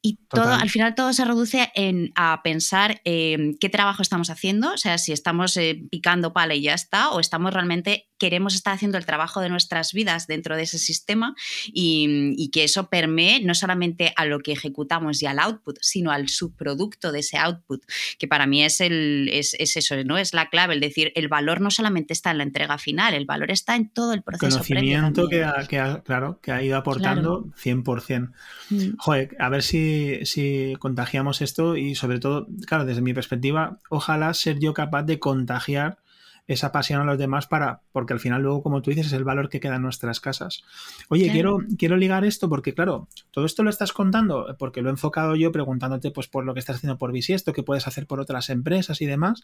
Y 0.00 0.18
todo, 0.28 0.52
al 0.52 0.70
final 0.70 0.94
todo 0.94 1.12
se 1.12 1.24
reduce 1.24 1.70
en, 1.74 2.12
a 2.16 2.42
pensar 2.42 3.00
eh, 3.04 3.56
qué 3.60 3.68
trabajo 3.68 4.02
estamos 4.02 4.30
haciendo, 4.30 4.72
o 4.72 4.78
sea, 4.78 4.98
si 4.98 5.12
estamos 5.12 5.56
eh, 5.56 5.82
picando 5.90 6.32
pala 6.32 6.54
y 6.54 6.62
ya 6.62 6.74
está, 6.74 7.10
o 7.10 7.20
estamos 7.20 7.52
realmente 7.52 8.08
queremos 8.22 8.54
estar 8.54 8.72
haciendo 8.72 8.98
el 8.98 9.04
trabajo 9.04 9.40
de 9.40 9.48
nuestras 9.48 9.92
vidas 9.92 10.28
dentro 10.28 10.54
de 10.54 10.62
ese 10.62 10.78
sistema 10.78 11.34
y, 11.66 12.50
que 12.52 12.62
eso 12.62 12.88
permee 12.88 13.42
no 13.42 13.52
solamente 13.52 14.12
a 14.14 14.26
lo 14.26 14.38
que 14.38 14.52
ejecutamos 14.52 15.20
y 15.22 15.26
al 15.26 15.40
output, 15.40 15.76
sino 15.80 16.12
al 16.12 16.28
subproducto 16.28 17.10
de 17.10 17.18
ese 17.18 17.36
output, 17.36 17.82
que 18.20 18.28
para 18.28 18.46
mí 18.46 18.62
es, 18.62 18.80
el, 18.80 19.28
es, 19.32 19.56
eso, 19.58 19.96
¿no? 20.04 20.18
Es 20.18 20.34
la 20.34 20.50
clave, 20.50 20.74
el 20.74 20.80
decir, 20.80 21.10
el 21.16 21.26
valor 21.26 21.60
no 21.60 21.72
solamente 21.72 22.12
está 22.12 22.30
en 22.30 22.38
la 22.38 22.44
entrega 22.44 22.78
final, 22.78 23.14
el 23.14 23.24
valor 23.24 23.50
está 23.50 23.74
en 23.74 23.88
todo 23.88 24.12
el 24.12 24.22
proceso. 24.22 24.58
Conocimiento 24.58 25.26
que 25.28 25.42
ha, 25.42 25.66
que 25.66 25.80
ha, 25.80 26.02
claro, 26.02 26.38
que 26.40 26.52
ha 26.52 26.62
ido 26.62 26.76
aportando 26.76 27.46
100%. 27.60 28.30
Mm. 28.70 28.96
Joder, 28.98 29.36
a 29.40 29.48
ver 29.48 29.64
si, 29.64 30.20
si 30.26 30.76
contagiamos 30.78 31.42
esto 31.42 31.76
y 31.76 31.96
sobre 31.96 32.20
todo, 32.20 32.46
claro, 32.68 32.84
desde 32.84 33.00
mi 33.00 33.14
perspectiva, 33.14 33.78
ojalá 33.88 34.32
ser 34.32 34.60
yo 34.60 34.74
capaz 34.74 35.02
de 35.02 35.18
contagiar 35.18 35.98
esa 36.46 36.72
pasión 36.72 37.00
a 37.00 37.04
los 37.04 37.18
demás 37.18 37.46
para, 37.46 37.82
porque 37.92 38.12
al 38.12 38.20
final 38.20 38.42
luego, 38.42 38.62
como 38.62 38.82
tú 38.82 38.90
dices, 38.90 39.06
es 39.06 39.12
el 39.12 39.24
valor 39.24 39.48
que 39.48 39.60
queda 39.60 39.76
en 39.76 39.82
nuestras 39.82 40.20
casas. 40.20 40.64
Oye, 41.08 41.30
quiero, 41.30 41.58
quiero 41.78 41.96
ligar 41.96 42.24
esto 42.24 42.48
porque, 42.48 42.74
claro, 42.74 43.08
todo 43.30 43.44
esto 43.46 43.62
lo 43.62 43.70
estás 43.70 43.92
contando 43.92 44.56
porque 44.58 44.82
lo 44.82 44.88
he 44.88 44.92
enfocado 44.92 45.36
yo 45.36 45.52
preguntándote 45.52 46.10
pues 46.10 46.28
por 46.28 46.44
lo 46.44 46.52
que 46.52 46.60
estás 46.60 46.76
haciendo 46.76 46.98
por 46.98 47.12
Bisiesto, 47.12 47.52
que 47.52 47.62
puedes 47.62 47.86
hacer 47.86 48.06
por 48.06 48.20
otras 48.20 48.50
empresas 48.50 49.00
y 49.00 49.06
demás, 49.06 49.42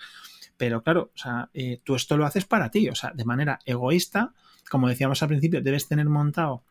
pero 0.57 0.83
claro, 0.83 1.13
o 1.15 1.19
sea, 1.19 1.51
eh, 1.55 1.81
tú 1.85 1.95
esto 1.95 2.17
lo 2.17 2.27
haces 2.27 2.45
para 2.45 2.71
ti, 2.71 2.89
o 2.89 2.95
sea, 2.95 3.13
de 3.15 3.25
manera 3.25 3.61
egoísta, 3.65 4.33
como 4.69 4.89
decíamos 4.89 5.23
al 5.23 5.29
principio, 5.29 5.63
debes 5.63 5.89
tener 5.89 6.09
montado 6.09 6.65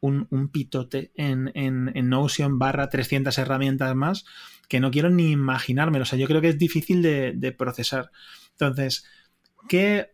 un, 0.00 0.48
pitote 0.52 1.10
en, 1.16 1.50
en, 1.54 2.08
Notion 2.08 2.60
barra 2.60 2.88
300 2.88 3.36
herramientas 3.38 3.94
más 3.96 4.24
que 4.68 4.78
no 4.78 4.92
quiero 4.92 5.10
ni 5.10 5.32
imaginármelo. 5.32 6.02
O 6.02 6.06
sea, 6.06 6.18
yo 6.18 6.28
creo 6.28 6.40
que 6.40 6.50
es 6.50 6.58
difícil 6.58 7.02
de, 7.02 7.32
de 7.34 7.50
procesar. 7.50 8.12
Entonces, 8.52 9.04
¿qué, 9.68 10.12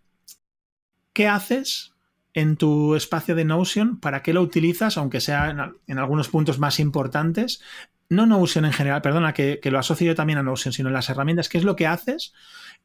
qué 1.13 1.29
haces 1.29 1.93
en 2.35 2.57
tu 2.57 2.95
espacio 2.95 3.35
de 3.35 3.45
Notion? 3.45 4.01
¿Para 4.01 4.23
qué 4.23 4.33
lo 4.33 4.43
utilizas? 4.43 4.97
Aunque 4.97 5.21
sea 5.21 5.75
en, 5.87 5.99
algunos 5.99 6.29
puntos 6.29 6.59
más 6.59 6.81
importantes. 6.81 7.63
No 8.09 8.27
Notion 8.27 8.65
en 8.65 8.73
general, 8.73 9.03
perdona, 9.03 9.33
que, 9.33 9.61
que, 9.61 9.71
lo 9.71 9.79
asocio 9.79 10.09
yo 10.09 10.15
también 10.15 10.39
a 10.39 10.43
Notion, 10.43 10.73
sino 10.73 10.89
en 10.89 10.95
las 10.95 11.09
herramientas. 11.09 11.49
¿Qué 11.49 11.59
es 11.59 11.65
lo 11.65 11.77
que 11.77 11.87
haces? 11.87 12.35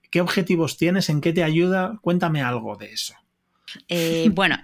¿Qué 0.09 0.21
objetivos 0.21 0.77
tienes? 0.77 1.09
¿En 1.09 1.21
qué 1.21 1.33
te 1.33 1.43
ayuda? 1.43 1.99
Cuéntame 2.01 2.41
algo 2.41 2.75
de 2.77 2.93
eso. 2.93 3.13
Eh, 3.89 4.29
bueno, 4.31 4.57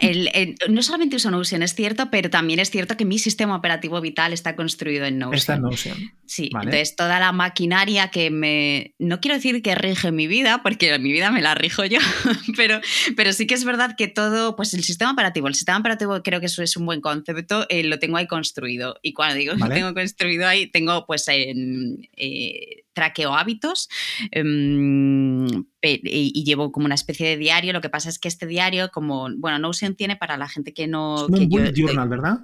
no 0.69 0.81
solamente 0.81 1.17
uso 1.17 1.29
Notion, 1.29 1.61
es 1.63 1.75
cierto, 1.75 2.09
pero 2.09 2.29
también 2.29 2.59
es 2.59 2.69
cierto 2.71 2.95
que 2.95 3.05
mi 3.05 3.19
sistema 3.19 3.55
operativo 3.55 3.99
vital 3.99 4.33
está 4.33 4.55
construido 4.55 5.05
en 5.05 5.19
Notion. 5.19 5.35
Está 5.35 5.55
en 5.55 5.61
Notion. 5.63 6.11
Sí, 6.25 6.49
entonces 6.53 6.95
toda 6.95 7.19
la 7.19 7.31
maquinaria 7.31 8.09
que 8.09 8.31
me... 8.31 8.95
No 8.99 9.19
quiero 9.19 9.35
decir 9.35 9.61
que 9.61 9.75
rige 9.75 10.11
mi 10.11 10.27
vida, 10.27 10.61
porque 10.63 10.97
mi 10.99 11.11
vida 11.11 11.31
me 11.31 11.41
la 11.41 11.53
rijo 11.53 11.83
yo, 11.85 11.99
pero, 12.57 12.79
pero 13.15 13.33
sí 13.33 13.45
que 13.45 13.53
es 13.55 13.65
verdad 13.65 13.95
que 13.97 14.07
todo, 14.07 14.55
pues 14.55 14.73
el 14.73 14.83
sistema 14.83 15.11
operativo, 15.11 15.47
el 15.47 15.55
sistema 15.55 15.79
operativo 15.79 16.21
creo 16.23 16.39
que 16.39 16.45
eso 16.45 16.63
es 16.63 16.77
un 16.77 16.85
buen 16.85 17.01
concepto, 17.01 17.65
eh, 17.69 17.83
lo 17.83 17.99
tengo 17.99 18.17
ahí 18.17 18.27
construido. 18.27 18.97
Y 19.01 19.13
cuando 19.13 19.35
digo 19.35 19.55
que 19.55 19.69
tengo 19.69 19.93
construido 19.93 20.47
ahí, 20.47 20.67
tengo 20.67 21.05
pues 21.05 21.27
en... 21.27 22.07
Eh, 22.15 22.82
traqueo 22.93 23.33
hábitos 23.33 23.89
em, 24.31 25.47
y, 25.81 26.43
llevo 26.43 26.71
como 26.71 26.85
una 26.85 26.95
especie 26.95 27.27
de 27.27 27.37
diario. 27.37 27.73
Lo 27.73 27.81
que 27.81 27.89
pasa 27.89 28.09
es 28.09 28.19
que 28.19 28.27
este 28.27 28.47
diario, 28.47 28.89
como, 28.91 29.27
bueno, 29.37 29.59
Notion 29.59 29.95
tiene 29.95 30.15
para 30.15 30.37
la 30.37 30.47
gente 30.47 30.73
que 30.73 30.87
no... 30.87 31.25
Es 31.25 31.29
un 31.29 31.49
bullet 31.49 31.73
journal, 31.75 32.07
¿verdad? 32.07 32.39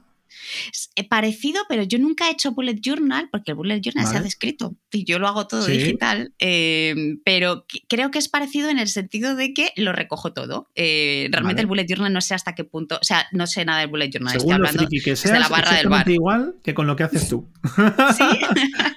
Parecido, 1.10 1.62
pero 1.68 1.84
yo 1.84 2.00
nunca 2.00 2.28
he 2.28 2.32
hecho 2.32 2.52
bullet 2.52 2.80
journal 2.82 3.30
porque 3.32 3.52
el 3.52 3.56
bullet 3.56 3.82
journal 3.82 4.08
se 4.08 4.18
ha 4.18 4.22
descrito 4.22 4.76
y 4.92 5.06
yo 5.06 5.20
lo 5.20 5.28
hago 5.28 5.48
todo 5.48 5.66
digital, 5.66 6.34
em, 6.40 7.20
pero 7.24 7.66
creo 7.88 8.12
que 8.12 8.20
es 8.20 8.30
parecido 8.30 8.70
en 8.70 8.80
el 8.80 8.88
sentido 8.88 9.36
de 9.36 9.54
que 9.54 9.72
lo 9.76 9.94
recojo 9.94 10.34
todo. 10.34 10.70
Eh, 10.76 11.30
realmente 11.32 11.62
el 11.62 11.68
bullet 11.68 11.86
journal 11.88 12.12
no 12.12 12.22
sé 12.22 12.34
hasta 12.34 12.56
qué 12.56 12.64
punto, 12.64 12.98
o 13.02 13.04
sea, 13.04 13.28
no 13.32 13.48
sé 13.48 13.66
nada 13.66 13.80
del 13.80 13.90
bullet 13.90 14.10
journal, 14.12 14.36
estoy 14.36 14.52
hablando 14.52 14.88
que 14.88 15.16
de 15.16 15.40
la 15.40 15.48
barra 15.48 15.76
del 15.76 15.90
bar. 15.90 16.10
igual 16.10 16.56
que 16.64 16.74
con 16.74 16.88
lo 16.88 16.96
que 16.96 17.04
haces 17.04 17.30
tú. 17.30 17.48
Sí, 18.20 18.24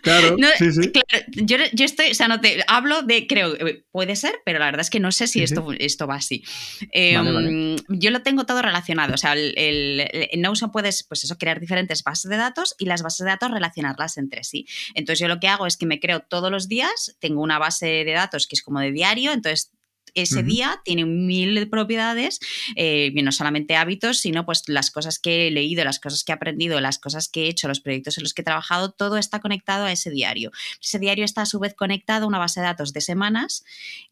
claro, 0.02 0.36
yo, 1.32 1.56
yo, 1.72 1.84
estoy, 1.84 2.10
o 2.10 2.14
sea, 2.14 2.28
no 2.28 2.40
te 2.40 2.64
hablo 2.66 3.02
de, 3.02 3.26
creo, 3.26 3.54
eh, 3.54 3.84
puede 3.90 4.16
ser, 4.16 4.34
pero 4.44 4.58
la 4.58 4.66
verdad 4.66 4.80
es 4.80 4.90
que 4.90 5.00
no 5.00 5.12
sé 5.12 5.26
si 5.26 5.42
esto, 5.42 5.66
esto 5.78 6.06
va 6.06 6.16
así. 6.16 6.42
Em, 6.92 7.76
yo 7.88 8.10
lo 8.10 8.22
tengo 8.22 8.44
todo 8.46 8.62
relacionado, 8.62 9.14
o 9.14 9.16
sea, 9.16 9.34
el, 9.34 9.54
el, 9.56 10.02
en 10.10 10.40
Notion 10.40 10.70
puedes, 10.72 11.04
pues 11.04 11.21
eso, 11.24 11.38
crear 11.38 11.60
diferentes 11.60 12.02
bases 12.02 12.30
de 12.30 12.36
datos 12.36 12.74
y 12.78 12.86
las 12.86 13.02
bases 13.02 13.24
de 13.24 13.30
datos 13.30 13.50
relacionarlas 13.50 14.18
entre 14.18 14.44
sí. 14.44 14.66
Entonces 14.94 15.20
yo 15.20 15.28
lo 15.28 15.40
que 15.40 15.48
hago 15.48 15.66
es 15.66 15.76
que 15.76 15.86
me 15.86 16.00
creo 16.00 16.20
todos 16.20 16.50
los 16.50 16.68
días, 16.68 17.16
tengo 17.20 17.42
una 17.42 17.58
base 17.58 18.04
de 18.04 18.12
datos 18.12 18.46
que 18.46 18.56
es 18.56 18.62
como 18.62 18.80
de 18.80 18.92
diario, 18.92 19.32
entonces 19.32 19.72
ese 20.14 20.42
día 20.42 20.80
tiene 20.84 21.04
mil 21.04 21.68
propiedades, 21.68 22.40
eh, 22.76 23.12
no 23.22 23.32
solamente 23.32 23.76
hábitos, 23.76 24.18
sino 24.18 24.44
pues 24.44 24.62
las 24.68 24.90
cosas 24.90 25.18
que 25.18 25.46
he 25.46 25.50
leído, 25.50 25.84
las 25.84 26.00
cosas 26.00 26.24
que 26.24 26.32
he 26.32 26.34
aprendido, 26.34 26.80
las 26.80 26.98
cosas 26.98 27.28
que 27.28 27.44
he 27.44 27.48
hecho, 27.48 27.68
los 27.68 27.80
proyectos 27.80 28.18
en 28.18 28.24
los 28.24 28.34
que 28.34 28.42
he 28.42 28.44
trabajado, 28.44 28.90
todo 28.92 29.16
está 29.16 29.40
conectado 29.40 29.84
a 29.84 29.92
ese 29.92 30.10
diario. 30.10 30.50
Ese 30.82 30.98
diario 30.98 31.24
está 31.24 31.42
a 31.42 31.46
su 31.46 31.58
vez 31.58 31.74
conectado 31.74 32.24
a 32.24 32.28
una 32.28 32.38
base 32.38 32.60
de 32.60 32.66
datos 32.66 32.92
de 32.92 33.00
semanas, 33.00 33.64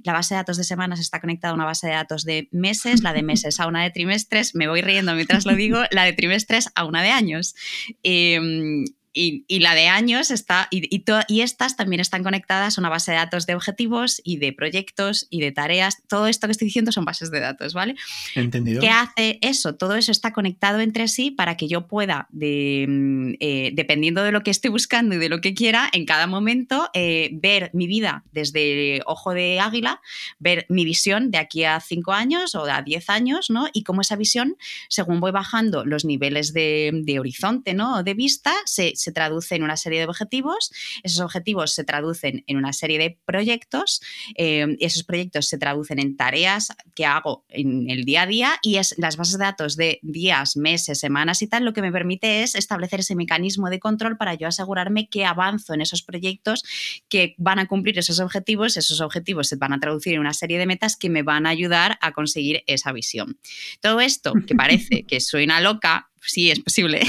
la 0.02 0.12
base 0.12 0.34
de 0.34 0.38
datos 0.38 0.56
de 0.56 0.64
semanas 0.64 1.00
está 1.00 1.20
conectada 1.20 1.52
a 1.52 1.54
una 1.54 1.64
base 1.64 1.86
de 1.86 1.94
datos 1.94 2.24
de 2.24 2.48
meses, 2.50 3.02
la 3.02 3.12
de 3.12 3.22
meses 3.22 3.60
a 3.60 3.66
una 3.66 3.82
de 3.82 3.90
trimestres, 3.90 4.54
me 4.54 4.68
voy 4.68 4.82
riendo 4.82 5.14
mientras 5.14 5.46
lo 5.46 5.54
digo, 5.54 5.82
la 5.90 6.04
de 6.04 6.12
trimestres 6.12 6.70
a 6.74 6.84
una 6.84 7.02
de 7.02 7.10
años. 7.10 7.54
Em, 8.02 8.84
y, 9.12 9.58
la 9.60 9.74
de 9.74 9.88
años 9.88 10.30
está, 10.30 10.68
y, 10.70 10.88
y, 11.28 11.40
estas 11.40 11.76
también 11.76 12.00
están 12.00 12.22
conectadas 12.22 12.78
a 12.78 12.80
una 12.80 12.88
base 12.88 13.10
de 13.10 13.16
datos 13.16 13.46
de 13.46 13.54
objetivos 13.54 14.20
y 14.24 14.36
de 14.36 14.52
proyectos 14.52 15.26
y 15.30 15.40
de 15.40 15.52
tareas. 15.52 16.02
Todo 16.08 16.26
esto 16.28 16.46
que 16.46 16.52
estoy 16.52 16.66
diciendo 16.66 16.92
son 16.92 17.04
bases 17.04 17.30
de 17.30 17.40
datos, 17.40 17.74
¿vale? 17.74 17.96
Entendido. 18.34 18.80
¿Qué 18.80 18.88
hace 18.88 19.38
eso? 19.42 19.74
Todo 19.74 19.96
eso 19.96 20.12
está 20.12 20.32
conectado 20.32 20.80
entre 20.80 21.08
sí 21.08 21.30
para 21.30 21.56
que 21.56 21.66
yo 21.66 21.88
pueda, 21.88 22.28
de, 22.30 22.86
mm, 22.88 23.32
eh, 23.40 23.70
dependiendo 23.74 24.22
de 24.22 24.32
lo 24.32 24.42
que 24.42 24.50
estoy 24.50 24.70
buscando 24.70 25.16
y 25.16 25.18
de 25.18 25.28
lo 25.28 25.40
que 25.40 25.54
quiera, 25.54 25.88
en 25.92 26.06
cada 26.06 26.26
momento 26.26 26.88
eh, 26.94 27.30
ver 27.32 27.70
mi 27.72 27.86
vida 27.86 28.24
desde 28.32 29.02
ojo 29.06 29.34
de 29.34 29.58
águila, 29.58 30.00
ver 30.38 30.66
mi 30.68 30.84
visión 30.84 31.30
de 31.30 31.38
aquí 31.38 31.64
a 31.64 31.80
cinco 31.80 32.12
años 32.12 32.54
o 32.54 32.64
a 32.64 32.82
diez 32.82 33.10
años, 33.10 33.50
¿no? 33.50 33.66
Y 33.72 33.82
cómo 33.82 34.02
esa 34.02 34.16
visión, 34.16 34.56
según 34.88 35.18
voy 35.20 35.32
bajando 35.32 35.84
los 35.84 36.04
niveles 36.04 36.52
de, 36.52 36.90
de 36.92 37.18
horizonte, 37.18 37.74
¿no? 37.74 38.02
De 38.04 38.14
vista, 38.14 38.52
se, 38.66 38.94
se 39.00 39.12
traduce 39.12 39.54
en 39.54 39.62
una 39.62 39.76
serie 39.76 40.00
de 40.00 40.06
objetivos, 40.06 40.70
esos 41.02 41.20
objetivos 41.20 41.72
se 41.72 41.84
traducen 41.84 42.44
en 42.46 42.56
una 42.56 42.72
serie 42.72 42.98
de 42.98 43.18
proyectos, 43.24 44.00
eh, 44.36 44.76
esos 44.80 45.04
proyectos 45.04 45.46
se 45.46 45.58
traducen 45.58 45.98
en 45.98 46.16
tareas 46.16 46.68
que 46.94 47.06
hago 47.06 47.44
en 47.48 47.90
el 47.90 48.04
día 48.04 48.22
a 48.22 48.26
día 48.26 48.58
y 48.62 48.76
es 48.76 48.94
las 48.98 49.16
bases 49.16 49.38
de 49.38 49.44
datos 49.44 49.76
de 49.76 49.98
días, 50.02 50.56
meses, 50.56 50.98
semanas 50.98 51.42
y 51.42 51.46
tal, 51.46 51.64
lo 51.64 51.72
que 51.72 51.82
me 51.82 51.92
permite 51.92 52.42
es 52.42 52.54
establecer 52.54 53.00
ese 53.00 53.14
mecanismo 53.14 53.70
de 53.70 53.80
control 53.80 54.16
para 54.16 54.34
yo 54.34 54.48
asegurarme 54.48 55.08
que 55.08 55.24
avanzo 55.24 55.74
en 55.74 55.80
esos 55.80 56.02
proyectos 56.02 56.64
que 57.08 57.34
van 57.38 57.58
a 57.58 57.66
cumplir 57.66 57.98
esos 57.98 58.20
objetivos, 58.20 58.76
esos 58.76 59.00
objetivos 59.00 59.48
se 59.48 59.56
van 59.56 59.72
a 59.72 59.80
traducir 59.80 60.14
en 60.14 60.20
una 60.20 60.34
serie 60.34 60.58
de 60.58 60.66
metas 60.66 60.96
que 60.96 61.08
me 61.08 61.22
van 61.22 61.46
a 61.46 61.50
ayudar 61.50 61.98
a 62.00 62.12
conseguir 62.12 62.62
esa 62.66 62.92
visión. 62.92 63.38
Todo 63.80 64.00
esto, 64.00 64.32
que 64.46 64.54
parece 64.54 65.02
que 65.08 65.20
soy 65.20 65.44
una 65.44 65.60
loca, 65.60 66.10
sí 66.20 66.50
es 66.50 66.60
posible. 66.60 67.00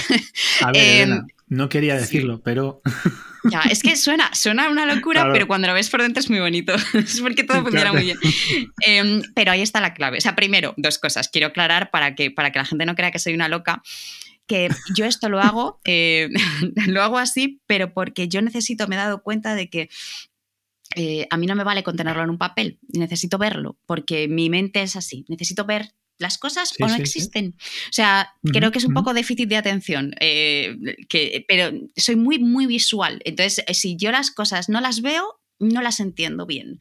A 0.61 0.71
ver, 0.71 1.09
em, 1.09 1.27
no 1.51 1.67
quería 1.67 1.95
decirlo, 1.95 2.41
pero... 2.41 2.81
Ya, 3.43 3.61
es 3.71 3.81
que 3.81 3.95
suena, 3.95 4.29
suena 4.35 4.69
una 4.69 4.85
locura, 4.85 5.31
pero 5.33 5.47
cuando 5.47 5.67
lo 5.67 5.73
ves 5.73 5.89
por 5.89 5.99
dentro 5.99 6.19
es 6.19 6.29
muy 6.29 6.39
bonito. 6.39 6.75
es 6.93 7.19
porque 7.21 7.43
todo 7.43 7.63
funciona 7.63 7.91
muy 7.91 8.03
bien. 8.03 8.19
Em, 8.85 9.23
pero 9.33 9.51
ahí 9.51 9.63
está 9.63 9.81
la 9.81 9.95
clave. 9.95 10.19
O 10.19 10.21
sea, 10.21 10.35
primero, 10.35 10.75
dos 10.77 10.99
cosas. 10.99 11.27
Quiero 11.27 11.47
aclarar 11.47 11.89
para 11.89 12.13
que, 12.13 12.29
para 12.29 12.51
que 12.51 12.59
la 12.59 12.65
gente 12.65 12.85
no 12.85 12.93
crea 12.93 13.09
que 13.09 13.17
soy 13.17 13.33
una 13.33 13.47
loca 13.47 13.81
que 14.45 14.69
yo 14.95 15.05
esto 15.05 15.27
lo 15.27 15.39
hago, 15.39 15.81
eh, 15.85 16.29
lo 16.87 17.01
hago 17.01 17.17
así, 17.17 17.61
pero 17.65 17.95
porque 17.95 18.27
yo 18.27 18.43
necesito, 18.43 18.87
me 18.87 18.93
he 18.93 18.99
dado 18.99 19.23
cuenta 19.23 19.55
de 19.55 19.71
que 19.71 19.89
eh, 20.95 21.25
a 21.31 21.37
mí 21.37 21.47
no 21.47 21.55
me 21.55 21.63
vale 21.63 21.81
contenerlo 21.81 22.21
en 22.21 22.29
un 22.29 22.37
papel, 22.37 22.77
necesito 22.93 23.39
verlo, 23.39 23.79
porque 23.87 24.27
mi 24.27 24.51
mente 24.51 24.83
es 24.83 24.95
así, 24.95 25.25
necesito 25.29 25.65
ver 25.65 25.95
las 26.21 26.37
cosas 26.37 26.73
o 26.79 26.87
no 26.87 26.95
existen. 26.95 27.55
O 27.57 27.93
sea, 27.93 28.33
creo 28.43 28.71
que 28.71 28.79
es 28.79 28.85
un 28.85 28.93
poco 28.93 29.13
déficit 29.13 29.49
de 29.49 29.57
atención, 29.57 30.13
eh, 30.19 30.77
que, 31.09 31.45
pero 31.47 31.71
soy 31.95 32.15
muy, 32.15 32.39
muy 32.39 32.65
visual. 32.65 33.21
Entonces, 33.25 33.63
si 33.77 33.97
yo 33.97 34.11
las 34.11 34.31
cosas 34.31 34.69
no 34.69 34.81
las 34.81 35.01
veo, 35.01 35.39
no 35.59 35.81
las 35.81 35.99
entiendo 35.99 36.45
bien 36.45 36.79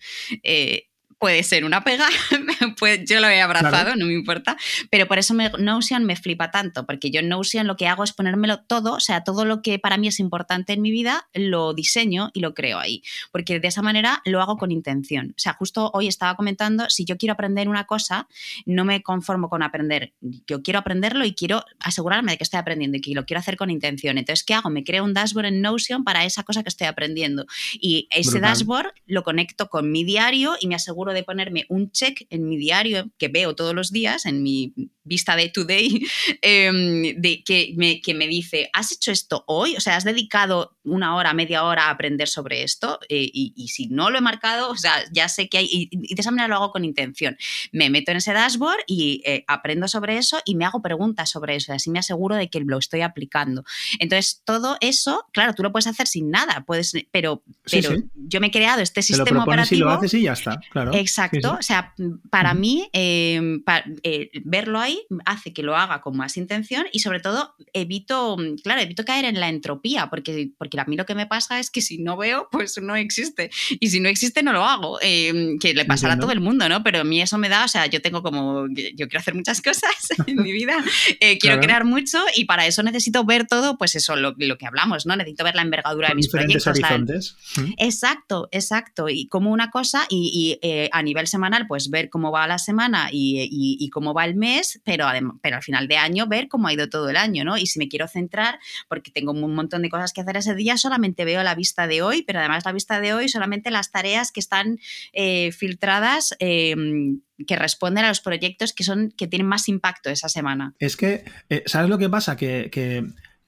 puede 1.20 1.42
ser 1.42 1.66
una 1.66 1.84
pega, 1.84 2.08
pues 2.78 3.00
yo 3.06 3.20
lo 3.20 3.28
he 3.28 3.42
abrazado, 3.42 3.94
no 3.94 4.06
me 4.06 4.14
importa, 4.14 4.56
pero 4.90 5.06
por 5.06 5.18
eso 5.18 5.34
me, 5.34 5.50
Notion 5.58 6.04
me 6.04 6.16
flipa 6.16 6.50
tanto, 6.50 6.86
porque 6.86 7.10
yo 7.10 7.20
en 7.20 7.28
Notion 7.28 7.66
lo 7.66 7.76
que 7.76 7.86
hago 7.86 8.02
es 8.04 8.14
ponérmelo 8.14 8.60
todo, 8.62 8.94
o 8.94 9.00
sea, 9.00 9.22
todo 9.22 9.44
lo 9.44 9.60
que 9.60 9.78
para 9.78 9.98
mí 9.98 10.08
es 10.08 10.18
importante 10.18 10.72
en 10.72 10.80
mi 10.80 10.90
vida, 10.90 11.28
lo 11.34 11.74
diseño 11.74 12.30
y 12.32 12.40
lo 12.40 12.54
creo 12.54 12.78
ahí, 12.78 13.02
porque 13.32 13.60
de 13.60 13.68
esa 13.68 13.82
manera 13.82 14.22
lo 14.24 14.40
hago 14.40 14.56
con 14.56 14.72
intención. 14.72 15.34
O 15.36 15.38
sea, 15.38 15.52
justo 15.52 15.90
hoy 15.92 16.08
estaba 16.08 16.36
comentando, 16.36 16.88
si 16.88 17.04
yo 17.04 17.18
quiero 17.18 17.34
aprender 17.34 17.68
una 17.68 17.84
cosa, 17.84 18.26
no 18.64 18.86
me 18.86 19.02
conformo 19.02 19.50
con 19.50 19.62
aprender, 19.62 20.14
yo 20.46 20.62
quiero 20.62 20.78
aprenderlo 20.78 21.26
y 21.26 21.34
quiero 21.34 21.66
asegurarme 21.80 22.32
de 22.32 22.38
que 22.38 22.44
estoy 22.44 22.60
aprendiendo 22.60 22.96
y 22.96 23.02
que 23.02 23.14
lo 23.14 23.26
quiero 23.26 23.40
hacer 23.40 23.58
con 23.58 23.68
intención. 23.68 24.16
Entonces, 24.16 24.42
¿qué 24.42 24.54
hago? 24.54 24.70
Me 24.70 24.84
creo 24.84 25.04
un 25.04 25.12
dashboard 25.12 25.46
en 25.46 25.60
Notion 25.60 26.02
para 26.02 26.24
esa 26.24 26.44
cosa 26.44 26.62
que 26.62 26.70
estoy 26.70 26.86
aprendiendo 26.86 27.44
y 27.74 28.08
ese 28.10 28.40
dashboard 28.40 28.94
lo 29.06 29.22
conecto 29.22 29.68
con 29.68 29.92
mi 29.92 30.02
diario 30.02 30.56
y 30.60 30.66
me 30.66 30.76
aseguro 30.76 31.09
de 31.12 31.22
ponerme 31.22 31.66
un 31.68 31.90
check 31.90 32.26
en 32.30 32.48
mi 32.48 32.56
diario 32.56 33.10
que 33.18 33.28
veo 33.28 33.54
todos 33.54 33.74
los 33.74 33.90
días, 33.90 34.26
en 34.26 34.42
mi 34.42 34.74
vista 35.04 35.36
de 35.36 35.48
today, 35.48 36.06
em, 36.42 37.14
de, 37.16 37.42
que, 37.44 37.72
me, 37.76 38.00
que 38.00 38.14
me 38.14 38.26
dice, 38.26 38.70
¿has 38.72 38.92
hecho 38.92 39.10
esto 39.10 39.44
hoy? 39.46 39.76
O 39.76 39.80
sea, 39.80 39.96
¿has 39.96 40.04
dedicado 40.04 40.76
una 40.84 41.16
hora, 41.16 41.32
media 41.32 41.64
hora 41.64 41.86
a 41.86 41.90
aprender 41.90 42.28
sobre 42.28 42.62
esto? 42.62 42.98
Eh, 43.08 43.30
y, 43.32 43.68
si 43.68 43.86
no 43.86 44.10
lo 44.10 44.18
he 44.18 44.20
marcado, 44.20 44.70
o 44.70 44.76
sea, 44.76 44.92
ya 45.12 45.28
sé 45.28 45.48
que 45.48 45.58
hay, 45.58 45.68
y, 45.70 45.96
de 45.96 46.20
esa 46.20 46.30
manera 46.30 46.48
lo 46.48 46.56
hago 46.56 46.72
con 46.72 46.84
intención. 46.84 47.36
Me 47.72 47.88
meto 47.90 48.10
en 48.10 48.18
ese 48.18 48.32
dashboard 48.32 48.80
y 48.86 49.22
eh, 49.24 49.44
aprendo 49.46 49.88
sobre 49.88 50.16
eso 50.16 50.40
y 50.44 50.54
me 50.54 50.64
hago 50.64 50.82
preguntas 50.82 51.30
sobre 51.30 51.56
eso, 51.56 51.72
y 51.72 51.76
así 51.76 51.90
me 51.90 51.98
aseguro 51.98 52.36
de 52.36 52.48
que 52.48 52.60
lo 52.60 52.78
estoy 52.78 53.02
aplicando. 53.02 53.64
Entonces, 53.98 54.42
todo 54.44 54.76
eso, 54.80 55.24
claro, 55.32 55.54
tú 55.54 55.62
lo 55.62 55.72
puedes 55.72 55.86
hacer 55.86 56.06
sin 56.06 56.30
nada, 56.30 56.64
puedes, 56.66 56.92
pero, 57.10 57.42
pero 57.70 57.90
yo 58.14 58.40
me 58.40 58.48
he 58.48 58.50
creado 58.50 58.80
este 58.80 59.02
sistema 59.02 59.44
operativo. 59.44 59.76
Y 59.76 59.80
lo 59.80 59.90
haces 59.90 60.14
y 60.14 60.22
ya 60.22 60.32
está, 60.32 60.60
claro. 60.70 60.94
Exacto, 60.94 61.56
o 61.58 61.62
sea, 61.62 61.94
para 62.30 62.54
mí, 62.54 62.88
em, 62.92 63.62
eh, 64.02 64.30
verlo 64.44 64.78
ahí 64.78 64.89
hace 65.24 65.52
que 65.52 65.62
lo 65.62 65.76
haga 65.76 66.00
con 66.00 66.16
más 66.16 66.36
intención 66.36 66.86
y 66.92 67.00
sobre 67.00 67.20
todo 67.20 67.54
evito, 67.72 68.36
claro, 68.62 68.80
evito 68.80 69.04
caer 69.04 69.24
en 69.24 69.40
la 69.40 69.48
entropía, 69.48 70.08
porque, 70.08 70.50
porque 70.58 70.80
a 70.80 70.84
mí 70.84 70.96
lo 70.96 71.06
que 71.06 71.14
me 71.14 71.26
pasa 71.26 71.58
es 71.58 71.70
que 71.70 71.80
si 71.80 71.98
no 71.98 72.16
veo, 72.16 72.48
pues 72.50 72.80
no 72.80 72.96
existe. 72.96 73.50
Y 73.78 73.90
si 73.90 74.00
no 74.00 74.08
existe, 74.08 74.42
no 74.42 74.52
lo 74.52 74.64
hago, 74.64 74.98
em, 75.02 75.58
que 75.58 75.74
le 75.74 75.84
pasará 75.84 76.14
a 76.14 76.18
todo 76.18 76.32
el 76.32 76.40
mundo, 76.40 76.68
¿no? 76.68 76.82
Pero 76.82 77.00
a 77.00 77.04
mí 77.04 77.20
eso 77.20 77.38
me 77.38 77.48
da, 77.48 77.64
o 77.64 77.68
sea, 77.68 77.86
yo 77.86 78.00
tengo 78.02 78.22
como, 78.22 78.66
yo 78.68 79.08
quiero 79.08 79.18
hacer 79.18 79.34
muchas 79.34 79.60
cosas 79.62 79.90
en 80.26 80.42
mi 80.42 80.52
vida, 80.52 80.82
eh, 81.20 81.38
quiero 81.38 81.60
crear 81.60 81.84
mucho 81.84 82.18
y 82.36 82.44
para 82.44 82.66
eso 82.66 82.82
necesito 82.82 83.24
ver 83.24 83.46
todo, 83.46 83.78
pues 83.78 83.94
eso, 83.94 84.16
lo, 84.16 84.34
lo 84.36 84.58
que 84.58 84.66
hablamos, 84.66 85.06
¿no? 85.06 85.16
Necesito 85.16 85.44
ver 85.44 85.54
la 85.54 85.62
envergadura 85.62 86.08
de 86.08 86.14
mis 86.14 86.28
proyectos. 86.28 86.66
Horizontes. 86.66 87.36
Exacto, 87.78 88.48
exacto. 88.52 89.08
Y 89.08 89.26
como 89.26 89.50
una 89.50 89.70
cosa, 89.70 90.06
y, 90.08 90.58
eh, 90.62 90.88
a 90.92 91.02
nivel 91.02 91.26
semanal, 91.26 91.66
pues 91.66 91.90
ver 91.90 92.10
cómo 92.10 92.30
va 92.30 92.46
la 92.46 92.58
semana 92.58 93.08
y, 93.12 93.48
y 93.50 93.90
cómo 93.90 94.14
va 94.14 94.24
el 94.24 94.34
mes, 94.34 94.79
pero, 94.84 95.06
pero 95.42 95.56
al 95.56 95.62
final 95.62 95.88
de 95.88 95.96
año 95.96 96.26
ver 96.26 96.48
cómo 96.48 96.68
ha 96.68 96.72
ido 96.72 96.88
todo 96.88 97.08
el 97.08 97.16
año, 97.16 97.44
¿no? 97.44 97.56
Y 97.58 97.66
si 97.66 97.78
me 97.78 97.88
quiero 97.88 98.08
centrar, 98.08 98.58
porque 98.88 99.10
tengo 99.10 99.32
un 99.32 99.54
montón 99.54 99.82
de 99.82 99.88
cosas 99.88 100.12
que 100.12 100.20
hacer 100.20 100.36
ese 100.36 100.54
día, 100.54 100.76
solamente 100.76 101.24
veo 101.24 101.42
la 101.42 101.54
vista 101.54 101.86
de 101.86 102.02
hoy, 102.02 102.22
pero 102.22 102.38
además 102.38 102.64
la 102.64 102.72
vista 102.72 103.00
de 103.00 103.14
hoy 103.14 103.28
solamente 103.28 103.70
las 103.70 103.90
tareas 103.90 104.32
que 104.32 104.40
están 104.40 104.78
eh, 105.12 105.52
filtradas. 105.52 106.34
Em, 106.38 107.20
que 107.46 107.56
responden 107.56 108.04
a 108.04 108.08
los 108.08 108.20
proyectos 108.20 108.74
que 108.74 108.84
son 108.84 109.12
que 109.16 109.26
tienen 109.26 109.46
más 109.46 109.68
impacto 109.68 110.10
esa 110.10 110.28
semana. 110.28 110.74
Es 110.78 110.96
que, 110.96 111.24
eh, 111.48 111.62
¿sabes 111.66 111.88
lo 111.88 111.98
que 111.98 112.10
pasa? 112.10 112.36
Que, 112.36 112.70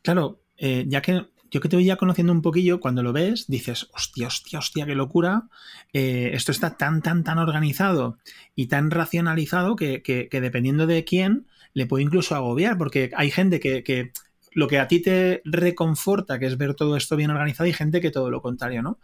claro, 0.02 0.42
eh, 0.56 0.84
ya 0.86 1.02
que 1.02 1.26
yo 1.52 1.60
que 1.60 1.68
te 1.68 1.76
voy 1.76 1.84
ya 1.84 1.96
conociendo 1.96 2.32
un 2.32 2.40
poquillo, 2.40 2.80
cuando 2.80 3.02
lo 3.02 3.12
ves, 3.12 3.46
dices, 3.46 3.90
hostia, 3.92 4.28
hostia, 4.28 4.58
hostia, 4.58 4.86
qué 4.86 4.94
locura. 4.94 5.48
esto 5.92 6.50
está 6.50 6.78
tan, 6.78 7.02
tan, 7.02 7.24
tan 7.24 7.38
organizado 7.38 8.16
y 8.56 8.68
tan 8.68 8.90
racionalizado 8.90 9.76
que, 9.76 10.02
que, 10.02 10.40
dependiendo 10.40 10.86
de 10.86 11.04
quién, 11.04 11.46
le 11.74 11.84
puede 11.84 12.04
incluso 12.04 12.34
agobiar, 12.34 12.78
porque 12.78 13.10
hay 13.14 13.30
gente 13.30 13.60
que, 13.60 14.12
lo 14.54 14.66
que 14.66 14.78
a 14.78 14.88
ti 14.88 15.02
te 15.02 15.42
reconforta, 15.44 16.38
que 16.38 16.46
es 16.46 16.56
ver 16.56 16.74
todo 16.74 16.96
esto 16.96 17.16
bien 17.16 17.30
organizado, 17.30 17.68
y 17.68 17.74
gente 17.74 18.00
que 18.00 18.10
todo 18.10 18.30
lo 18.30 18.40
contrario, 18.40 18.82
¿no? 18.82 18.98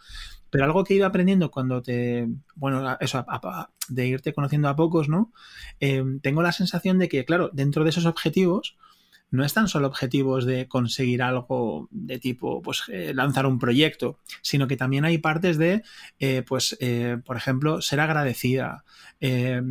Pero 0.49 0.65
algo 0.65 0.85
que 0.85 0.95
ido 0.95 1.05
aprendiendo 1.05 1.51
cuando 1.51 1.83
te, 1.83 2.29
bueno, 2.55 2.97
eso, 3.01 3.27
de 3.91 4.07
irte 4.07 4.33
conociendo 4.33 4.71
a 4.71 4.77
pocos, 4.77 5.11
¿no? 5.11 5.33
Eh, 5.81 6.03
tengo 6.23 6.41
la 6.41 6.53
sensación 6.53 6.99
de 6.99 7.11
que, 7.11 7.27
claro, 7.27 7.51
dentro 7.53 7.85
de 7.85 7.91
esos 7.91 8.07
objetivos, 8.07 8.79
no 9.31 9.45
están 9.45 9.69
solo 9.69 9.89
objetivos 9.89 10.47
de 10.47 10.69
conseguir 10.69 11.23
algo 11.23 11.89
de 11.91 12.19
tipo, 12.19 12.63
pues, 12.63 12.85
eh, 12.89 13.13
lanzar 13.15 13.47
un 13.47 13.59
proyecto, 13.59 14.19
sino 14.43 14.67
que 14.67 14.77
también 14.77 15.05
hay 15.05 15.19
partes 15.19 15.59
de, 15.59 15.83
eh, 16.19 16.43
pues, 16.47 16.77
eh, 16.81 17.19
por 17.25 17.37
ejemplo, 17.37 17.83
ser 17.83 18.01
agradecida, 18.01 18.85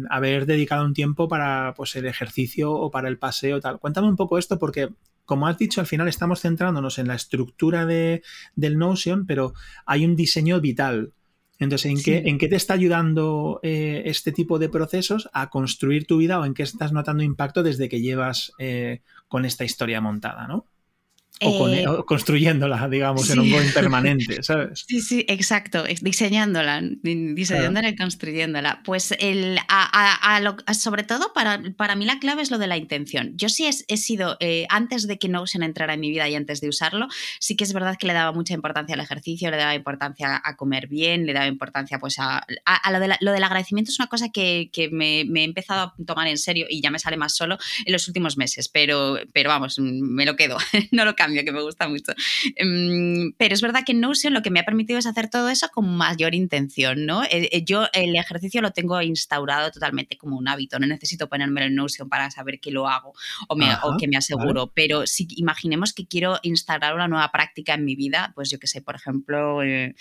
haber 0.09 0.45
dedicado 0.45 0.85
un 0.85 0.93
tiempo 0.93 1.27
para, 1.27 1.73
pues, 1.75 1.95
el 1.95 2.05
ejercicio 2.05 2.73
o 2.73 2.91
para 2.91 3.07
el 3.07 3.17
paseo, 3.17 3.61
tal. 3.61 3.79
Cuéntame 3.79 4.07
un 4.09 4.17
poco 4.17 4.37
esto 4.37 4.59
porque 4.59 4.89
como 5.25 5.45
has 5.47 5.57
dicho, 5.57 5.81
al 5.81 5.87
final 5.87 6.07
estamos 6.07 6.39
centrándonos 6.39 6.99
en 6.99 7.07
la 7.09 7.15
estructura 7.15 7.85
de, 7.85 8.23
del 8.55 8.77
Notion, 8.77 9.25
pero 9.25 9.53
hay 9.85 10.05
un 10.05 10.15
diseño 10.15 10.61
vital. 10.61 11.11
Entonces, 11.59 11.91
¿en, 11.91 12.03
qué, 12.03 12.29
¿en 12.29 12.37
qué 12.37 12.47
te 12.47 12.55
está 12.55 12.73
ayudando 12.73 13.59
este 13.63 14.31
tipo 14.31 14.59
de 14.59 14.69
procesos 14.69 15.29
a 15.33 15.49
construir 15.49 16.05
tu 16.05 16.17
vida 16.17 16.39
o 16.39 16.45
en 16.45 16.53
qué 16.53 16.63
estás 16.63 16.93
notando 16.93 17.23
impacto 17.23 17.63
desde 17.63 17.89
que 17.89 18.01
llevas 18.01 18.51
con 19.27 19.45
esta 19.45 19.65
historia 19.65 19.99
montada, 19.99 20.47
¿no? 20.47 20.67
Eh, 21.39 21.85
o, 21.88 22.03
construyéndola, 22.05 22.89
digamos, 22.89 23.29
en 23.29 23.39
un 23.39 23.51
buen 23.51 23.71
permanente, 23.71 24.41
¿sabes? 24.41 24.85
Sí, 24.88 25.01
sí, 25.01 25.25
exacto, 25.27 25.83
diseñándola, 26.01 26.81
diseñándola 27.03 27.89
y 27.89 27.95
construyéndola. 27.95 28.81
Pues 28.83 29.13
el, 29.19 29.59
sobre 30.73 31.03
todo 31.03 31.33
para, 31.33 31.61
para 31.75 31.95
mí 31.95 32.05
la 32.05 32.17
clave 32.19 32.41
es 32.41 32.49
lo 32.49 32.57
de 32.57 32.65
la 32.65 32.77
intención. 32.77 33.33
Yo 33.35 33.49
sí 33.49 33.69
he, 33.88 33.97
sido, 33.97 34.38
eh, 34.39 34.65
antes 34.69 35.05
de 35.05 35.19
que 35.19 35.29
Notion 35.29 35.61
entrara 35.61 35.93
en 35.93 35.99
mi 35.99 36.09
vida 36.09 36.27
y 36.27 36.35
antes 36.35 36.59
de 36.59 36.69
usarlo, 36.69 37.07
sí 37.39 37.55
que 37.55 37.63
es 37.63 37.73
verdad 37.73 37.97
que 37.99 38.07
le 38.07 38.13
daba 38.13 38.31
mucha 38.31 38.55
importancia 38.55 38.95
al 38.95 39.01
ejercicio, 39.01 39.51
le 39.51 39.57
daba 39.57 39.75
importancia 39.75 40.41
a 40.43 40.55
comer 40.55 40.88
bien, 40.88 41.27
le 41.27 41.33
daba 41.33 41.47
importancia 41.47 41.99
pues 41.99 42.15
a, 42.17 42.45
lo, 42.91 42.99
de 42.99 43.15
lo, 43.19 43.31
del 43.31 43.43
agradecimiento 43.43 43.91
es 43.91 43.99
una 43.99 44.07
cosa 44.07 44.29
que, 44.29 44.69
que 44.73 44.89
me, 44.89 45.23
me, 45.25 45.41
he 45.41 45.43
empezado 45.43 45.81
a 45.81 45.95
tomar 46.05 46.27
en 46.27 46.38
serio 46.38 46.65
y 46.67 46.81
ya 46.81 46.89
me 46.89 46.97
sale 46.97 47.17
más 47.17 47.35
solo 47.35 47.57
en 47.85 47.93
los 47.93 48.07
últimos 48.07 48.38
meses, 48.38 48.69
pero, 48.69 49.19
pero 49.33 49.49
vamos, 49.49 49.77
me 49.79 50.25
lo 50.25 50.35
quedo, 50.35 50.57
no 50.91 51.05
lo 51.05 51.15
cambio 51.15 51.26
que 51.34 51.51
me 51.51 51.61
gusta 51.61 51.88
mucho. 51.88 52.13
Em, 52.55 53.34
pero 53.38 53.53
es 53.53 53.61
verdad 53.61 53.82
que 53.86 53.93
Notion 53.93 54.34
lo 54.34 54.41
que 54.41 54.49
me 54.49 54.59
ha 54.59 54.65
permitido 54.65 54.99
es 54.99 55.05
hacer 55.05 55.30
todo 55.30 55.49
eso 55.49 55.67
con 55.69 55.95
mayor 55.97 56.36
intención, 56.36 57.05
¿no? 57.05 57.23
Eh, 57.23 57.49
eh, 57.51 57.63
yo 57.63 57.88
el 57.93 58.15
ejercicio 58.15 58.61
lo 58.61 58.71
tengo 58.71 59.01
instaurado 59.01 59.71
totalmente 59.71 60.17
como 60.17 60.38
un 60.38 60.47
hábito, 60.47 60.80
no 60.80 60.88
necesito 60.88 61.28
ponérmelo 61.28 61.67
en 61.67 61.75
Notion 61.75 62.09
para 62.09 62.30
saber 62.32 62.59
que 62.59 62.71
lo 62.71 62.88
hago 62.88 63.13
o, 63.47 63.55
me, 63.55 63.67
que 63.99 64.07
me 64.07 64.17
aseguro, 64.17 64.71
pero 64.73 65.07
si 65.07 65.28
imaginemos 65.36 65.93
que 65.93 66.05
quiero 66.05 66.39
instaurar 66.43 66.93
una 66.95 67.07
nueva 67.07 67.32
práctica 67.32 67.73
en 67.73 67.86
mi 67.86 67.95
vida, 67.95 68.32
pues 68.36 68.49
yo 68.49 68.59
que 68.59 68.67
sé, 68.67 68.82
por 68.82 68.95
ejemplo, 68.95 69.63
eh, 69.63 69.95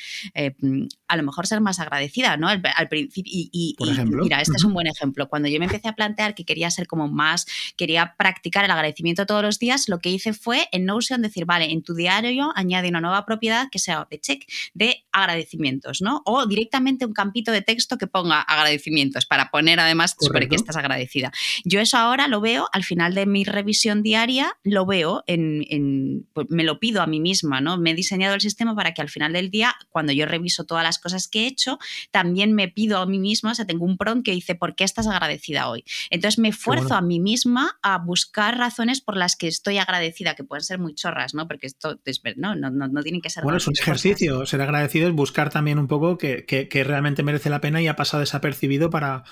a 1.08 1.16
lo 1.16 1.22
mejor 1.22 1.46
ser 1.46 1.60
más 1.60 1.78
agradecida, 1.80 2.36
¿no? 2.36 2.48
Al, 2.48 2.88
principio, 2.88 3.32
y, 3.32 3.76
mira, 4.06 4.40
este 4.40 4.56
es 4.56 4.64
un 4.64 4.72
buen 4.72 4.86
ejemplo. 4.86 5.28
Cuando 5.28 5.48
yo 5.48 5.58
me 5.58 5.66
empecé 5.66 5.88
a 5.88 5.94
plantear 5.94 6.34
que 6.34 6.44
quería 6.44 6.70
ser 6.70 6.86
como 6.86 7.08
más, 7.08 7.46
quería 7.76 8.14
practicar 8.16 8.64
el 8.64 8.70
agradecimiento 8.70 9.26
todos 9.26 9.42
los 9.42 9.58
días, 9.58 9.88
lo 9.88 9.98
que 9.98 10.10
hice 10.10 10.32
fue 10.32 10.68
en 10.72 10.84
Notion 10.84 11.22
decir, 11.22 11.44
vale, 11.44 11.70
en 11.72 11.82
tu 11.82 11.94
diario 11.94 12.52
añade 12.54 12.88
una 12.88 13.00
nueva 13.00 13.24
propiedad 13.24 13.68
que 13.70 13.78
sea 13.78 14.06
de 14.10 14.20
check 14.20 14.44
de 14.74 15.04
agradecimientos, 15.12 16.02
¿no? 16.02 16.22
O 16.24 16.46
directamente 16.46 17.06
un 17.06 17.12
campito 17.12 17.52
de 17.52 17.62
texto 17.62 17.98
que 17.98 18.06
ponga 18.06 18.40
agradecimientos 18.40 19.26
para 19.26 19.50
poner 19.50 19.80
además 19.80 20.16
sobre 20.18 20.48
que 20.48 20.56
estás 20.56 20.76
agradecida. 20.76 21.32
Yo 21.64 21.80
eso 21.80 21.96
ahora 21.96 22.28
lo 22.28 22.40
veo 22.40 22.68
al 22.72 22.84
final 22.84 23.14
de 23.14 23.26
mi 23.26 23.44
revisión 23.44 24.02
diaria, 24.02 24.56
lo 24.62 24.86
veo 24.86 25.24
en, 25.26 26.26
pues 26.32 26.46
me 26.50 26.64
lo 26.64 26.78
pido 26.78 27.02
a 27.02 27.06
mí 27.06 27.20
misma, 27.20 27.60
¿no? 27.60 27.78
Me 27.78 27.92
he 27.92 27.94
diseñado 27.94 28.34
el 28.34 28.40
sistema 28.40 28.74
para 28.74 28.94
que 28.94 29.02
al 29.02 29.08
final 29.08 29.32
del 29.32 29.50
día, 29.50 29.74
cuando 29.90 30.12
yo 30.12 30.26
reviso 30.26 30.64
todas 30.64 30.84
las 30.84 30.95
cosas 30.98 31.28
que 31.28 31.44
he 31.44 31.46
hecho, 31.46 31.78
también 32.10 32.54
me 32.54 32.68
pido 32.68 32.98
a 32.98 33.06
mí 33.06 33.18
misma, 33.18 33.52
o 33.52 33.54
sea, 33.54 33.66
tengo 33.66 33.84
un 33.84 33.96
prompt 33.96 34.24
que 34.24 34.32
dice, 34.32 34.54
¿por 34.54 34.74
qué 34.74 34.84
estás 34.84 35.06
agradecida 35.06 35.68
hoy? 35.68 35.84
Entonces 36.10 36.38
me 36.38 36.48
esfuerzo 36.48 36.94
a 36.94 37.00
mí 37.00 37.20
misma 37.20 37.78
a 37.82 37.98
buscar 37.98 38.58
razones 38.58 39.00
por 39.00 39.16
las 39.16 39.36
que 39.36 39.48
estoy 39.48 39.78
agradecida, 39.78 40.34
que 40.34 40.44
pueden 40.44 40.64
ser 40.64 40.78
muy 40.78 40.94
chorras, 40.94 41.34
¿no? 41.34 41.46
Porque 41.46 41.66
esto 41.66 41.98
no, 42.36 42.54
no, 42.54 42.70
no, 42.70 43.02
tienen 43.02 43.20
que 43.20 43.30
ser... 43.30 43.42
Bueno, 43.42 43.58
es 43.58 43.66
un 43.66 43.74
ejercicio, 43.78 44.46
ser 44.46 44.60
agradecido 44.62 45.08
es 45.08 45.14
buscar 45.14 45.50
también 45.50 45.78
un 45.78 45.88
poco 45.88 46.18
que, 46.18 46.44
que, 46.44 46.84
realmente 46.84 47.22
merece 47.22 47.50
la 47.50 47.60
pena 47.60 47.82
y 47.82 47.88
ha 47.88 47.96
pasado 47.96 48.20
desapercibido 48.20 48.90
para, 48.90 49.24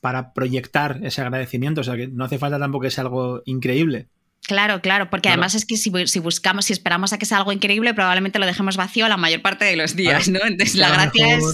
para 0.00 0.32
proyectar 0.32 1.00
ese 1.02 1.22
agradecimiento. 1.22 1.80
O 1.80 1.84
sea, 1.84 1.96
que 1.96 2.08
no 2.08 2.24
hace 2.24 2.38
falta 2.38 2.58
tampoco 2.58 2.84
que 2.84 2.90
sea 2.90 3.02
algo 3.02 3.42
increíble. 3.44 4.08
Claro, 4.46 4.80
claro, 4.80 5.10
porque 5.10 5.28
además 5.28 5.54
es 5.54 5.64
que 5.64 5.76
si, 5.76 5.90
buscamos, 5.90 6.64
si 6.64 6.72
esperamos 6.72 7.12
a 7.12 7.18
que 7.18 7.26
sea 7.26 7.38
algo 7.38 7.52
increíble, 7.52 7.94
probablemente 7.94 8.38
lo 8.38 8.46
dejemos 8.46 8.76
vacío 8.76 9.08
la 9.08 9.16
mayor 9.16 9.42
parte 9.42 9.64
de 9.64 9.76
los 9.76 9.94
días, 9.94 10.28
¿no? 10.28 10.40
Entonces 10.44 10.74
la 10.76 10.90
gracia 10.90 11.36
es... 11.36 11.44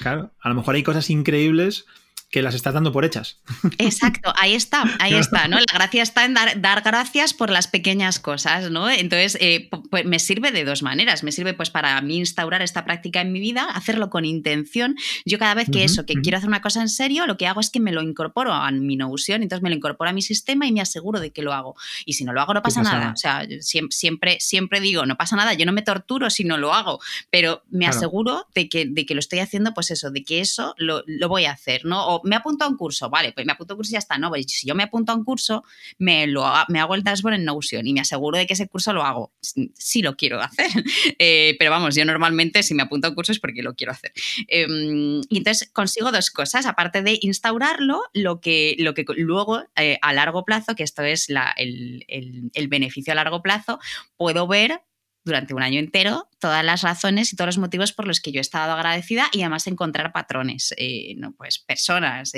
Claro, 0.00 0.32
a 0.40 0.48
lo 0.48 0.54
mejor 0.54 0.76
hay 0.76 0.82
cosas 0.82 1.10
increíbles 1.10 1.84
que 2.30 2.42
las 2.42 2.54
estás 2.54 2.74
dando 2.74 2.92
por 2.92 3.06
hechas. 3.06 3.40
Exacto, 3.78 4.32
ahí 4.36 4.54
está, 4.54 4.84
ahí 4.98 5.14
está, 5.14 5.48
¿no? 5.48 5.56
La 5.58 5.72
gracia 5.72 6.02
está 6.02 6.26
en 6.26 6.34
dar, 6.34 6.60
dar 6.60 6.82
gracias 6.82 7.32
por 7.32 7.48
las 7.48 7.68
pequeñas 7.68 8.18
cosas, 8.18 8.70
¿no? 8.70 8.90
Entonces, 8.90 9.38
eh, 9.40 9.70
pues 9.90 10.04
me 10.04 10.18
sirve 10.18 10.52
de 10.52 10.64
dos 10.64 10.82
maneras. 10.82 11.22
Me 11.22 11.32
sirve 11.32 11.54
pues 11.54 11.70
para 11.70 11.98
mí 12.02 12.18
instaurar 12.18 12.60
esta 12.60 12.84
práctica 12.84 13.22
en 13.22 13.32
mi 13.32 13.40
vida, 13.40 13.64
hacerlo 13.64 14.10
con 14.10 14.26
intención. 14.26 14.96
Yo 15.24 15.38
cada 15.38 15.54
vez 15.54 15.68
que 15.70 15.84
eso, 15.84 16.04
que 16.04 16.14
quiero 16.14 16.36
hacer 16.36 16.48
una 16.48 16.60
cosa 16.60 16.82
en 16.82 16.90
serio, 16.90 17.26
lo 17.26 17.38
que 17.38 17.46
hago 17.46 17.60
es 17.60 17.70
que 17.70 17.80
me 17.80 17.92
lo 17.92 18.02
incorporo 18.02 18.52
a 18.52 18.70
mi 18.72 18.96
Notion, 18.96 19.42
entonces 19.42 19.62
me 19.62 19.70
lo 19.70 19.76
incorporo 19.76 20.10
a 20.10 20.12
mi 20.12 20.22
sistema 20.22 20.66
y 20.66 20.72
me 20.72 20.82
aseguro 20.82 21.20
de 21.20 21.30
que 21.30 21.40
lo 21.40 21.54
hago. 21.54 21.76
Y 22.04 22.12
si 22.12 22.24
no 22.24 22.34
lo 22.34 22.42
hago, 22.42 22.52
no 22.52 22.62
pasa, 22.62 22.82
nada. 22.82 23.12
O 23.12 23.16
sea, 23.16 23.46
siempre, 23.60 24.38
siempre 24.40 24.80
digo, 24.80 25.06
no 25.06 25.16
pasa 25.16 25.34
nada, 25.34 25.54
yo 25.54 25.64
no 25.64 25.72
me 25.72 25.80
torturo 25.80 26.28
si 26.28 26.44
no 26.44 26.58
lo 26.58 26.74
hago, 26.74 27.00
pero 27.30 27.62
me 27.70 27.86
aseguro 27.86 28.46
de 28.54 28.68
que, 28.68 28.84
de 28.84 29.06
que 29.06 29.14
lo 29.14 29.20
estoy 29.20 29.38
haciendo, 29.38 29.72
pues 29.72 29.90
eso, 29.90 30.10
de 30.10 30.24
que 30.24 30.40
eso 30.40 30.74
lo, 30.76 31.02
lo 31.06 31.28
voy 31.28 31.46
a 31.46 31.52
hacer, 31.52 31.86
¿no? 31.86 32.17
Me 32.24 32.36
apunto 32.36 32.64
a 32.64 32.68
un 32.68 32.76
curso, 32.76 33.10
vale, 33.10 33.32
pues 33.32 33.46
me 33.46 33.52
apunto 33.52 33.72
a 33.72 33.74
un 33.74 33.78
curso 33.78 33.90
y 33.90 33.92
ya 33.94 33.98
está. 33.98 34.18
No, 34.18 34.28
pues 34.28 34.46
si 34.48 34.66
yo 34.66 34.74
me 34.74 34.84
apunto 34.84 35.12
a 35.12 35.14
un 35.14 35.24
curso, 35.24 35.64
me, 35.98 36.26
lo, 36.26 36.44
me 36.68 36.80
hago 36.80 36.94
el 36.94 37.02
dashboard 37.02 37.34
en 37.34 37.44
Notion 37.44 37.86
y 37.86 37.92
me 37.92 38.00
aseguro 38.00 38.38
de 38.38 38.46
que 38.46 38.54
ese 38.54 38.68
curso 38.68 38.92
lo 38.92 39.02
hago. 39.02 39.32
Sí 39.74 40.02
lo 40.02 40.16
quiero 40.16 40.40
hacer. 40.40 40.68
Eh, 41.20 41.56
pero 41.58 41.70
vamos, 41.70 41.94
yo 41.94 42.04
normalmente 42.04 42.62
si 42.62 42.74
me 42.74 42.82
apunto 42.82 43.06
a 43.06 43.10
un 43.10 43.16
curso 43.16 43.32
es 43.32 43.40
porque 43.40 43.62
lo 43.62 43.74
quiero 43.74 43.92
hacer. 43.92 44.12
Em, 44.46 45.20
y 45.28 45.38
entonces 45.38 45.70
consigo 45.72 46.12
dos 46.12 46.30
cosas, 46.30 46.66
aparte 46.66 47.02
de 47.02 47.18
instaurarlo, 47.22 48.02
lo 48.12 48.40
que, 48.40 48.76
lo 48.78 48.94
que 48.94 49.04
luego 49.16 49.64
eh, 49.76 49.98
a 50.00 50.12
largo 50.12 50.44
plazo, 50.44 50.74
que 50.74 50.82
esto 50.82 51.02
es 51.02 51.28
el, 51.56 52.04
el 52.08 52.68
beneficio 52.68 53.12
a 53.12 53.16
largo 53.16 53.42
plazo, 53.42 53.80
puedo 54.16 54.46
ver 54.46 54.80
durante 55.28 55.54
un 55.54 55.62
año 55.62 55.78
entero 55.78 56.28
todas 56.40 56.64
las 56.64 56.82
razones 56.82 57.32
y 57.32 57.36
todos 57.36 57.48
los 57.48 57.58
motivos 57.58 57.92
por 57.92 58.06
los 58.06 58.20
que 58.20 58.32
yo 58.32 58.38
he 58.38 58.40
estado 58.40 58.72
agradecida 58.72 59.28
y 59.32 59.42
además 59.42 59.66
encontrar 59.66 60.12
patrones, 60.12 60.74
eh, 60.76 61.14
¿no? 61.16 61.32
pues 61.32 61.58
personas, 61.58 62.32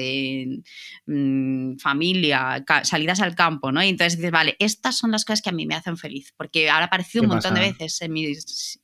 mm, 1.07 1.77
familia, 1.79 2.65
salidas 2.83 3.21
al 3.21 3.35
campo, 3.35 3.73
¿no? 3.73 3.83
Y 3.83 3.89
entonces 3.89 4.17
dices, 4.17 4.31
vale, 4.31 4.57
estas 4.59 4.97
son 4.97 5.11
las 5.11 5.25
cosas 5.25 5.43
que 5.43 5.51
a 5.51 5.53
mí 5.53 5.67
me 5.67 5.75
hacen 5.75 5.97
feliz, 5.97 6.33
porque 6.37 6.71
ahora 6.71 6.85
ha 6.85 6.87
aparecido 6.87 7.23
un 7.23 7.31
montón 7.31 7.55
de 7.55 7.61
veces 7.61 8.01
en 8.03 8.13
mis 8.13 8.81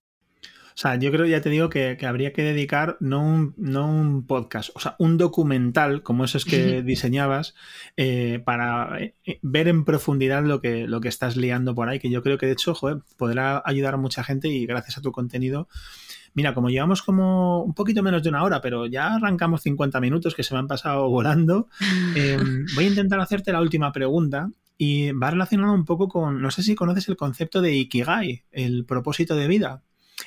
o 0.77 0.79
sea, 0.79 0.97
yo 0.97 1.11
creo, 1.11 1.25
ya 1.25 1.41
te 1.41 1.49
digo, 1.49 1.71
que, 1.71 1.97
habría 2.07 2.35
que 2.35 2.43
dedicar 2.43 2.99
no 3.01 3.27
un, 3.27 3.55
no 3.57 3.89
un, 3.89 4.27
podcast, 4.27 4.69
o 4.75 4.81
sea, 4.81 4.95
un 4.99 5.17
documental 5.17 6.03
como 6.03 6.23
esos 6.23 6.45
que 6.45 6.83
diseñabas 6.83 7.55
eh, 7.97 8.43
para 8.45 9.01
eh, 9.01 9.15
ver 9.41 9.69
en 9.69 9.87
profundidad 9.87 10.45
lo 10.45 10.61
que, 10.61 10.87
lo 10.87 11.01
que 11.01 11.09
estás 11.09 11.39
liando 11.39 11.75
por 11.75 11.89
ahí, 11.89 11.99
que 11.99 12.11
yo 12.11 12.23
creo 12.23 12.37
que 12.37 12.45
de 12.45 12.53
hecho, 12.53 12.75
joder, 12.75 12.99
podrá 13.17 13.63
ayudar 13.65 13.95
a 13.95 13.97
mucha 13.97 14.23
gente 14.23 14.49
y 14.49 14.67
gracias 14.67 14.99
a 14.99 15.01
tu 15.01 15.13
contenido. 15.13 15.67
Mira, 16.35 16.53
como 16.53 16.69
llevamos 16.69 17.01
como 17.01 17.63
un 17.63 17.73
poquito 17.73 18.03
menos 18.03 18.23
de 18.23 18.29
una 18.29 18.43
hora, 18.43 18.61
pero 18.61 18.85
ya 18.85 19.15
arrancamos 19.15 19.63
50 19.63 19.99
minutos 20.03 20.35
que 20.35 20.43
se 20.43 20.53
me 20.53 20.61
han 20.61 20.67
pasado 20.67 21.09
volando, 21.09 21.69
em, 22.15 22.67
voy 22.75 22.85
a 22.85 22.89
intentar 22.89 23.19
hacerte 23.21 23.51
la 23.51 23.63
última 23.63 23.93
pregunta 23.93 24.51
y 24.77 25.13
va 25.13 25.31
relacionado 25.31 25.73
un 25.73 25.87
poco 25.87 26.07
con, 26.07 26.43
no 26.43 26.51
sé 26.51 26.63
si 26.63 26.75
conoces 26.75 27.09
el 27.09 27.17
concepto 27.17 27.63
de 27.63 27.73
Ikigai, 27.77 28.45
el 28.53 28.85
propósito 28.85 29.35
de 29.37 29.49
vida 29.49 29.83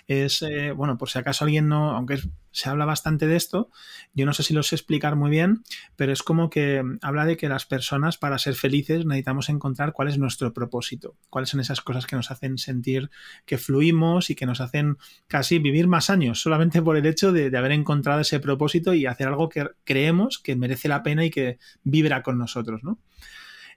es, 0.08 0.42
eh, 0.42 0.72
bueno, 0.72 0.98
por 0.98 1.10
si 1.10 1.20
acaso 1.20 1.46
alguien 1.46 1.68
no, 1.68 1.92
aunque 1.92 2.20
se 2.52 2.70
habla 2.70 2.86
bastante 2.86 3.28
de 3.28 3.36
esto, 3.36 3.70
yo 4.14 4.26
no 4.26 4.34
sé 4.34 4.44
si 4.44 4.54
lo 4.54 4.64
sé 4.64 4.76
explicar 4.76 5.16
muy 5.16 5.30
bien, 5.30 5.64
pero 5.96 6.12
es 6.12 6.24
como 6.24 6.50
que 6.50 6.84
habla 7.02 7.26
de 7.26 7.38
que 7.38 7.48
las 7.48 7.66
personas 7.66 8.18
para 8.18 8.40
ser 8.40 8.56
felices 8.56 9.06
necesitamos 9.06 9.50
encontrar 9.50 9.94
cuál 9.94 10.08
es 10.08 10.18
nuestro 10.18 10.54
propósito, 10.54 11.16
cuáles 11.30 11.50
son 11.50 11.60
esas 11.60 11.82
cosas 11.82 12.08
que 12.08 12.16
nos 12.16 12.32
hacen 12.32 12.58
sentir 12.58 13.10
que 13.46 13.58
fluimos 13.58 14.30
y 14.30 14.36
que 14.36 14.46
nos 14.46 14.62
hacen 14.62 14.98
casi 15.28 15.60
vivir 15.60 15.88
más 15.88 16.10
años, 16.10 16.42
solamente 16.42 16.82
por 16.82 16.98
el 16.98 17.06
hecho 17.06 17.32
de, 17.32 17.50
de 17.50 17.58
haber 17.58 17.72
encontrado 17.72 18.22
ese 18.22 18.40
propósito 18.40 18.94
y 18.94 19.06
hacer 19.06 19.28
algo 19.28 19.50
que 19.50 19.68
creemos 19.84 20.40
que 20.40 20.56
merece 20.56 20.88
la 20.88 21.04
pena 21.04 21.26
y 21.26 21.30
que 21.30 21.60
vibra 21.84 22.24
con 22.24 22.38
nosotros, 22.38 22.84
¿no? 22.84 23.00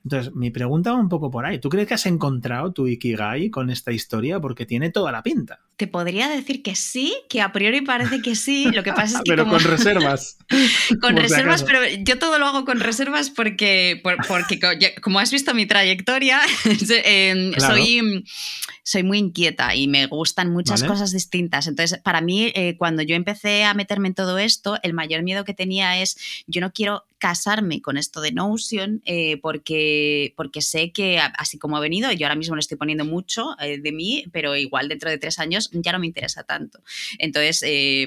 Entonces, 0.04 0.34
mi 0.34 0.50
pregunta 0.50 0.92
va 0.92 0.98
un 0.98 1.08
poco 1.08 1.30
por 1.30 1.46
ahí. 1.46 1.60
¿Tú 1.60 1.68
crees 1.68 1.86
que 1.86 1.94
has 1.94 2.06
encontrado 2.06 2.72
tu 2.72 2.88
Ikigai 2.88 3.50
con 3.50 3.70
esta 3.70 3.92
historia? 3.92 4.40
Porque 4.40 4.66
tiene 4.66 4.90
toda 4.90 5.12
la 5.12 5.22
pinta. 5.22 5.60
Te 5.76 5.86
podría 5.86 6.28
decir 6.28 6.62
que 6.62 6.74
sí, 6.74 7.14
que 7.28 7.40
a 7.40 7.52
priori 7.52 7.82
parece 7.82 8.20
que 8.20 8.34
sí. 8.34 8.70
Lo 8.72 8.82
que 8.82 8.92
pasa 8.92 9.18
es 9.18 9.22
que. 9.24 9.30
pero 9.30 9.46
con 9.46 9.62
reservas. 9.62 10.38
con 11.00 11.16
reservas, 11.16 11.62
pero 11.62 11.80
yo 12.04 12.18
todo 12.18 12.38
lo 12.38 12.46
hago 12.46 12.64
con 12.64 12.80
reservas 12.80 13.30
porque, 13.30 14.02
porque 14.28 14.60
como 15.00 15.20
has 15.20 15.30
visto 15.30 15.54
mi 15.54 15.66
trayectoria, 15.66 16.40
em, 17.04 17.52
soy 17.54 18.24
soy 18.84 19.02
muy 19.02 19.18
inquieta 19.18 19.74
y 19.74 19.86
me 19.88 20.06
gustan 20.06 20.52
muchas 20.52 20.82
cosas 20.82 21.12
distintas. 21.12 21.66
Entonces, 21.66 22.00
para 22.00 22.20
mí, 22.20 22.52
eh, 22.54 22.76
cuando 22.76 23.02
yo 23.02 23.14
empecé 23.14 23.64
a 23.64 23.74
meterme 23.74 24.08
en 24.08 24.14
todo 24.14 24.38
esto, 24.38 24.78
el 24.82 24.92
mayor 24.92 25.22
miedo 25.22 25.44
que 25.44 25.54
tenía 25.54 26.02
es, 26.02 26.16
yo 26.46 26.60
no 26.60 26.72
quiero 26.72 27.04
casarme 27.22 27.80
con 27.80 27.96
esto 27.96 28.20
de 28.20 28.32
Notion 28.32 29.00
eh, 29.04 29.36
porque, 29.40 30.34
porque 30.36 30.60
sé 30.60 30.90
que 30.90 31.20
así 31.20 31.56
como 31.56 31.76
ha 31.76 31.80
venido, 31.80 32.10
yo 32.10 32.26
ahora 32.26 32.34
mismo 32.34 32.56
le 32.56 32.60
estoy 32.60 32.76
poniendo 32.76 33.04
mucho 33.04 33.54
eh, 33.60 33.78
de 33.78 33.92
mí, 33.92 34.24
pero 34.32 34.56
igual 34.56 34.88
dentro 34.88 35.08
de 35.08 35.18
tres 35.18 35.38
años 35.38 35.70
ya 35.72 35.92
no 35.92 36.00
me 36.00 36.08
interesa 36.08 36.42
tanto. 36.42 36.82
Entonces, 37.20 37.62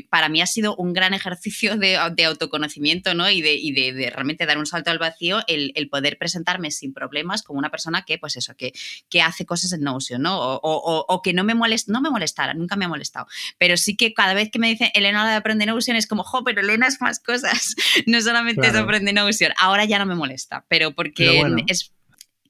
para 0.09 0.27
mí 0.27 0.41
ha 0.41 0.45
sido 0.45 0.75
un 0.75 0.91
gran 0.91 1.13
ejercicio 1.13 1.77
de, 1.77 1.95
autoconocimiento 2.25 3.13
¿no? 3.13 3.29
y, 3.29 3.41
de, 3.41 3.53
y 3.53 3.71
de, 3.71 4.09
realmente 4.09 4.45
dar 4.45 4.57
un 4.57 4.65
salto 4.65 4.91
al 4.91 4.99
vacío 4.99 5.39
el, 5.47 5.71
el, 5.75 5.87
poder 5.87 6.17
presentarme 6.17 6.69
sin 6.71 6.93
problemas 6.93 7.41
como 7.41 7.57
una 7.57 7.71
persona 7.71 8.03
que, 8.05 8.17
pues 8.17 8.35
eso, 8.35 8.53
que, 8.57 8.73
que 9.07 9.21
hace 9.21 9.45
cosas 9.45 9.71
en 9.71 9.79
Notion, 9.79 10.23
¿no? 10.23 10.59
o, 10.61 11.21
que 11.23 11.31
no 11.31 11.45
me, 11.45 11.55
molest, 11.55 11.87
no 11.87 12.01
me 12.01 12.09
molestara, 12.09 12.53
nunca 12.53 12.75
me 12.75 12.83
ha 12.83 12.89
molestado. 12.89 13.27
Pero 13.57 13.77
sí 13.77 13.95
que 13.95 14.13
cada 14.13 14.33
vez 14.33 14.51
que 14.51 14.59
me 14.59 14.67
dicen 14.67 14.89
Elena 14.93 15.25
de 15.25 15.35
aprende 15.35 15.65
Notion 15.65 15.95
es 15.95 16.05
como, 16.05 16.25
jo, 16.25 16.43
pero 16.43 16.59
Elena 16.59 16.87
es 16.87 16.99
más 16.99 17.21
cosas, 17.21 17.75
no 18.07 18.19
solamente 18.19 18.67
es 18.67 18.75
aprende 19.05 19.13
Notion. 19.13 19.51
Ahora 19.57 19.85
ya 19.85 19.99
no 19.99 20.05
me 20.05 20.15
molesta, 20.15 20.65
pero 20.67 20.93
porque 20.93 21.41
es 21.67 21.91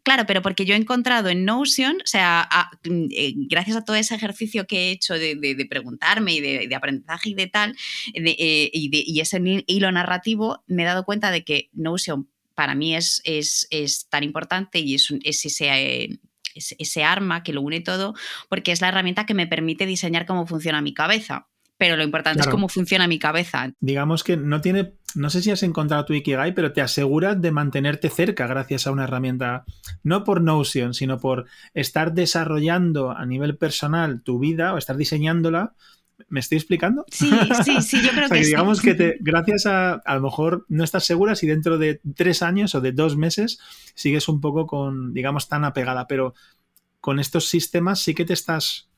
Claro, 0.05 0.27
pero 0.27 0.43
porque 0.43 0.65
yo 0.65 0.75
he 0.75 0.77
encontrado 0.77 1.29
en 1.29 1.45
Notion, 1.45 1.95
o 1.95 2.05
sea, 2.05 2.47
eh, 2.83 3.33
gracias 3.49 3.75
a 3.75 3.83
todo 3.83 3.95
ese 3.95 4.13
ejercicio 4.13 4.67
que 4.67 4.77
he 4.77 4.91
hecho 4.91 5.15
de, 5.15 5.67
preguntarme 5.67 6.35
y 6.35 6.41
de, 6.41 6.75
aprendizaje 6.75 7.29
y 7.31 7.33
de 7.33 7.47
tal, 7.47 7.75
eh, 8.13 8.69
y, 8.71 9.19
ese 9.19 9.41
hilo 9.65 9.91
narrativo, 9.91 10.63
me 10.67 10.83
he 10.83 10.85
dado 10.85 11.05
cuenta 11.05 11.31
de 11.31 11.43
que 11.43 11.71
Notion 11.73 12.29
para 12.53 12.75
mí 12.75 12.95
es, 12.95 13.19
es, 13.23 13.65
es 13.71 14.07
tan 14.07 14.23
importante 14.23 14.77
y 14.77 14.93
es, 14.93 15.11
es 15.23 15.43
ese, 15.43 15.69
eh, 15.69 16.19
ese 16.53 17.03
arma 17.03 17.41
que 17.41 17.53
lo 17.53 17.63
une 17.63 17.81
todo, 17.81 18.13
porque 18.47 18.73
es 18.73 18.81
la 18.81 18.89
herramienta 18.89 19.25
que 19.25 19.33
me 19.33 19.47
permite 19.47 19.87
diseñar 19.87 20.27
cómo 20.27 20.45
funciona 20.45 20.83
mi 20.83 20.93
cabeza. 20.93 21.47
Pero 21.85 21.97
lo 21.97 22.03
importante 22.03 22.41
es 22.41 22.47
cómo 22.47 22.67
funciona 22.67 23.07
mi 23.07 23.19
cabeza. 23.19 23.71
Digamos 23.79 24.23
que 24.23 24.37
no 24.37 24.59
tiene, 24.59 24.93
no 25.13 25.29
sé 25.29 25.43
si 25.43 25.51
has 25.51 25.61
encontrado 25.61 26.03
tu 26.05 26.13
Ikigai, 26.13 26.55
pero 26.55 26.73
te 26.73 26.81
aseguras 26.81 27.39
de 27.39 27.51
mantenerte 27.51 28.09
cerca 28.09 28.47
gracias 28.47 28.87
a 28.87 28.91
una 28.91 29.03
herramienta, 29.03 29.65
no 30.01 30.23
por 30.23 30.41
Notion, 30.41 30.95
sino 30.95 31.19
por 31.19 31.45
estar 31.75 32.13
desarrollando 32.13 33.11
a 33.11 33.23
nivel 33.27 33.55
personal 33.55 34.23
tu 34.23 34.39
vida 34.39 34.73
o 34.73 34.79
estar 34.79 34.97
diseñándola 34.97 35.73
¿Me 36.29 36.39
estoy 36.39 36.57
explicando? 36.57 37.05
Sí, 37.11 37.29
sí, 37.63 37.81
sí, 37.83 38.01
yo 38.01 38.09
creo 38.11 38.29
que, 38.29 38.39
que 38.39 38.45
digamos 38.45 38.81
que 38.81 38.95
te, 38.95 39.17
gracias 39.19 39.67
a, 39.67 39.93
a 39.93 40.15
lo 40.15 40.21
mejor 40.21 40.65
no 40.69 40.83
estás 40.83 41.05
segura 41.05 41.35
si 41.35 41.45
dentro 41.45 41.77
de 41.77 42.01
tres 42.15 42.41
años 42.41 42.73
o 42.73 42.81
de 42.81 42.93
dos 42.93 43.15
meses 43.15 43.59
sigues 43.93 44.27
un 44.27 44.41
poco 44.41 44.65
con, 44.65 45.13
digamos, 45.13 45.49
tan 45.49 45.65
apegada, 45.65 46.07
pero 46.07 46.33
con 46.99 47.19
estos 47.19 47.47
sistemas 47.47 47.99
sí 47.99 48.15
que 48.15 48.25
te 48.25 48.33
estás 48.33 48.89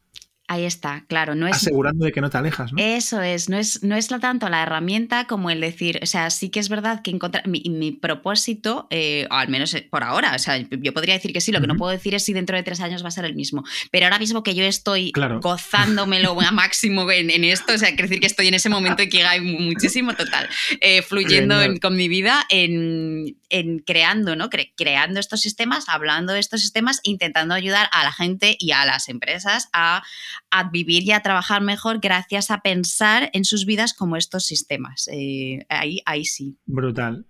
Ahí 0.50 0.64
está, 0.64 1.04
claro. 1.08 1.36
No 1.36 1.46
es, 1.46 1.58
asegurando 1.58 2.06
de 2.06 2.14
que 2.14 2.22
no 2.22 2.30
te 2.30 2.38
alejas, 2.38 2.72
¿no? 2.72 2.82
Eso 2.82 3.22
es, 3.22 3.50
no 3.50 3.58
es, 3.58 3.84
no 3.84 3.98
es 3.98 4.08
tanto 4.08 4.48
la 4.48 4.64
herramienta 4.64 5.26
como 5.26 5.50
el 5.50 5.60
decir, 5.60 6.00
o 6.02 6.06
sea, 6.06 6.30
sí 6.30 6.50
que 6.50 6.62
es 6.62 6.70
verdad 6.70 7.02
que 7.02 7.12
encontrar 7.12 7.46
mi, 7.50 7.62
mi 7.68 7.92
propósito, 7.92 8.88
eh, 8.90 9.28
al 9.30 9.50
menos 9.50 9.74
eh, 9.74 9.86
por 9.90 10.06
ahora, 10.06 10.34
o 10.34 10.40
sea, 10.40 10.58
yo 10.58 10.94
podría 10.94 11.16
decir 11.16 11.34
que 11.34 11.42
sí, 11.42 11.52
lo 11.52 11.60
que 11.60 11.68
no 11.68 11.76
puedo 11.76 11.92
decir 11.92 12.16
es 12.16 12.24
si 12.24 12.32
dentro 12.32 12.56
de 12.56 12.64
tres 12.64 12.80
años 12.80 13.04
va 13.04 13.10
a 13.10 13.12
ser 13.12 13.26
el 13.26 13.36
mismo, 13.36 13.66
pero 13.92 14.06
ahora 14.06 14.20
mismo 14.20 14.42
que 14.42 14.56
yo 14.56 14.64
estoy 14.64 15.12
gozándomelo 15.42 16.40
a 16.40 16.52
máximo 16.52 17.12
en, 17.12 17.30
en, 17.30 17.44
esto, 17.44 17.74
o 17.74 17.78
sea, 17.78 17.90
quiere 17.90 18.04
decir 18.04 18.22
que 18.22 18.28
estoy 18.28 18.48
en 18.48 18.54
ese 18.54 18.70
momento 18.70 19.04
y 19.04 19.10
que 19.10 19.26
hay 19.26 19.42
muchísimo 19.42 20.14
total, 20.16 20.48
eh, 20.80 21.02
fluyendo 21.02 21.58
con 21.82 21.98
mi 21.98 22.08
vida 22.08 22.46
en, 22.50 23.36
en 23.50 23.80
creando, 23.80 24.38
¿no? 24.38 24.50
creando 24.78 25.20
estos 25.20 25.42
sistemas, 25.42 25.90
hablando 25.90 26.32
de 26.32 26.40
estos 26.40 26.62
sistemas, 26.62 27.02
intentando 27.04 27.54
ayudar 27.54 27.90
a 27.92 28.06
la 28.06 28.14
gente 28.14 28.56
y 28.58 28.72
a 28.72 28.86
las 28.86 29.10
empresas 29.10 29.68
a 29.74 30.04
a 30.50 30.70
vivir 30.70 31.04
y 31.04 31.12
a 31.12 31.22
trabajar 31.22 31.62
mejor 31.62 32.00
gracias 32.00 32.52
a 32.52 32.62
pensar 32.62 33.30
en 33.34 33.46
sus 33.46 33.66
vidas 33.66 33.94
como 33.94 34.16
estos 34.16 34.46
sistemas. 34.46 35.10
Eh, 35.12 35.66
ahí, 35.70 36.02
ahí 36.06 36.26
sí. 36.26 36.58
Brutal. 36.66 37.26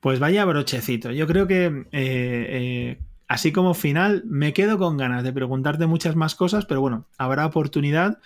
Pues 0.00 0.18
vaya 0.18 0.44
brochecito. 0.44 1.10
Yo 1.10 1.26
creo 1.26 1.46
que 1.46 1.64
eh, 1.64 1.86
eh, 1.92 2.98
así 3.28 3.52
como 3.52 3.74
final 3.74 4.22
me 4.26 4.52
quedo 4.52 4.78
con 4.78 4.96
ganas 4.96 5.24
de 5.24 5.32
preguntarte 5.32 5.86
muchas 5.86 6.14
más 6.16 6.34
cosas, 6.34 6.66
pero 6.66 6.80
bueno, 6.80 7.06
habrá 7.18 7.46
oportunidad. 7.46 8.18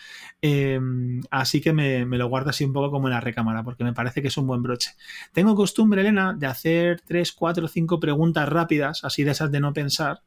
así 1.30 1.60
que 1.60 1.72
me, 1.72 2.04
lo 2.04 2.28
guardo 2.28 2.50
así 2.50 2.64
un 2.64 2.72
poco 2.72 2.90
como 2.90 3.08
en 3.08 3.14
la 3.14 3.20
recámara, 3.20 3.62
porque 3.62 3.84
me 3.84 3.92
parece 3.92 4.20
que 4.20 4.28
es 4.28 4.36
un 4.36 4.46
buen 4.46 4.62
broche. 4.62 4.90
Tengo 5.32 5.54
costumbre, 5.54 6.02
Elena, 6.02 6.34
de 6.34 6.46
hacer 6.46 7.00
tres, 7.06 7.32
cuatro, 7.32 7.66
cinco 7.68 7.98
preguntas 8.00 8.48
rápidas, 8.48 9.04
así 9.04 9.24
de 9.24 9.30
esas 9.30 9.50
de 9.50 9.60
no 9.60 9.72
pensar. 9.72 10.22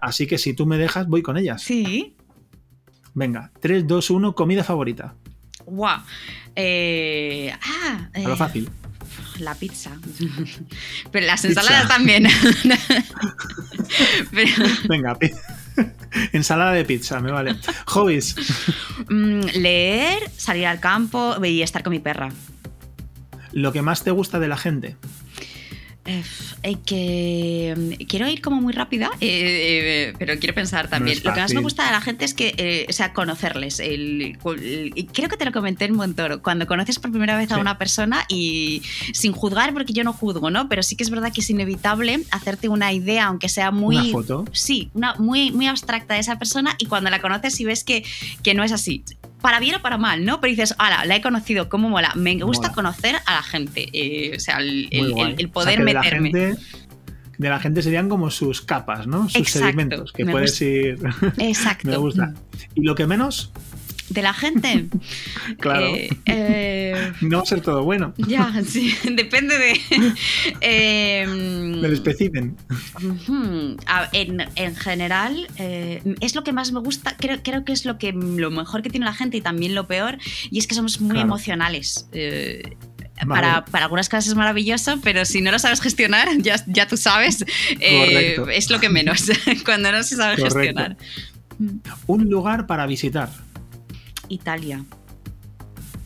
así 0.00 0.26
que 0.26 0.38
si 0.38 0.54
tú 0.54 0.66
me 0.66 0.78
dejas, 0.78 1.08
voy 1.08 1.22
con 1.22 1.36
ellas. 1.36 1.62
Sí. 1.62 2.16
Venga, 3.14 3.50
3, 3.60 3.86
2, 3.86 4.10
1, 4.10 4.34
comida 4.34 4.64
favorita. 4.64 5.14
Guau. 5.66 6.00
Eh, 6.56 7.52
ah, 7.52 8.08
A 8.14 8.18
lo 8.20 8.34
eh, 8.34 8.36
fácil. 8.36 8.70
La 9.38 9.54
pizza. 9.54 9.90
Pero 11.12 11.26
las 11.26 11.44
ensaladas 11.44 11.88
también. 11.88 12.26
Venga, 14.88 15.16
ensalada 16.32 16.72
de 16.72 16.84
pizza, 16.84 17.20
me 17.20 17.30
vale. 17.30 17.56
Hobbies. 17.86 18.36
Mm, 19.08 19.40
leer, 19.60 20.30
salir 20.36 20.66
al 20.66 20.80
campo 20.80 21.36
y 21.44 21.62
estar 21.62 21.82
con 21.82 21.92
mi 21.92 21.98
perra. 21.98 22.30
Lo 23.52 23.72
que 23.72 23.82
más 23.82 24.02
te 24.02 24.10
gusta 24.10 24.38
de 24.38 24.48
la 24.48 24.56
gente. 24.56 24.96
Eh, 26.04 26.76
que 26.84 27.74
mm, 27.76 28.04
quiero 28.06 28.26
ir 28.26 28.42
como 28.42 28.60
muy 28.60 28.72
rápida, 28.72 29.10
eh, 29.20 30.10
eh, 30.10 30.14
pero 30.18 30.36
quiero 30.38 30.52
pensar 30.52 30.88
también. 30.88 31.18
Lo 31.22 31.32
que 31.32 31.40
más 31.40 31.54
me 31.54 31.60
gusta 31.60 31.84
de 31.84 31.92
la 31.92 32.00
gente 32.00 32.24
es 32.24 32.34
que, 32.34 32.86
o 32.88 32.92
sea, 32.92 33.12
conocerles. 33.12 33.78
El, 33.78 34.36
creo 35.12 35.28
que 35.28 35.36
te 35.36 35.44
lo 35.44 35.52
comenté 35.52 35.84
en 35.84 35.94
Montoro, 35.94 36.42
cuando 36.42 36.66
conoces 36.66 36.98
por 36.98 37.12
primera 37.12 37.36
vez 37.36 37.52
a 37.52 37.58
una 37.58 37.78
persona 37.78 38.24
y 38.28 38.82
sin 39.12 39.32
juzgar, 39.32 39.72
porque 39.72 39.92
yo 39.92 40.02
no 40.02 40.12
juzgo, 40.12 40.50
¿no? 40.50 40.68
Pero 40.68 40.82
sí 40.82 40.96
que 40.96 41.04
es 41.04 41.10
verdad 41.10 41.32
que 41.32 41.40
es 41.40 41.50
inevitable 41.50 42.20
hacerte 42.32 42.68
una 42.68 42.92
idea, 42.92 43.26
aunque 43.26 43.48
sea 43.48 43.70
muy. 43.70 43.96
¿Una 43.96 44.10
foto? 44.10 44.44
Sí, 44.52 44.90
una 44.94 45.14
muy, 45.14 45.52
muy 45.52 45.68
abstracta 45.68 46.14
de 46.14 46.20
esa 46.20 46.36
persona 46.38 46.74
y 46.78 46.86
cuando 46.86 47.10
la 47.10 47.20
conoces 47.20 47.58
y 47.60 47.64
ves 47.64 47.84
que, 47.84 48.04
que 48.42 48.54
no 48.54 48.64
es 48.64 48.72
así 48.72 49.04
para 49.42 49.60
bien 49.60 49.74
o 49.74 49.82
para 49.82 49.98
mal, 49.98 50.24
¿no? 50.24 50.40
Pero 50.40 50.50
dices, 50.52 50.74
ala, 50.78 51.04
la 51.04 51.16
he 51.16 51.20
conocido, 51.20 51.68
¿cómo 51.68 51.90
mola? 51.90 52.12
Me 52.14 52.36
gusta 52.36 52.72
conocer 52.72 53.16
a 53.26 53.34
la 53.34 53.42
gente, 53.42 53.88
eh, 53.92 54.36
o 54.36 54.40
sea, 54.40 54.58
el, 54.58 55.50
poder 55.52 55.80
meterme. 55.80 56.56
De 57.38 57.48
la, 57.48 57.58
gente, 57.58 57.82
serían 57.82 58.08
como 58.08 58.30
sus 58.30 58.62
capas, 58.62 59.06
¿no? 59.06 59.28
Sus 59.28 59.50
sedimentos, 59.50 60.12
que 60.12 60.24
puedes 60.24 60.60
ir. 60.62 60.98
Exacto. 61.38 61.88
me 61.88 61.96
gusta. 61.96 62.32
¿Y 62.74 62.82
lo 62.82 62.94
que 62.94 63.06
menos? 63.06 63.52
De 64.12 64.22
la 64.22 64.34
gente. 64.34 64.86
claro. 65.58 65.86
Eh, 65.86 66.10
eh, 66.26 67.12
no 67.20 67.38
va 67.38 67.42
a 67.42 67.46
ser 67.46 67.60
todo 67.60 67.82
bueno. 67.84 68.14
Ya, 68.16 68.62
sí, 68.66 68.94
depende 69.12 69.58
de. 69.58 69.80
eh, 70.60 71.26
Del 71.26 71.92
especimen. 71.92 72.56
en, 74.12 74.46
en, 74.54 74.76
general, 74.76 75.48
eh, 75.56 76.02
es 76.20 76.34
lo 76.34 76.44
que 76.44 76.52
más 76.52 76.72
me 76.72 76.80
gusta. 76.80 77.16
Creo, 77.16 77.42
creo 77.42 77.64
que 77.64 77.72
es 77.72 77.84
lo, 77.84 77.98
que, 77.98 78.12
lo 78.12 78.50
mejor 78.50 78.82
que 78.82 78.90
tiene 78.90 79.06
la 79.06 79.14
gente 79.14 79.36
y 79.38 79.40
también 79.40 79.74
lo 79.74 79.86
peor. 79.86 80.18
Y 80.50 80.58
es 80.58 80.66
que 80.66 80.74
somos 80.74 81.00
muy 81.00 81.18
emocionales. 81.18 82.08
Para, 83.28 83.64
para, 83.66 83.84
algunas 83.84 84.08
cosas 84.08 84.26
es 84.28 84.34
maravilloso, 84.34 85.00
pero 85.02 85.24
si 85.24 85.42
no 85.42 85.52
lo 85.52 85.58
sabes 85.58 85.80
gestionar, 85.80 86.28
ya, 86.38 86.56
ya 86.66 86.88
tú 86.88 86.96
sabes, 86.96 87.44
es 87.78 88.70
lo 88.70 88.80
que 88.80 88.88
menos, 88.88 89.30
cuando 89.64 89.92
no 89.92 90.02
se 90.02 90.16
sabe 90.16 90.36
gestionar. 90.36 90.96
Un 92.06 92.28
lugar 92.28 92.66
para 92.66 92.86
visitar. 92.86 93.30
Italia. 94.28 94.84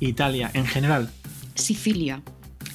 Italia, 0.01 0.51
en 0.55 0.67
general. 0.67 1.11
Sicilia. 1.55 2.23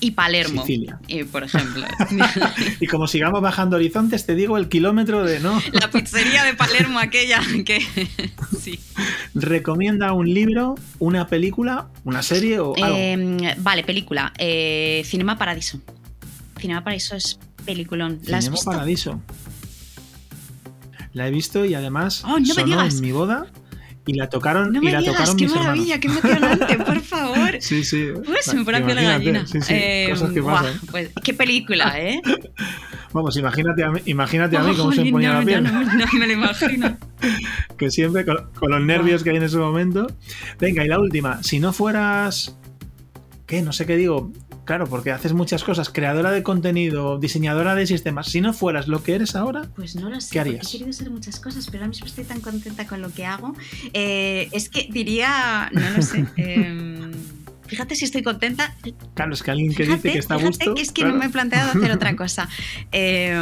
Y 0.03 0.11
Palermo, 0.11 0.61
Sicilia. 0.61 0.99
Eh, 1.07 1.25
por 1.25 1.43
ejemplo. 1.43 1.85
y 2.79 2.87
como 2.87 3.07
sigamos 3.07 3.39
bajando 3.41 3.75
horizontes, 3.75 4.25
te 4.25 4.33
digo 4.33 4.57
el 4.57 4.67
kilómetro 4.67 5.23
de 5.23 5.39
no. 5.39 5.61
La 5.73 5.91
pizzería 5.91 6.43
de 6.43 6.55
Palermo, 6.55 6.97
aquella 6.97 7.39
que. 7.63 7.81
sí. 8.59 8.79
¿Recomienda 9.35 10.11
un 10.13 10.33
libro, 10.33 10.75
una 10.97 11.27
película, 11.27 11.89
una 12.03 12.23
serie 12.23 12.59
o 12.59 12.75
algo? 12.75 12.97
Em, 12.97 13.37
vale, 13.59 13.83
película. 13.83 14.33
Eh, 14.39 15.03
Cinema 15.05 15.37
Paradiso. 15.37 15.79
Cinema 16.59 16.83
Paradiso 16.83 17.15
es 17.15 17.37
peliculón. 17.63 18.19
¿La 18.25 18.41
Cinema 18.41 18.57
Paradiso. 18.65 19.21
La 21.13 21.27
he 21.27 21.31
visto 21.31 21.63
y 21.63 21.75
además 21.75 22.23
oh, 22.25 22.39
no 22.39 22.53
sonó 22.53 22.83
en 22.83 23.01
mi 23.01 23.11
boda 23.11 23.51
y 24.05 24.13
la 24.13 24.29
tocaron 24.29 24.71
no 24.71 24.81
y 24.81 24.91
la 24.91 24.99
digas, 24.99 25.15
tocaron 25.15 25.37
qué 25.37 25.43
mis 25.45 25.55
maravilla, 25.55 25.99
qué 25.99 26.07
emocionante, 26.07 26.77
por 26.77 27.01
favor. 27.01 27.51
Sí, 27.59 27.83
sí. 27.83 28.07
Pues 28.25 28.45
se 28.45 28.55
me 28.55 28.65
pone 28.65 28.79
la 28.95 29.01
gallina. 29.01 29.45
Sí, 29.45 29.61
sí, 29.61 29.73
eh, 29.73 30.07
cosas 30.09 30.31
que 30.31 30.41
pasan. 30.41 30.73
Pues, 30.89 31.09
qué 31.23 31.33
película, 31.33 31.93
¿eh? 31.99 32.21
Vamos, 33.13 33.37
imagínate 33.37 33.83
a 33.83 33.91
mí, 33.91 33.99
imagínate 34.05 34.57
a 34.57 34.63
mí 34.63 34.75
cómo 34.75 34.91
se 34.91 35.03
me 35.03 35.11
ponía 35.11 35.33
la 35.33 35.45
piel. 35.45 35.63
No, 35.63 35.83
no, 35.83 36.05
me 36.17 36.27
lo 36.27 36.33
imagino. 36.33 36.97
que 37.77 37.91
siempre 37.91 38.25
con, 38.25 38.51
con 38.53 38.71
los 38.71 38.81
nervios 38.81 39.23
que 39.23 39.29
hay 39.31 39.37
en 39.37 39.43
ese 39.43 39.57
momento. 39.57 40.07
Venga, 40.59 40.83
y 40.83 40.87
la 40.87 40.99
última, 40.99 41.43
si 41.43 41.59
no 41.59 41.73
fueras 41.73 42.55
¿qué? 43.51 43.61
No 43.61 43.73
sé 43.73 43.85
qué 43.85 43.97
digo. 43.97 44.31
Claro, 44.65 44.87
porque 44.87 45.11
haces 45.11 45.33
muchas 45.33 45.63
cosas, 45.63 45.89
creadora 45.89 46.31
de 46.31 46.43
contenido, 46.43 47.17
diseñadora 47.17 47.75
de 47.75 47.87
sistemas. 47.87 48.27
Si 48.27 48.41
no 48.41 48.53
fueras 48.53 48.87
lo 48.87 49.03
que 49.03 49.15
eres 49.15 49.35
ahora, 49.35 49.69
pues 49.75 49.95
no 49.95 50.09
lo 50.09 50.21
sé. 50.21 50.31
¿Qué 50.31 50.39
harías? 50.39 50.67
He 50.67 50.71
querido 50.71 50.89
hacer 50.91 51.09
muchas 51.09 51.39
cosas, 51.39 51.65
pero 51.65 51.79
ahora 51.79 51.89
mismo 51.89 52.05
estoy 52.05 52.23
tan 52.25 52.41
contenta 52.41 52.85
con 52.85 53.01
lo 53.01 53.11
que 53.11 53.25
hago. 53.25 53.55
Eh, 53.93 54.49
es 54.51 54.69
que 54.69 54.87
diría, 54.91 55.69
no 55.73 55.89
lo 55.89 56.01
sé. 56.01 56.25
Eh, 56.37 57.11
fíjate 57.67 57.95
si 57.95 58.05
estoy 58.05 58.23
contenta. 58.23 58.75
Claro, 59.13 59.33
es 59.33 59.43
que 59.43 59.51
alguien 59.51 59.73
que 59.73 59.85
fíjate, 59.85 60.01
dice 60.01 60.13
que 60.13 60.19
está 60.19 60.35
a 60.35 60.37
gusto. 60.37 60.73
Que 60.73 60.81
es 60.81 60.91
que 60.91 61.01
claro. 61.01 61.13
no 61.13 61.19
me 61.19 61.27
he 61.27 61.29
planteado 61.29 61.71
hacer 61.71 61.91
otra 61.91 62.15
cosa. 62.17 62.49
Eh, 62.91 63.37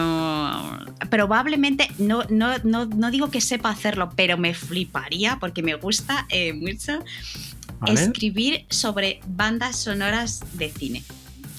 probablemente, 1.09 1.87
no, 1.97 2.23
no, 2.29 2.57
no, 2.63 2.85
no, 2.85 3.11
digo 3.11 3.29
que 3.29 3.41
sepa 3.41 3.69
hacerlo, 3.69 4.11
pero 4.15 4.37
me 4.37 4.53
fliparía 4.53 5.37
porque 5.39 5.63
me 5.63 5.75
gusta 5.75 6.25
eh, 6.29 6.53
mucho 6.53 7.03
¿Vale? 7.79 8.01
escribir 8.01 8.65
sobre 8.69 9.19
bandas 9.27 9.77
sonoras 9.77 10.41
de 10.53 10.69
cine. 10.69 11.03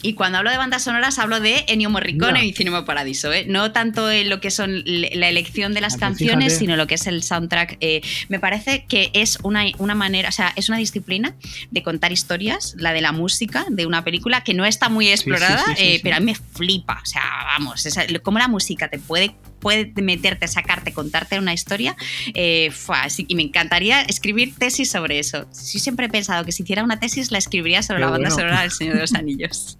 Y 0.02 0.14
cuando 0.14 0.38
hablo 0.38 0.50
de 0.50 0.56
bandas 0.56 0.84
sonoras 0.84 1.18
hablo 1.18 1.40
de 1.40 1.64
Ennio 1.68 1.90
Morricone 1.90 2.40
no. 2.40 2.44
y 2.44 2.52
Cinema 2.52 2.84
Paradiso, 2.84 3.32
¿eh? 3.32 3.44
no 3.46 3.72
tanto 3.72 4.10
en 4.10 4.30
lo 4.30 4.40
que 4.40 4.50
son 4.50 4.82
la 4.84 5.28
elección 5.28 5.74
de 5.74 5.80
las 5.80 5.94
Aquí, 5.94 6.00
canciones, 6.00 6.46
fíjate. 6.46 6.58
sino 6.58 6.76
lo 6.76 6.86
que 6.86 6.94
es 6.94 7.06
el 7.06 7.22
soundtrack. 7.22 7.76
Eh, 7.80 8.00
me 8.28 8.40
parece 8.40 8.86
que 8.88 9.10
es 9.12 9.38
una, 9.42 9.64
una, 9.78 9.94
manera, 9.94 10.28
o 10.30 10.32
sea, 10.32 10.52
es 10.56 10.68
una 10.68 10.78
disciplina 10.78 11.36
de 11.70 11.82
contar 11.82 12.12
historias, 12.12 12.74
la 12.78 12.92
de 12.92 13.00
la 13.00 13.12
música 13.12 13.66
de 13.68 13.86
una 13.86 14.02
película 14.02 14.42
que 14.42 14.54
no 14.54 14.64
está 14.64 14.88
muy 14.88 15.08
explorada, 15.08 15.64
sí, 15.66 15.72
sí, 15.76 15.76
sí, 15.76 15.88
eh, 15.88 16.00
pero 16.02 16.16
a 16.16 16.20
mí 16.20 16.26
me 16.26 16.34
flipa, 16.34 17.00
o 17.02 17.06
sea, 17.06 17.22
vamos, 17.44 17.84
esa, 17.84 18.04
cómo 18.22 18.38
la 18.38 18.48
música 18.48 18.88
te 18.88 18.98
puede 18.98 19.34
puede 19.60 19.92
meterte, 20.02 20.48
sacarte, 20.48 20.92
contarte 20.92 21.38
una 21.38 21.54
historia. 21.54 21.96
Eh, 22.34 22.72
así, 22.88 23.24
y 23.28 23.34
me 23.34 23.42
encantaría 23.42 24.02
escribir 24.02 24.54
tesis 24.56 24.90
sobre 24.90 25.18
eso. 25.18 25.46
Yo 25.50 25.78
siempre 25.78 26.06
he 26.06 26.08
pensado 26.08 26.44
que 26.44 26.52
si 26.52 26.62
hiciera 26.62 26.82
una 26.82 26.98
tesis 26.98 27.30
la 27.30 27.38
escribiría 27.38 27.82
sobre 27.82 27.98
Qué 27.98 28.04
la 28.06 28.10
banda 28.10 28.28
bueno. 28.28 28.42
sonora 28.42 28.62
del 28.62 28.70
Señor 28.70 28.94
de 28.94 29.00
los 29.00 29.14
Anillos. 29.14 29.78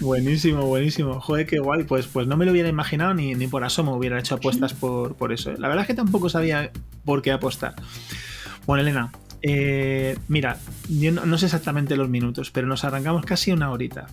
Buenísimo, 0.00 0.66
buenísimo. 0.66 1.20
Joder, 1.20 1.46
qué 1.46 1.58
guay. 1.58 1.84
Pues, 1.84 2.06
pues 2.06 2.26
no 2.26 2.36
me 2.36 2.44
lo 2.44 2.52
hubiera 2.52 2.68
imaginado 2.68 3.14
ni, 3.14 3.34
ni 3.34 3.46
por 3.46 3.64
asomo 3.64 3.96
hubiera 3.96 4.18
hecho 4.18 4.34
apuestas 4.34 4.74
por, 4.74 5.16
por 5.16 5.32
eso. 5.32 5.52
La 5.52 5.68
verdad 5.68 5.82
es 5.82 5.86
que 5.86 5.94
tampoco 5.94 6.28
sabía 6.28 6.70
por 7.04 7.22
qué 7.22 7.32
apostar. 7.32 7.74
Bueno, 8.66 8.82
Elena, 8.82 9.10
eh, 9.42 10.16
mira, 10.28 10.58
yo 10.88 11.12
no, 11.12 11.26
no, 11.26 11.38
sé 11.38 11.46
exactamente 11.46 11.96
los 11.96 12.08
minutos, 12.08 12.50
pero 12.50 12.66
nos 12.66 12.84
arrancamos 12.84 13.24
casi 13.24 13.52
una 13.52 13.70
horita. 13.70 14.06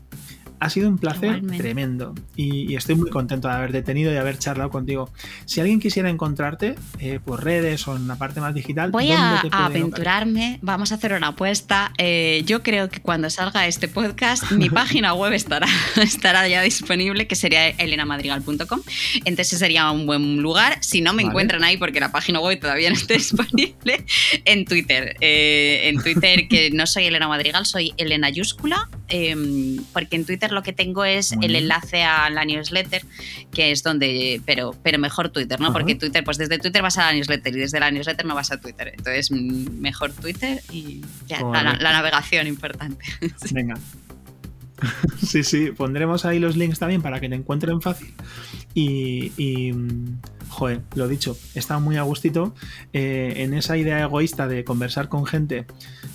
Ha 0.62 0.70
sido 0.70 0.90
un 0.90 1.00
placer 1.00 1.42
tremendo 1.58 2.14
y, 2.36 2.76
estoy 2.76 2.94
muy 2.94 3.10
contento 3.10 3.48
de 3.48 3.56
haberte 3.56 3.82
tenido 3.82 4.14
y 4.14 4.18
haber 4.18 4.38
charlado 4.38 4.70
contigo. 4.70 5.10
Si 5.46 5.60
alguien 5.60 5.80
quisiera 5.80 6.10
encontrarte 6.10 6.76
eh, 7.00 7.20
por 7.24 7.44
redes 7.44 7.88
o 7.88 7.96
en 7.96 8.08
la 8.08 8.16
parte 8.16 8.42
más 8.42 8.54
digital, 8.54 8.92
voy 8.92 9.12
a, 9.12 9.40
aventurarme. 9.52 10.60
Vamos 10.62 10.92
a 10.92 10.96
hacer 10.96 11.14
una 11.14 11.30
apuesta. 11.30 11.92
Eh, 11.98 12.44
yo 12.46 12.62
creo 12.62 12.90
que 12.90 13.00
cuando 13.00 13.32
salga 13.32 13.66
este 13.66 13.88
podcast, 13.88 14.52
mi 14.52 14.70
página 14.70 15.16
web 15.16 15.34
estará, 15.34 15.68
estará 16.02 16.48
ya 16.48 16.62
disponible, 16.62 17.26
que 17.26 17.36
sería 17.36 17.70
elenamadrigal.com. 17.70 18.82
Entonces 19.26 19.58
sería 19.58 19.90
un 19.90 20.06
buen 20.06 20.44
lugar. 20.44 20.78
Si 20.82 21.02
no 21.02 21.14
me 21.14 21.24
encuentran 21.24 21.64
ahí, 21.64 21.78
porque 21.78 22.00
la 22.00 22.12
página 22.12 22.40
web 22.40 22.60
todavía 22.60 22.90
no 22.90 22.96
está 22.96 23.14
disponible, 23.16 24.06
en 24.46 24.66
Twitter. 24.66 25.16
Eh, 25.22 25.90
en 25.90 26.04
Twitter, 26.04 26.48
que 26.48 26.70
no 26.70 26.86
soy 26.86 27.06
Elena 27.06 27.28
Madrigal, 27.28 27.66
soy 27.66 27.94
Elena 27.98 28.30
Yúscula, 28.30 28.88
em, 29.12 29.84
porque 29.94 30.16
en 30.16 30.26
Twitter 30.26 30.52
lo 30.52 30.64
que 30.64 30.74
tengo 30.74 31.06
es 31.06 31.34
el 31.42 31.56
enlace 31.56 32.04
a 32.04 32.30
la 32.30 32.46
newsletter, 32.46 33.04
que 33.52 33.72
es 33.72 33.84
donde, 33.84 34.42
pero, 34.46 34.76
pero 34.82 34.98
mejor 34.98 35.30
Twitter, 35.30 35.60
¿no? 35.60 35.72
Porque 35.72 35.96
Twitter, 35.96 36.24
pues 36.24 36.38
desde 36.38 36.58
Twitter 36.58 36.82
vas 36.82 36.98
a 36.98 37.06
la 37.06 37.14
newsletter 37.14 37.56
y 37.56 37.60
desde 37.60 37.80
la 37.80 37.92
newsletter 37.92 38.26
no 38.26 38.36
vas 38.36 38.52
a 38.52 38.60
Twitter. 38.60 38.94
Entonces, 38.96 39.32
mejor 39.32 40.12
Twitter 40.12 40.62
y 40.72 41.02
ya, 41.28 41.42
la, 41.42 41.76
navegación 41.78 42.48
importante. 42.48 43.06
Venga. 43.52 43.76
Sí, 45.24 45.44
sí, 45.44 45.72
pondremos 45.72 46.26
ahí 46.26 46.40
los 46.40 46.58
links 46.58 46.80
también 46.80 47.04
para 47.04 47.20
que 47.20 47.30
te 47.30 47.36
encuentren 47.36 47.82
fácil. 47.82 48.16
Y, 48.74 49.32
y 49.38 49.74
joder, 50.52 50.82
lo 50.96 51.08
dicho, 51.08 51.38
está 51.56 51.80
muy 51.80 51.96
a 51.96 52.02
gustito. 52.02 52.54
Eh, 52.92 53.36
en 53.38 53.54
esa 53.54 53.78
idea 53.78 54.04
egoísta 54.04 54.48
de 54.48 54.66
conversar 54.66 55.08
con 55.08 55.26
gente, 55.26 55.66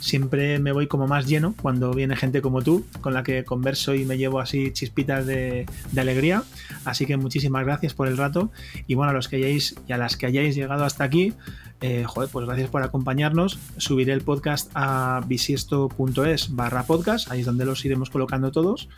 siempre 0.01 0.59
me 0.59 0.73
voy 0.73 0.87
como 0.87 1.07
más 1.07 1.27
lleno 1.27 1.55
cuando 1.61 1.93
viene 1.93 2.17
gente 2.17 2.43
como 2.43 2.61
tú, 2.61 2.85
con 3.01 3.15
la 3.15 3.23
que 3.23 3.45
converso 3.45 3.95
y 3.95 4.05
me 4.05 4.19
llevo 4.19 4.39
así 4.39 4.73
chispitas 4.73 5.27
de, 5.27 5.67
alegría. 5.97 6.45
Así 6.85 7.07
que 7.07 7.17
muchísimas 7.17 7.65
gracias 7.65 7.95
por 7.95 8.09
el 8.09 8.19
rato. 8.19 8.51
Y 8.87 8.95
bueno, 8.95 9.11
a 9.11 9.15
los 9.15 9.29
que 9.29 9.37
hayáis 9.37 9.75
y 9.89 9.93
a 9.93 9.99
las 9.99 10.17
que 10.17 10.27
hayáis 10.27 10.55
llegado 10.55 10.85
hasta 10.85 11.05
aquí, 11.05 11.33
eh, 11.81 12.05
joder, 12.07 12.29
pues 12.31 12.47
gracias 12.47 12.71
por 12.71 12.83
acompañarnos. 12.83 13.59
Subiré 13.79 14.13
el 14.13 14.21
podcast 14.21 14.71
a 14.75 15.23
bisiesto.es 15.27 16.55
barra 16.55 16.85
podcast, 16.85 17.31
ahí 17.31 17.41
es 17.41 17.47
donde 17.47 17.65
los 17.65 17.85
iremos 17.85 18.11
colocando 18.11 18.51
todos, 18.51 18.89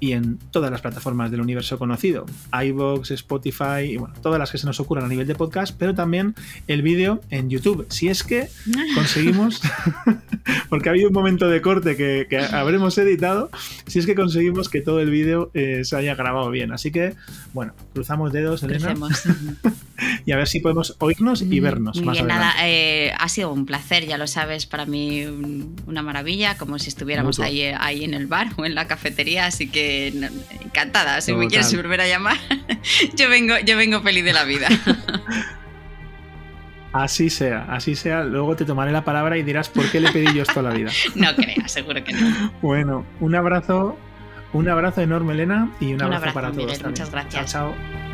y 0.00 0.12
en 0.12 0.38
todas 0.38 0.70
las 0.70 0.80
plataformas 0.80 1.30
del 1.30 1.40
universo 1.40 1.78
conocido, 1.78 2.26
iVoox, 2.52 3.10
Spotify, 3.12 3.82
y 3.90 3.96
bueno, 3.96 4.14
todas 4.20 4.38
las 4.38 4.50
que 4.50 4.58
se 4.58 4.66
nos 4.66 4.80
ocurran 4.84 5.06
a 5.06 5.08
nivel 5.08 5.26
de 5.26 5.34
podcast, 5.34 5.74
pero 5.78 5.94
también 5.94 6.34
el 6.68 6.82
vídeo 6.82 7.20
en 7.30 7.50
YouTube. 7.50 7.86
Si 7.90 8.08
es 8.08 8.22
que 8.22 8.48
conseguimos, 8.94 9.60
porque 10.68 10.88
ha 10.88 10.92
habido 10.92 11.08
un 11.08 11.14
momento 11.14 11.48
de 11.48 11.60
corte 11.60 11.96
que, 11.96 12.26
habremos 12.52 12.96
editado, 12.98 13.50
si 13.86 13.98
es 13.98 14.06
que 14.06 14.14
conseguimos 14.14 14.68
que 14.68 14.80
todo 14.80 15.00
el 15.00 15.10
vídeo 15.10 15.50
eh, 15.54 15.80
se 15.84 15.96
haya 15.96 16.14
grabado 16.14 16.50
bien. 16.50 16.72
Así 16.72 16.90
que, 16.90 17.14
bueno, 17.52 17.74
cruzamos 17.92 18.32
dedos, 18.32 18.62
Elena. 18.62 18.94
y 20.26 20.32
a 20.32 20.36
ver 20.36 20.48
si 20.48 20.60
podemos 20.60 20.96
oírnos 20.98 21.42
y 21.42 21.60
vernos. 21.60 22.00
Más 22.02 22.22
nada, 22.22 22.54
eh, 22.62 23.12
ha 23.18 23.28
sido 23.28 23.52
un 23.52 23.66
placer, 23.66 24.06
ya 24.06 24.18
lo 24.18 24.26
sabes, 24.26 24.66
para 24.66 24.86
mí 24.86 25.24
una 25.86 26.02
maravilla, 26.02 26.56
como 26.56 26.78
si 26.78 26.88
estuviéramos 26.88 27.40
ahí, 27.40 27.60
eh, 27.62 27.74
ahí 27.78 28.04
en 28.04 28.14
el 28.14 28.26
bar 28.26 28.48
o 28.56 28.64
en 28.64 28.74
la 28.74 28.86
cafetería, 28.86 29.46
así 29.46 29.68
que 29.68 30.08
encantada. 30.64 31.20
Si 31.20 31.32
me 31.32 31.48
quieres 31.48 31.74
volver 31.74 32.00
a 32.00 32.08
llamar, 32.08 32.38
yo 33.14 33.28
vengo, 33.28 33.54
yo 33.64 33.76
vengo 33.76 34.02
feliz 34.02 34.24
de 34.24 34.32
la 34.32 34.44
vida. 34.44 34.68
Así 36.94 37.28
sea, 37.28 37.66
así 37.70 37.96
sea. 37.96 38.22
Luego 38.22 38.54
te 38.54 38.64
tomaré 38.64 38.92
la 38.92 39.04
palabra 39.04 39.36
y 39.36 39.42
dirás 39.42 39.68
por 39.68 39.90
qué 39.90 39.98
le 39.98 40.12
pedí 40.12 40.32
yo 40.32 40.44
esto 40.44 40.60
a 40.60 40.62
la 40.62 40.70
vida. 40.70 40.92
No 41.16 41.34
creas, 41.34 41.72
seguro 41.72 42.04
que 42.04 42.12
no. 42.12 42.52
Bueno, 42.62 43.04
un 43.18 43.34
abrazo, 43.34 43.98
un 44.52 44.68
abrazo 44.68 45.00
enorme, 45.00 45.32
Elena, 45.32 45.72
y 45.80 45.92
un, 45.92 46.00
abrazo, 46.00 46.32
para 46.32 46.52
todos. 46.52 46.84
Muchas 46.84 47.10
gracias. 47.10 47.50
chao. 47.50 47.74
chao. 47.74 48.13